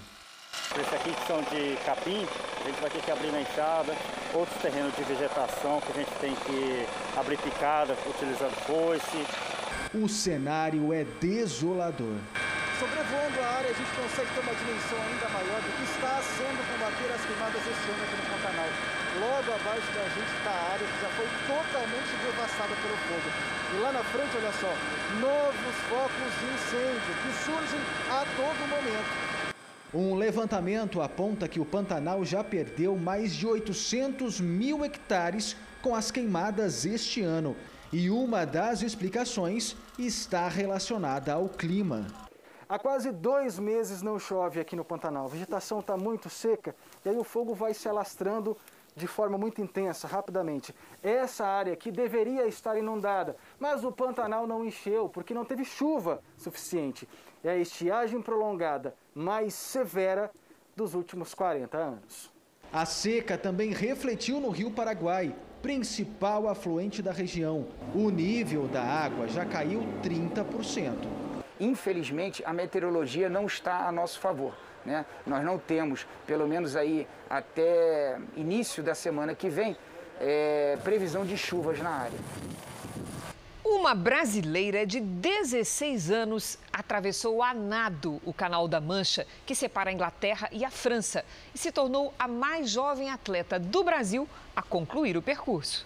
Esse 0.75 0.93
aqui 0.93 1.13
que 1.13 1.25
são 1.25 1.41
de 1.43 1.77
capim, 1.85 2.27
a 2.59 2.67
gente 2.67 2.81
vai 2.81 2.89
ter 2.89 3.01
que 3.01 3.09
abrir 3.09 3.31
na 3.31 3.39
enxada, 3.39 3.95
outros 4.33 4.59
terrenos 4.61 4.93
de 4.93 5.03
vegetação 5.03 5.79
que 5.79 5.91
a 5.93 5.95
gente 6.03 6.11
tem 6.19 6.35
que 6.35 6.85
abrir 7.15 7.37
picada 7.37 7.95
utilizando 8.05 8.51
foice. 8.67 9.23
O 9.95 10.09
cenário 10.09 10.91
é 10.91 11.05
desolador. 11.23 12.19
Sobrevoando 12.75 13.39
a 13.39 13.47
área, 13.55 13.71
a 13.71 13.77
gente 13.79 13.87
consegue 13.95 14.27
ter 14.35 14.41
uma 14.43 14.51
dimensão 14.51 14.99
ainda 14.99 15.29
maior 15.31 15.59
do 15.63 15.71
que 15.79 15.83
está 15.87 16.19
sendo 16.19 16.59
combater 16.67 17.07
as 17.07 17.23
queimadas 17.23 17.61
este 17.63 17.85
ano 17.87 18.03
aqui 18.03 18.15
no 18.19 18.25
Pantanal. 18.35 18.71
Logo 19.15 19.47
abaixo 19.55 19.89
da 19.95 20.03
gente 20.11 20.27
está 20.27 20.51
a 20.51 20.63
área 20.75 20.83
que 20.83 20.99
já 20.99 21.11
foi 21.15 21.27
totalmente 21.47 22.11
devastada 22.19 22.75
pelo 22.83 22.97
fogo. 23.07 23.29
E 23.71 23.75
lá 23.79 23.95
na 23.95 24.03
frente, 24.11 24.35
olha 24.35 24.51
só, 24.59 24.75
novos 25.23 25.75
focos 25.87 26.31
de 26.35 26.45
incêndio 26.51 27.11
que 27.23 27.31
surgem 27.47 27.79
a 28.11 28.27
todo 28.35 28.59
momento. 28.67 29.34
Um 29.95 30.13
levantamento 30.13 31.01
aponta 31.01 31.47
que 31.47 31.57
o 31.57 31.63
Pantanal 31.63 32.25
já 32.25 32.43
perdeu 32.43 32.97
mais 32.97 33.33
de 33.33 33.47
800 33.47 34.41
mil 34.41 34.83
hectares 34.83 35.55
com 35.81 35.95
as 35.95 36.11
queimadas 36.11 36.85
este 36.85 37.21
ano. 37.21 37.55
E 37.93 38.09
uma 38.09 38.45
das 38.45 38.81
explicações 38.81 39.73
está 39.97 40.49
relacionada 40.49 41.31
ao 41.31 41.47
clima. 41.47 42.07
Há 42.67 42.77
quase 42.77 43.09
dois 43.09 43.57
meses 43.57 44.01
não 44.01 44.19
chove 44.19 44.59
aqui 44.59 44.75
no 44.75 44.83
Pantanal. 44.83 45.27
A 45.27 45.29
vegetação 45.29 45.79
está 45.79 45.95
muito 45.95 46.29
seca 46.29 46.75
e 47.05 47.07
aí 47.07 47.17
o 47.17 47.23
fogo 47.23 47.53
vai 47.55 47.73
se 47.73 47.87
alastrando 47.87 48.57
de 48.97 49.07
forma 49.07 49.37
muito 49.37 49.61
intensa, 49.61 50.07
rapidamente. 50.07 50.75
Essa 51.01 51.45
área 51.45 51.71
aqui 51.71 51.89
deveria 51.89 52.45
estar 52.47 52.77
inundada, 52.77 53.37
mas 53.57 53.85
o 53.85 53.93
Pantanal 53.93 54.45
não 54.45 54.65
encheu 54.65 55.07
porque 55.07 55.33
não 55.33 55.45
teve 55.45 55.63
chuva 55.63 56.21
suficiente 56.37 57.07
é 57.47 57.51
a 57.51 57.57
estiagem 57.57 58.21
prolongada 58.21 58.95
mais 59.13 59.53
severa 59.53 60.31
dos 60.75 60.93
últimos 60.93 61.33
40 61.33 61.77
anos. 61.77 62.31
A 62.73 62.85
seca 62.85 63.37
também 63.37 63.71
refletiu 63.71 64.39
no 64.39 64.49
Rio 64.49 64.71
Paraguai, 64.71 65.33
principal 65.61 66.49
afluente 66.49 67.01
da 67.01 67.11
região. 67.11 67.67
O 67.93 68.09
nível 68.09 68.67
da 68.67 68.83
água 68.83 69.27
já 69.27 69.45
caiu 69.45 69.81
30%. 70.03 70.93
Infelizmente, 71.59 72.43
a 72.45 72.51
meteorologia 72.51 73.29
não 73.29 73.45
está 73.45 73.87
a 73.87 73.91
nosso 73.91 74.19
favor. 74.19 74.53
Né? 74.83 75.05
Nós 75.25 75.43
não 75.43 75.57
temos, 75.57 76.05
pelo 76.27 76.47
menos 76.47 76.75
aí 76.75 77.07
até 77.29 78.19
início 78.35 78.83
da 78.83 78.93
semana 78.93 79.33
que 79.33 79.49
vem, 79.49 79.77
é, 80.19 80.77
previsão 80.83 81.25
de 81.25 81.37
chuvas 81.37 81.79
na 81.79 81.89
área. 81.89 82.19
Uma 83.67 83.95
brasileira 83.95 84.85
de 84.85 84.99
16 84.99 86.11
anos 86.11 86.55
atravessou 86.71 87.41
a 87.41 87.51
nado 87.51 88.21
o 88.23 88.31
Canal 88.31 88.67
da 88.67 88.79
Mancha, 88.79 89.25
que 89.43 89.55
separa 89.55 89.89
a 89.89 89.93
Inglaterra 89.93 90.47
e 90.51 90.63
a 90.63 90.69
França, 90.69 91.25
e 91.51 91.57
se 91.57 91.71
tornou 91.71 92.13
a 92.19 92.27
mais 92.27 92.69
jovem 92.69 93.09
atleta 93.09 93.57
do 93.57 93.83
Brasil 93.83 94.29
a 94.55 94.61
concluir 94.61 95.17
o 95.17 95.21
percurso. 95.21 95.83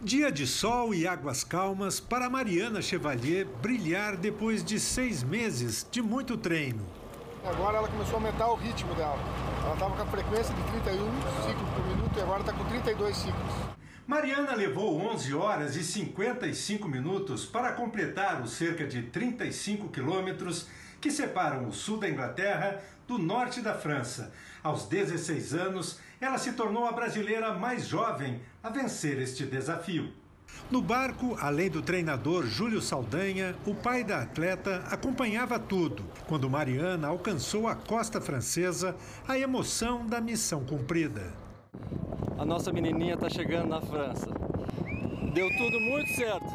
Dia 0.00 0.30
de 0.30 0.46
sol 0.46 0.94
e 0.94 1.08
águas 1.08 1.42
calmas 1.42 1.98
para 1.98 2.30
Mariana 2.30 2.80
Chevalier 2.80 3.46
brilhar 3.60 4.16
depois 4.16 4.62
de 4.62 4.78
seis 4.78 5.24
meses 5.24 5.84
de 5.90 6.00
muito 6.00 6.36
treino. 6.36 6.86
Agora 7.44 7.78
ela 7.78 7.88
começou 7.88 8.14
a 8.14 8.18
aumentar 8.18 8.48
o 8.48 8.54
ritmo 8.54 8.94
dela. 8.94 9.18
Ela 9.64 9.74
estava 9.74 9.96
com 9.96 10.02
a 10.02 10.06
frequência 10.06 10.54
de 10.54 10.62
31 10.70 10.98
ciclos 11.48 11.68
por 11.74 11.86
minuto 11.88 12.16
e 12.16 12.22
agora 12.22 12.40
está 12.42 12.52
com 12.52 12.64
32 12.64 13.16
ciclos. 13.16 13.73
Mariana 14.06 14.54
levou 14.54 15.00
11 15.00 15.32
horas 15.32 15.76
e 15.76 15.82
55 15.82 16.86
minutos 16.86 17.46
para 17.46 17.72
completar 17.72 18.42
os 18.42 18.50
cerca 18.52 18.86
de 18.86 19.04
35 19.04 19.88
quilômetros 19.88 20.68
que 21.00 21.10
separam 21.10 21.66
o 21.66 21.72
sul 21.72 21.96
da 21.96 22.08
Inglaterra 22.08 22.82
do 23.08 23.16
norte 23.16 23.62
da 23.62 23.72
França. 23.72 24.30
Aos 24.62 24.84
16 24.88 25.54
anos, 25.54 25.98
ela 26.20 26.36
se 26.36 26.52
tornou 26.52 26.84
a 26.84 26.92
brasileira 26.92 27.54
mais 27.54 27.88
jovem 27.88 28.42
a 28.62 28.68
vencer 28.68 29.18
este 29.18 29.46
desafio. 29.46 30.12
No 30.70 30.82
barco, 30.82 31.34
além 31.40 31.70
do 31.70 31.80
treinador 31.80 32.46
Júlio 32.46 32.82
Saldanha, 32.82 33.56
o 33.64 33.74
pai 33.74 34.04
da 34.04 34.20
atleta 34.20 34.84
acompanhava 34.90 35.58
tudo. 35.58 36.04
Quando 36.26 36.50
Mariana 36.50 37.08
alcançou 37.08 37.66
a 37.66 37.74
costa 37.74 38.20
francesa, 38.20 38.94
a 39.26 39.38
emoção 39.38 40.06
da 40.06 40.20
missão 40.20 40.62
cumprida 40.62 41.43
a 42.38 42.44
nossa 42.44 42.72
menininha 42.72 43.14
está 43.14 43.30
chegando 43.30 43.68
na 43.68 43.80
França. 43.80 44.26
Deu 45.32 45.48
tudo 45.56 45.80
muito 45.80 46.10
certo. 46.14 46.46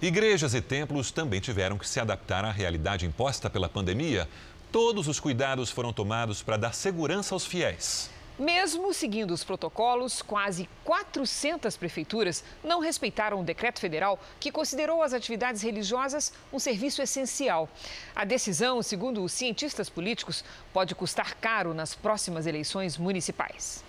Igrejas 0.00 0.52
e 0.54 0.60
templos 0.60 1.10
também 1.10 1.40
tiveram 1.40 1.78
que 1.78 1.88
se 1.88 1.98
adaptar 1.98 2.44
à 2.44 2.50
realidade 2.50 3.06
imposta 3.06 3.48
pela 3.48 3.68
pandemia. 3.68 4.28
Todos 4.70 5.08
os 5.08 5.18
cuidados 5.18 5.70
foram 5.70 5.92
tomados 5.92 6.42
para 6.42 6.56
dar 6.56 6.74
segurança 6.74 7.34
aos 7.34 7.46
fiéis. 7.46 8.10
Mesmo 8.38 8.92
seguindo 8.92 9.30
os 9.30 9.42
protocolos, 9.42 10.20
quase 10.20 10.68
400 10.84 11.74
prefeituras 11.76 12.44
não 12.62 12.80
respeitaram 12.80 13.40
o 13.40 13.44
decreto 13.44 13.80
federal 13.80 14.20
que 14.38 14.52
considerou 14.52 15.02
as 15.02 15.14
atividades 15.14 15.62
religiosas 15.62 16.32
um 16.52 16.58
serviço 16.58 17.00
essencial. 17.00 17.66
A 18.14 18.26
decisão, 18.26 18.82
segundo 18.82 19.24
os 19.24 19.32
cientistas 19.32 19.88
políticos, 19.88 20.44
pode 20.70 20.94
custar 20.94 21.34
caro 21.36 21.72
nas 21.72 21.94
próximas 21.94 22.46
eleições 22.46 22.98
municipais. 22.98 23.82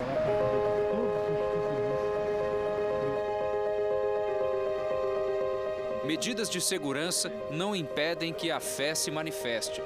Medidas 6.04 6.48
de 6.48 6.58
segurança 6.58 7.30
não 7.50 7.76
impedem 7.76 8.32
que 8.32 8.50
a 8.50 8.58
fé 8.58 8.94
se 8.94 9.10
manifeste. 9.10 9.82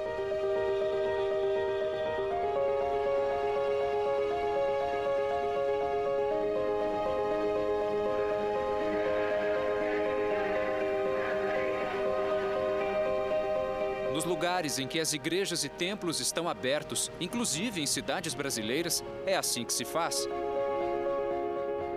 Nos 14.23 14.29
lugares 14.29 14.79
em 14.79 14.87
que 14.87 15.01
as 15.01 15.11
igrejas 15.11 15.65
e 15.65 15.69
templos 15.69 16.21
estão 16.21 16.47
abertos, 16.47 17.11
inclusive 17.19 17.81
em 17.81 17.85
cidades 17.85 18.33
brasileiras, 18.33 19.03
é 19.25 19.35
assim 19.35 19.65
que 19.65 19.73
se 19.73 19.83
faz. 19.83 20.25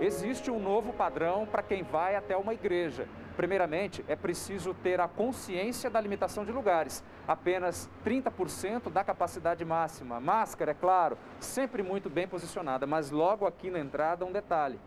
Existe 0.00 0.50
um 0.50 0.58
novo 0.58 0.92
padrão 0.92 1.46
para 1.46 1.62
quem 1.62 1.84
vai 1.84 2.16
até 2.16 2.36
uma 2.36 2.52
igreja. 2.52 3.06
Primeiramente, 3.36 4.04
é 4.08 4.16
preciso 4.16 4.74
ter 4.74 5.00
a 5.00 5.06
consciência 5.06 5.88
da 5.88 6.00
limitação 6.00 6.44
de 6.44 6.50
lugares. 6.50 7.04
Apenas 7.28 7.88
30% 8.04 8.90
da 8.90 9.04
capacidade 9.04 9.64
máxima. 9.64 10.18
Máscara, 10.18 10.72
é 10.72 10.74
claro, 10.74 11.16
sempre 11.38 11.80
muito 11.80 12.10
bem 12.10 12.26
posicionada, 12.26 12.88
mas 12.88 13.12
logo 13.12 13.46
aqui 13.46 13.70
na 13.70 13.78
entrada 13.78 14.24
um 14.24 14.32
detalhe: 14.32 14.80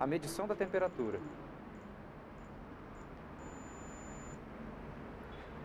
a 0.00 0.06
medição 0.06 0.48
da 0.48 0.54
temperatura. 0.54 1.20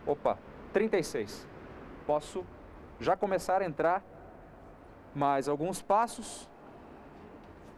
Opa, 0.05 0.37
36. 0.73 1.47
Posso 2.05 2.43
já 2.99 3.15
começar 3.15 3.61
a 3.61 3.65
entrar 3.65 4.03
mais 5.15 5.47
alguns 5.47 5.81
passos. 5.81 6.49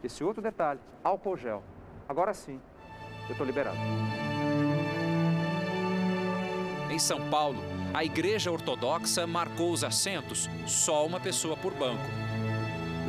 Esse 0.02 0.24
outro 0.24 0.42
detalhe, 0.42 0.80
álcool 1.04 1.36
gel. 1.36 1.62
Agora 2.08 2.32
sim, 2.32 2.60
eu 3.28 3.32
estou 3.32 3.46
liberado. 3.46 3.76
Em 6.90 6.98
São 6.98 7.28
Paulo, 7.28 7.58
a 7.92 8.04
Igreja 8.04 8.50
Ortodoxa 8.50 9.26
marcou 9.26 9.70
os 9.70 9.84
assentos, 9.84 10.48
só 10.66 11.04
uma 11.04 11.20
pessoa 11.20 11.56
por 11.56 11.74
banco. 11.74 12.02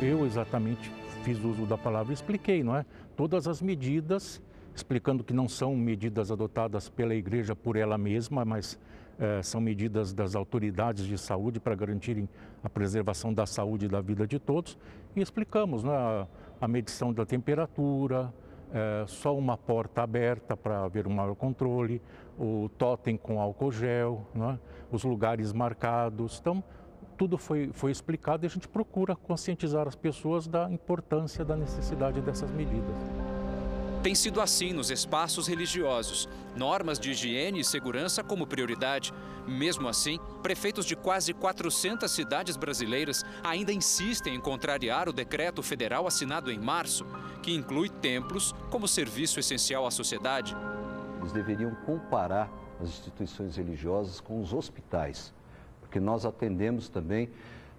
Eu 0.02 0.26
exatamente 0.26 0.92
fiz 1.22 1.38
uso 1.42 1.64
da 1.64 1.78
palavra 1.78 2.12
e 2.12 2.14
expliquei, 2.14 2.62
não 2.62 2.76
é? 2.76 2.84
Todas 3.16 3.48
as 3.48 3.62
medidas, 3.62 4.42
explicando 4.74 5.24
que 5.24 5.32
não 5.32 5.48
são 5.48 5.74
medidas 5.74 6.30
adotadas 6.30 6.88
pela 6.88 7.14
igreja 7.14 7.56
por 7.56 7.76
ela 7.76 7.96
mesma, 7.96 8.44
mas 8.44 8.78
é, 9.18 9.42
são 9.42 9.60
medidas 9.60 10.12
das 10.12 10.34
autoridades 10.34 11.04
de 11.04 11.18
saúde 11.18 11.58
para 11.58 11.74
garantirem 11.74 12.28
a 12.62 12.68
preservação 12.68 13.32
da 13.32 13.46
saúde 13.46 13.86
e 13.86 13.88
da 13.88 14.00
vida 14.00 14.26
de 14.26 14.38
todos. 14.38 14.78
E 15.16 15.20
explicamos 15.20 15.82
né, 15.82 15.92
a, 15.92 16.26
a 16.60 16.68
medição 16.68 17.12
da 17.12 17.26
temperatura, 17.26 18.32
é, 18.72 19.04
só 19.06 19.36
uma 19.36 19.56
porta 19.56 20.02
aberta 20.02 20.56
para 20.56 20.84
haver 20.84 21.06
um 21.06 21.14
maior 21.14 21.34
controle, 21.34 22.00
o 22.38 22.70
totem 22.78 23.16
com 23.16 23.40
álcool 23.40 23.72
gel, 23.72 24.26
né, 24.34 24.58
os 24.92 25.04
lugares 25.04 25.52
marcados. 25.52 26.38
Então, 26.40 26.62
tudo 27.16 27.36
foi, 27.36 27.70
foi 27.72 27.90
explicado 27.90 28.44
e 28.44 28.46
a 28.46 28.50
gente 28.50 28.68
procura 28.68 29.16
conscientizar 29.16 29.88
as 29.88 29.96
pessoas 29.96 30.46
da 30.46 30.70
importância, 30.70 31.44
da 31.44 31.56
necessidade 31.56 32.20
dessas 32.20 32.50
medidas. 32.52 33.37
Tem 34.02 34.14
sido 34.14 34.40
assim 34.40 34.72
nos 34.72 34.90
espaços 34.90 35.48
religiosos. 35.48 36.28
Normas 36.54 37.00
de 37.00 37.10
higiene 37.10 37.60
e 37.60 37.64
segurança 37.64 38.22
como 38.22 38.46
prioridade. 38.46 39.12
Mesmo 39.44 39.88
assim, 39.88 40.20
prefeitos 40.40 40.86
de 40.86 40.94
quase 40.94 41.34
400 41.34 42.08
cidades 42.08 42.56
brasileiras 42.56 43.24
ainda 43.42 43.72
insistem 43.72 44.36
em 44.36 44.40
contrariar 44.40 45.08
o 45.08 45.12
decreto 45.12 45.64
federal 45.64 46.06
assinado 46.06 46.50
em 46.50 46.58
março, 46.60 47.04
que 47.42 47.52
inclui 47.52 47.88
templos 47.88 48.54
como 48.70 48.86
serviço 48.86 49.40
essencial 49.40 49.84
à 49.84 49.90
sociedade. 49.90 50.56
Eles 51.18 51.32
deveriam 51.32 51.74
comparar 51.84 52.48
as 52.80 52.88
instituições 52.90 53.56
religiosas 53.56 54.20
com 54.20 54.40
os 54.40 54.52
hospitais, 54.52 55.34
porque 55.80 55.98
nós 55.98 56.24
atendemos 56.24 56.88
também 56.88 57.28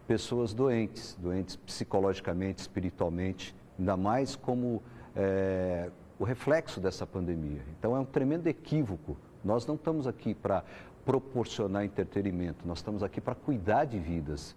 pessoas 0.06 0.54
doentes, 0.54 1.18
doentes 1.18 1.56
psicologicamente, 1.56 2.60
espiritualmente, 2.60 3.56
ainda 3.78 3.96
mais 3.96 4.36
como 4.36 4.84
é, 5.16 5.90
o 6.20 6.26
reflexo 6.26 6.82
dessa 6.82 7.08
pandemia. 7.08 7.62
Então 7.80 7.96
é 7.96 8.00
um 8.00 8.06
tremendo 8.06 8.46
equívoco. 8.48 9.18
Nós 9.44 9.66
não 9.66 9.76
estamos 9.76 10.06
aqui 10.06 10.36
para 10.36 10.64
proporcionar 11.06 11.86
entretenimento, 11.86 12.68
nós 12.68 12.80
estamos 12.80 13.02
aqui 13.02 13.22
para 13.22 13.34
cuidar 13.34 13.86
de 13.86 13.98
vidas. 13.98 14.56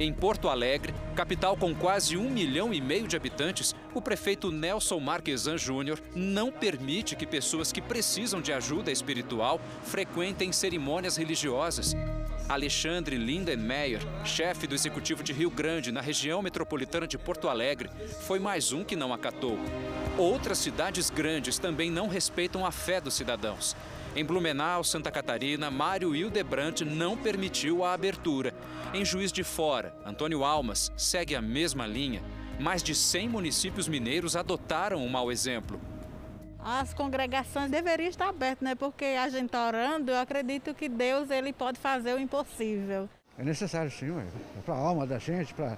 Em 0.00 0.12
Porto 0.12 0.48
Alegre, 0.48 0.94
capital 1.14 1.56
com 1.56 1.72
quase 1.74 2.16
um 2.16 2.28
milhão 2.28 2.72
e 2.72 2.80
meio 2.80 3.06
de 3.06 3.14
habitantes, 3.14 3.74
o 3.94 4.00
prefeito 4.00 4.50
Nelson 4.50 4.98
Marquesan 4.98 5.58
Júnior 5.58 6.00
não 6.16 6.50
permite 6.50 7.14
que 7.14 7.26
pessoas 7.26 7.70
que 7.70 7.82
precisam 7.82 8.40
de 8.40 8.52
ajuda 8.52 8.90
espiritual 8.90 9.60
frequentem 9.82 10.50
cerimônias 10.50 11.16
religiosas. 11.16 11.94
Alexandre 12.52 13.16
Lindenmeyer, 13.16 14.02
chefe 14.26 14.66
do 14.66 14.74
executivo 14.74 15.22
de 15.22 15.32
Rio 15.32 15.50
Grande, 15.50 15.90
na 15.90 16.02
região 16.02 16.42
metropolitana 16.42 17.06
de 17.06 17.16
Porto 17.16 17.48
Alegre, 17.48 17.88
foi 18.26 18.38
mais 18.38 18.74
um 18.74 18.84
que 18.84 18.94
não 18.94 19.10
acatou. 19.10 19.58
Outras 20.18 20.58
cidades 20.58 21.08
grandes 21.08 21.58
também 21.58 21.90
não 21.90 22.08
respeitam 22.08 22.66
a 22.66 22.70
fé 22.70 23.00
dos 23.00 23.14
cidadãos. 23.14 23.74
Em 24.14 24.22
Blumenau, 24.22 24.84
Santa 24.84 25.10
Catarina, 25.10 25.70
Mário 25.70 26.14
Hildebrand 26.14 26.82
não 26.84 27.16
permitiu 27.16 27.82
a 27.82 27.94
abertura. 27.94 28.52
Em 28.92 29.02
Juiz 29.02 29.32
de 29.32 29.42
Fora, 29.42 29.94
Antônio 30.04 30.44
Almas 30.44 30.92
segue 30.94 31.34
a 31.34 31.40
mesma 31.40 31.86
linha. 31.86 32.22
Mais 32.60 32.82
de 32.82 32.94
100 32.94 33.30
municípios 33.30 33.88
mineiros 33.88 34.36
adotaram 34.36 35.02
um 35.02 35.08
mau 35.08 35.32
exemplo. 35.32 35.80
As 36.64 36.94
congregações 36.94 37.70
deveriam 37.70 38.08
estar 38.08 38.28
abertas, 38.28 38.64
né? 38.64 38.74
Porque 38.74 39.04
a 39.04 39.28
gente 39.28 39.46
está 39.46 39.66
orando, 39.66 40.10
eu 40.10 40.18
acredito 40.18 40.74
que 40.74 40.88
Deus 40.88 41.30
ele 41.30 41.52
pode 41.52 41.78
fazer 41.78 42.14
o 42.14 42.18
impossível. 42.18 43.08
É 43.38 43.42
necessário 43.42 43.90
sim, 43.90 44.10
é 44.10 44.60
para 44.64 44.74
a 44.74 44.78
alma 44.78 45.06
da 45.06 45.18
gente, 45.18 45.52
para 45.54 45.76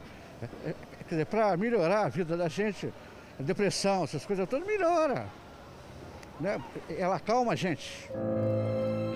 é, 0.67 0.75
é, 1.13 1.25
para 1.25 1.57
melhorar 1.57 2.07
a 2.07 2.09
vida 2.09 2.37
da 2.37 2.49
gente. 2.49 2.93
A 3.39 3.43
depressão, 3.43 4.05
essas 4.05 4.25
coisas 4.27 4.49
todas 4.49 4.67
melhora 4.67 5.27
né? 6.41 6.63
ela 6.89 7.19
calma 7.21 7.53
a 7.53 7.57
gente. 7.57 8.11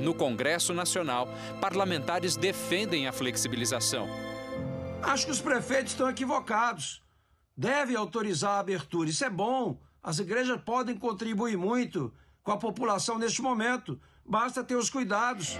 No 0.00 0.14
Congresso 0.14 0.72
Nacional, 0.72 1.28
parlamentares 1.60 2.36
defendem 2.36 3.08
a 3.08 3.12
flexibilização. 3.12 4.08
Acho 5.02 5.26
que 5.26 5.32
os 5.32 5.40
prefeitos 5.40 5.92
estão 5.92 6.08
equivocados. 6.08 7.02
Devem 7.56 7.96
autorizar 7.96 8.52
a 8.52 8.58
abertura. 8.60 9.10
Isso 9.10 9.24
é 9.24 9.30
bom. 9.30 9.78
As 10.08 10.18
igrejas 10.18 10.58
podem 10.62 10.96
contribuir 10.96 11.58
muito 11.58 12.10
com 12.42 12.50
a 12.50 12.56
população 12.56 13.18
neste 13.18 13.42
momento. 13.42 14.00
Basta 14.24 14.64
ter 14.64 14.74
os 14.74 14.88
cuidados. 14.88 15.58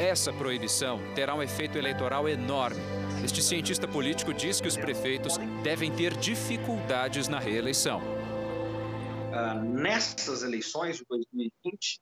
Essa 0.00 0.32
proibição 0.32 0.98
terá 1.14 1.34
um 1.34 1.42
efeito 1.42 1.76
eleitoral 1.76 2.26
enorme. 2.26 2.80
Este 3.22 3.42
cientista 3.42 3.86
político 3.86 4.32
diz 4.32 4.62
que 4.62 4.68
os 4.68 4.78
prefeitos 4.78 5.36
devem 5.62 5.94
ter 5.94 6.16
dificuldades 6.16 7.28
na 7.28 7.38
reeleição 7.38 8.00
uh, 8.00 9.62
nessas 9.62 10.42
eleições 10.42 10.96
de 10.96 11.04
2020, 11.06 12.00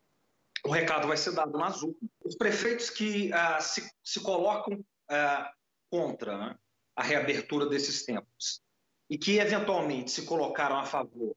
o 0.64 0.70
recado 0.70 1.08
vai 1.08 1.16
ser 1.16 1.32
dado 1.32 1.58
nas 1.58 1.82
urnas. 1.82 1.98
Os 2.24 2.36
prefeitos 2.36 2.88
que 2.88 3.32
uh, 3.32 3.60
se, 3.60 3.90
se, 4.04 4.20
colocam 4.20 4.74
uh, 4.74 5.50
contra 5.90 6.38
né, 6.38 6.56
a 6.94 7.02
reabertura 7.02 7.66
desses 7.66 8.04
templos 8.04 8.60
e 9.08 9.16
que, 9.16 9.38
eventualmente, 9.38 10.10
se 10.10 10.22
colocaram 10.22 10.78
a 10.78 10.84
favor 10.84 11.34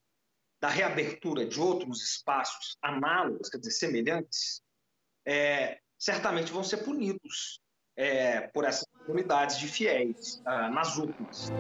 da 0.61 0.70
reabertura 0.70 1.45
de 1.45 1.59
outros 1.59 2.03
espaços 2.03 2.78
análogos, 2.82 3.49
quer 3.49 3.59
dizer, 3.59 3.72
semelhantes, 3.72 4.61
é, 5.26 5.80
certamente 5.97 6.51
vão 6.51 6.63
ser 6.63 6.78
punidos 6.78 7.61
é, 7.95 8.41
por 8.47 8.65
essas 8.65 8.86
comunidades 9.05 9.57
de 9.57 9.67
fiéis 9.67 10.41
nas 10.72 10.97
urnas. 10.97 11.51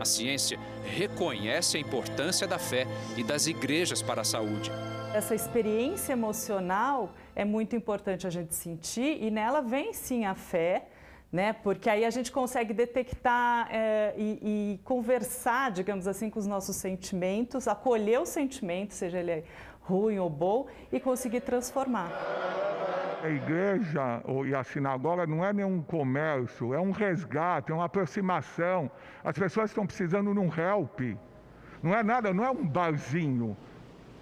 A 0.00 0.04
ciência 0.04 0.58
reconhece 0.84 1.76
a 1.76 1.80
importância 1.80 2.46
da 2.46 2.58
fé 2.58 2.86
e 3.16 3.22
das 3.22 3.46
igrejas 3.46 4.02
para 4.02 4.22
a 4.22 4.24
saúde. 4.24 4.68
Essa 5.14 5.34
experiência 5.34 6.12
emocional 6.12 7.14
é 7.36 7.44
muito 7.44 7.76
importante 7.76 8.26
a 8.26 8.30
gente 8.30 8.54
sentir 8.54 9.22
e 9.22 9.30
nela 9.30 9.60
vem 9.60 9.92
sim 9.92 10.24
a 10.24 10.34
fé, 10.34 10.88
né? 11.32 11.54
Porque 11.54 11.88
aí 11.88 12.04
a 12.04 12.10
gente 12.10 12.30
consegue 12.30 12.74
detectar 12.74 13.66
é, 13.70 14.14
e, 14.18 14.74
e, 14.74 14.80
conversar, 14.84 15.70
digamos 15.70 16.06
assim, 16.06 16.28
com 16.28 16.38
os 16.38 16.46
nossos 16.46 16.76
sentimentos, 16.76 17.66
acolher 17.66 18.20
o 18.20 18.26
sentimento, 18.26 18.92
seja 18.92 19.18
ele 19.18 19.42
ruim 19.80 20.18
ou 20.18 20.28
bom, 20.28 20.66
e 20.92 21.00
conseguir 21.00 21.40
transformar. 21.40 22.12
A 23.22 23.28
igreja 23.28 24.22
e 24.46 24.54
a 24.54 24.62
sinagoga 24.62 25.26
não 25.26 25.44
é 25.44 25.52
nenhum 25.52 25.80
comércio, 25.80 26.74
é 26.74 26.80
um 26.80 26.90
resgate, 26.90 27.70
é 27.72 27.74
uma 27.74 27.86
aproximação. 27.86 28.90
As 29.24 29.38
pessoas 29.38 29.70
estão 29.70 29.86
precisando 29.86 30.34
de 30.34 30.38
um 30.38 30.52
help. 30.52 31.00
Não 31.82 31.94
é 31.94 32.02
nada, 32.02 32.34
não 32.34 32.44
é 32.44 32.50
um 32.50 32.66
barzinho. 32.66 33.56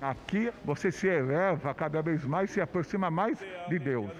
Aqui 0.01 0.51
você 0.65 0.93
se 0.93 1.07
eleva 1.07 1.75
cada 1.75 2.01
vez 2.01 2.25
mais, 2.25 2.51
se 2.51 2.61
aproxima 2.61 3.11
mais 3.11 3.39
de 3.69 3.79
Deus. 3.79 4.11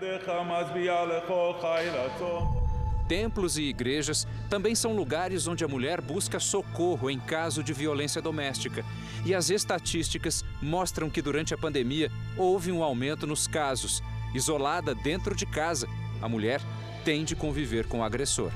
Templos 3.11 3.59
e 3.59 3.63
igrejas 3.63 4.25
também 4.49 4.73
são 4.73 4.95
lugares 4.95 5.49
onde 5.49 5.65
a 5.65 5.69
mulher 5.69 6.01
busca 6.01 6.39
socorro 6.39 7.11
em 7.11 7.19
caso 7.19 7.61
de 7.61 7.73
violência 7.73 8.23
doméstica. 8.23 8.85
E 9.27 9.35
as 9.35 9.51
estatísticas 9.51 10.45
mostram 10.63 11.11
que 11.11 11.21
durante 11.21 11.53
a 11.53 11.59
pandemia 11.59 12.09
houve 12.37 12.71
um 12.71 12.85
aumento 12.85 13.27
nos 13.27 13.49
casos 13.49 14.01
Isolada 14.33 14.95
dentro 14.95 15.35
de 15.35 15.45
casa, 15.45 15.89
a 16.23 16.29
mulher 16.29 16.61
tem 17.05 17.25
de 17.25 17.35
conviver 17.35 17.89
com 17.89 17.99
o 17.99 18.05
agressor. 18.05 18.53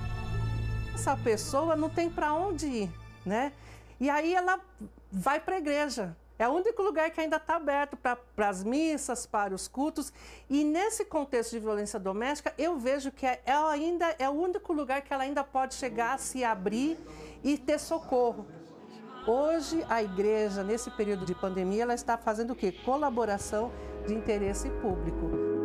Essa 0.95 1.17
pessoa 1.17 1.75
não 1.75 1.89
tem 1.89 2.09
para 2.09 2.33
onde 2.33 2.67
ir, 2.67 2.91
né? 3.27 3.53
E 4.01 4.09
aí 4.09 4.35
ela 4.35 4.61
vai 5.11 5.41
para 5.41 5.57
a 5.57 5.59
igreja. 5.59 6.17
É 6.39 6.49
o 6.49 6.53
único 6.53 6.83
lugar 6.83 7.11
que 7.11 7.21
ainda 7.21 7.37
está 7.37 7.57
aberto 7.57 7.97
para 7.97 8.19
as 8.49 8.65
missas, 8.65 9.25
para 9.25 9.55
os 9.55 9.69
cultos. 9.69 10.13
E 10.51 10.65
nesse 10.65 11.05
contexto 11.05 11.53
de 11.53 11.61
violência 11.61 11.99
doméstica, 11.99 12.53
eu 12.59 12.77
vejo 12.77 13.13
que 13.13 13.25
é, 13.25 13.41
ela 13.47 13.71
ainda 13.71 14.15
é 14.19 14.29
o 14.29 14.33
único 14.33 14.73
lugar 14.73 15.03
que 15.03 15.13
ela 15.13 15.23
ainda 15.23 15.45
pode 15.45 15.75
chegar, 15.75 16.19
se 16.19 16.43
abrir 16.43 16.99
e 17.43 17.57
ter 17.57 17.79
socorro. 17.79 18.47
Hoje, 19.27 19.85
a 19.89 20.03
igreja, 20.03 20.63
nesse 20.63 20.91
período 20.91 21.25
de 21.25 21.35
pandemia, 21.35 21.85
ela 21.85 21.95
está 21.95 22.19
fazendo 22.19 22.51
o 22.51 22.57
quê? 22.57 22.73
Colaboração 22.85 23.73
de 24.07 24.13
interesse 24.13 24.69
público. 24.83 25.64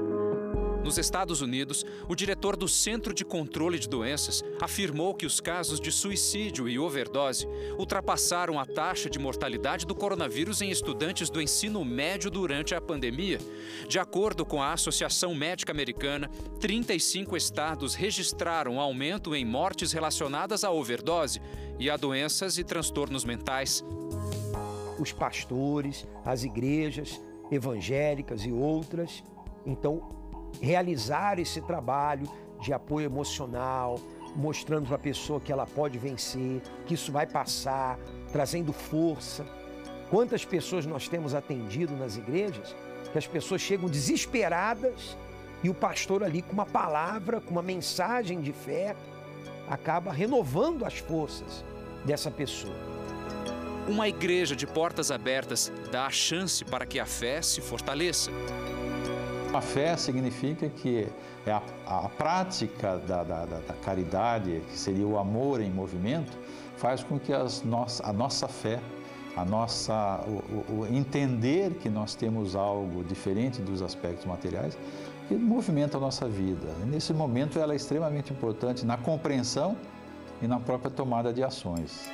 Nos 0.90 0.98
Estados 0.98 1.40
Unidos, 1.40 1.86
o 2.08 2.16
diretor 2.16 2.58
do 2.58 2.68
Centro 2.68 3.14
de 3.14 3.24
Controle 3.24 3.78
de 3.78 3.88
Doenças 3.88 4.44
afirmou 4.60 5.14
que 5.14 5.28
os 5.28 5.40
casos 5.40 5.80
de 5.80 5.92
suicídio 5.92 6.68
e 6.68 6.80
overdose 6.80 7.48
ultrapassaram 7.78 8.60
a 8.60 8.66
taxa 8.66 9.08
de 9.08 9.20
mortalidade 9.20 9.86
do 9.86 9.94
coronavírus 9.94 10.64
em 10.64 10.72
estudantes 10.72 11.30
do 11.30 11.40
ensino 11.40 11.86
médio 11.86 12.32
durante 12.32 12.74
a 12.74 12.82
pandemia. 12.82 13.38
De 13.88 14.00
acordo 14.00 14.44
com 14.44 14.64
a 14.64 14.74
Associação 14.74 15.36
Médica 15.36 15.72
Americana, 15.72 16.28
35 16.60 17.38
estados 17.38 17.94
registraram 17.94 18.80
aumento 18.80 19.36
em 19.36 19.46
mortes 19.46 19.92
relacionadas 19.92 20.64
à 20.64 20.72
overdose 20.72 21.40
e 21.78 21.88
a 21.88 21.98
doenças 21.98 22.58
e 22.58 22.64
transtornos 22.64 23.24
mentais. 23.24 23.86
Os 24.98 25.12
pastores, 25.12 26.08
as 26.26 26.44
igrejas 26.44 27.22
evangélicas 27.52 28.44
e 28.44 28.52
outras 28.52 29.24
Então, 29.66 30.19
realizar 30.62 31.40
esse 31.40 31.62
trabalho 31.62 32.30
de 32.60 32.74
apoio 32.74 33.06
emocional, 33.06 34.00
mostrando 34.36 34.88
para 34.88 34.96
a 34.96 35.00
pessoa 35.00 35.40
que 35.40 35.52
ela 35.52 35.66
pode 35.66 35.98
vencer, 35.98 36.62
que 36.86 36.94
isso 36.94 37.12
vai 37.12 37.26
passar, 37.26 37.98
trazendo 38.32 38.74
força. 38.74 39.46
Quantas 40.10 40.44
pessoas 40.44 40.86
nós 40.86 41.08
temos 41.08 41.34
atendido 41.34 41.96
nas 41.96 42.18
igrejas 42.18 42.76
que 43.12 43.18
as 43.18 43.28
pessoas 43.28 43.62
chegam 43.62 43.90
desesperadas 43.90 45.18
e 45.64 45.70
o 45.70 45.74
pastor 45.74 46.24
ali 46.24 46.42
com 46.42 46.54
uma 46.54 46.66
palavra, 46.66 47.42
com 47.42 47.52
uma 47.52 47.62
mensagem 47.62 48.40
de 48.40 48.54
fé, 48.54 48.96
acaba 49.68 50.12
renovando 50.12 50.86
as 50.86 50.98
forças 50.98 51.64
dessa 52.06 52.32
pessoa. 52.32 52.76
Uma 53.88 54.08
igreja 54.08 54.56
de 54.56 54.68
portas 54.68 55.10
abertas 55.10 55.72
dá 55.92 56.06
a 56.06 56.12
chance 56.12 56.64
para 56.64 56.86
que 56.86 57.00
a 57.00 57.06
fé 57.06 57.42
se 57.42 57.60
fortaleça. 57.60 58.32
A 59.52 59.62
fé 59.62 59.98
significa 59.98 60.70
que 60.70 61.08
é 61.46 61.52
a, 61.52 61.62
a 61.88 62.10
prática 62.10 62.98
da, 63.00 63.24
da, 63.24 63.46
da, 63.46 63.74
caridade, 63.82 64.62
que 64.70 64.78
seria 64.78 65.08
o 65.08 65.18
amor 65.18 65.60
em 65.60 65.72
movimento, 65.72 66.38
faz 66.78 67.04
com 67.04 67.20
que 67.20 67.34
as 67.34 67.64
nossa, 67.64 68.06
a 68.06 68.14
nossa 68.14 68.48
fé, 68.48 68.80
a 69.36 69.44
nossa, 69.44 70.24
o, 70.28 70.82
o 70.82 70.88
entender 70.88 71.74
que 71.76 71.90
nós 71.90 72.14
temos 72.14 72.56
algo 72.56 73.04
diferente 73.04 73.60
dos 73.60 73.82
aspectos 73.82 74.26
materiais, 74.26 74.78
que 75.28 75.34
movimenta 75.34 75.98
a 75.98 76.00
nossa 76.00 76.28
vida. 76.28 76.68
E 76.84 76.86
nesse 76.86 77.12
momento 77.12 77.58
ela 77.58 77.74
é 77.74 77.76
extremamente 77.76 78.32
importante 78.32 78.86
na 78.86 78.98
compreensão 78.98 79.76
e 80.44 80.48
na 80.48 80.60
própria 80.60 80.92
tomada 80.92 81.34
de 81.34 81.44
ações. 81.44 82.08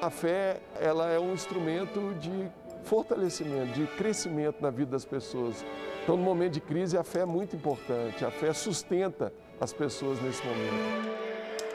A 0.00 0.10
fé 0.10 0.60
ela 0.80 1.10
é 1.10 1.18
um 1.18 1.32
instrumento 1.32 2.14
de 2.20 2.48
fortalecimento, 2.84 3.72
de 3.72 3.86
crescimento 3.86 4.62
na 4.62 4.70
vida 4.70 4.92
das 4.92 5.04
pessoas. 5.04 5.64
Então, 6.08 6.16
no 6.16 6.24
momento 6.24 6.54
de 6.54 6.60
crise, 6.62 6.96
a 6.96 7.04
fé 7.04 7.20
é 7.20 7.26
muito 7.26 7.54
importante. 7.54 8.24
A 8.24 8.30
fé 8.30 8.54
sustenta 8.54 9.30
as 9.60 9.74
pessoas 9.74 10.18
nesse 10.22 10.42
momento. 10.42 10.72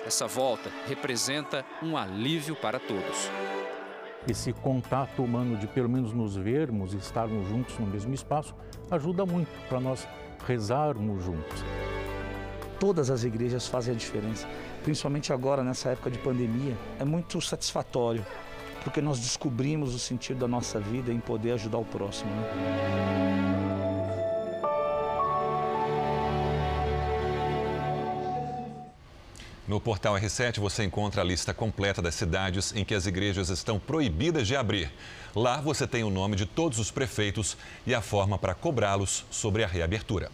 Essa 0.07 0.25
volta 0.25 0.71
representa 0.87 1.63
um 1.83 1.95
alívio 1.95 2.55
para 2.55 2.79
todos. 2.79 3.29
Esse 4.27 4.51
contato 4.51 5.23
humano 5.23 5.55
de 5.55 5.67
pelo 5.67 5.87
menos 5.87 6.13
nos 6.13 6.35
vermos 6.35 6.95
e 6.95 6.97
estarmos 6.97 7.47
juntos 7.47 7.77
no 7.77 7.85
mesmo 7.85 8.11
espaço 8.11 8.55
ajuda 8.89 9.23
muito 9.23 9.51
para 9.69 9.79
nós 9.79 10.07
rezarmos 10.47 11.23
juntos. 11.23 11.63
Todas 12.79 13.11
as 13.11 13.23
igrejas 13.23 13.67
fazem 13.67 13.93
a 13.93 13.95
diferença, 13.95 14.49
principalmente 14.81 15.31
agora 15.31 15.63
nessa 15.63 15.89
época 15.89 16.09
de 16.09 16.17
pandemia. 16.17 16.75
É 16.99 17.05
muito 17.05 17.39
satisfatório, 17.39 18.25
porque 18.83 18.99
nós 18.99 19.19
descobrimos 19.19 19.93
o 19.93 19.99
sentido 19.99 20.39
da 20.39 20.47
nossa 20.47 20.79
vida 20.79 21.13
em 21.13 21.19
poder 21.19 21.51
ajudar 21.51 21.77
o 21.77 21.85
próximo. 21.85 22.31
Né? 22.31 23.82
No 29.65 29.79
portal 29.79 30.15
R7 30.15 30.59
você 30.59 30.83
encontra 30.83 31.21
a 31.21 31.23
lista 31.23 31.53
completa 31.53 32.01
das 32.01 32.15
cidades 32.15 32.75
em 32.75 32.83
que 32.83 32.93
as 32.93 33.05
igrejas 33.05 33.49
estão 33.49 33.79
proibidas 33.79 34.45
de 34.45 34.55
abrir. 34.55 34.91
Lá 35.33 35.61
você 35.61 35.87
tem 35.87 36.03
o 36.03 36.09
nome 36.09 36.35
de 36.35 36.45
todos 36.45 36.79
os 36.79 36.91
prefeitos 36.91 37.55
e 37.87 37.95
a 37.95 38.01
forma 38.01 38.37
para 38.37 38.53
cobrá-los 38.53 39.25
sobre 39.31 39.63
a 39.63 39.67
reabertura. 39.67 40.29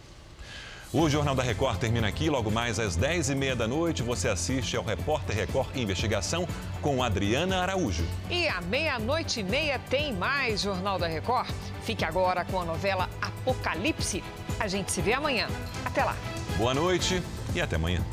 O 0.92 1.08
Jornal 1.08 1.36
da 1.36 1.44
Record 1.44 1.78
termina 1.78 2.08
aqui. 2.08 2.28
Logo 2.28 2.50
mais 2.50 2.80
às 2.80 2.98
10h30 2.98 3.54
da 3.54 3.68
noite, 3.68 4.02
você 4.02 4.28
assiste 4.28 4.76
ao 4.76 4.82
Repórter 4.82 5.36
Record 5.36 5.76
Investigação 5.76 6.48
com 6.82 7.00
Adriana 7.00 7.62
Araújo. 7.62 8.04
E 8.28 8.48
à 8.48 8.60
meia-noite 8.60 9.38
e 9.38 9.44
meia 9.44 9.78
tem 9.78 10.12
mais 10.12 10.62
Jornal 10.62 10.98
da 10.98 11.06
Record. 11.06 11.54
Fique 11.84 12.04
agora 12.04 12.44
com 12.44 12.60
a 12.60 12.64
novela 12.64 13.08
Apocalipse. 13.22 14.24
A 14.58 14.66
gente 14.66 14.90
se 14.90 15.00
vê 15.00 15.12
amanhã. 15.12 15.46
Até 15.84 16.02
lá. 16.02 16.16
Boa 16.58 16.74
noite 16.74 17.22
e 17.54 17.60
até 17.60 17.76
amanhã. 17.76 18.04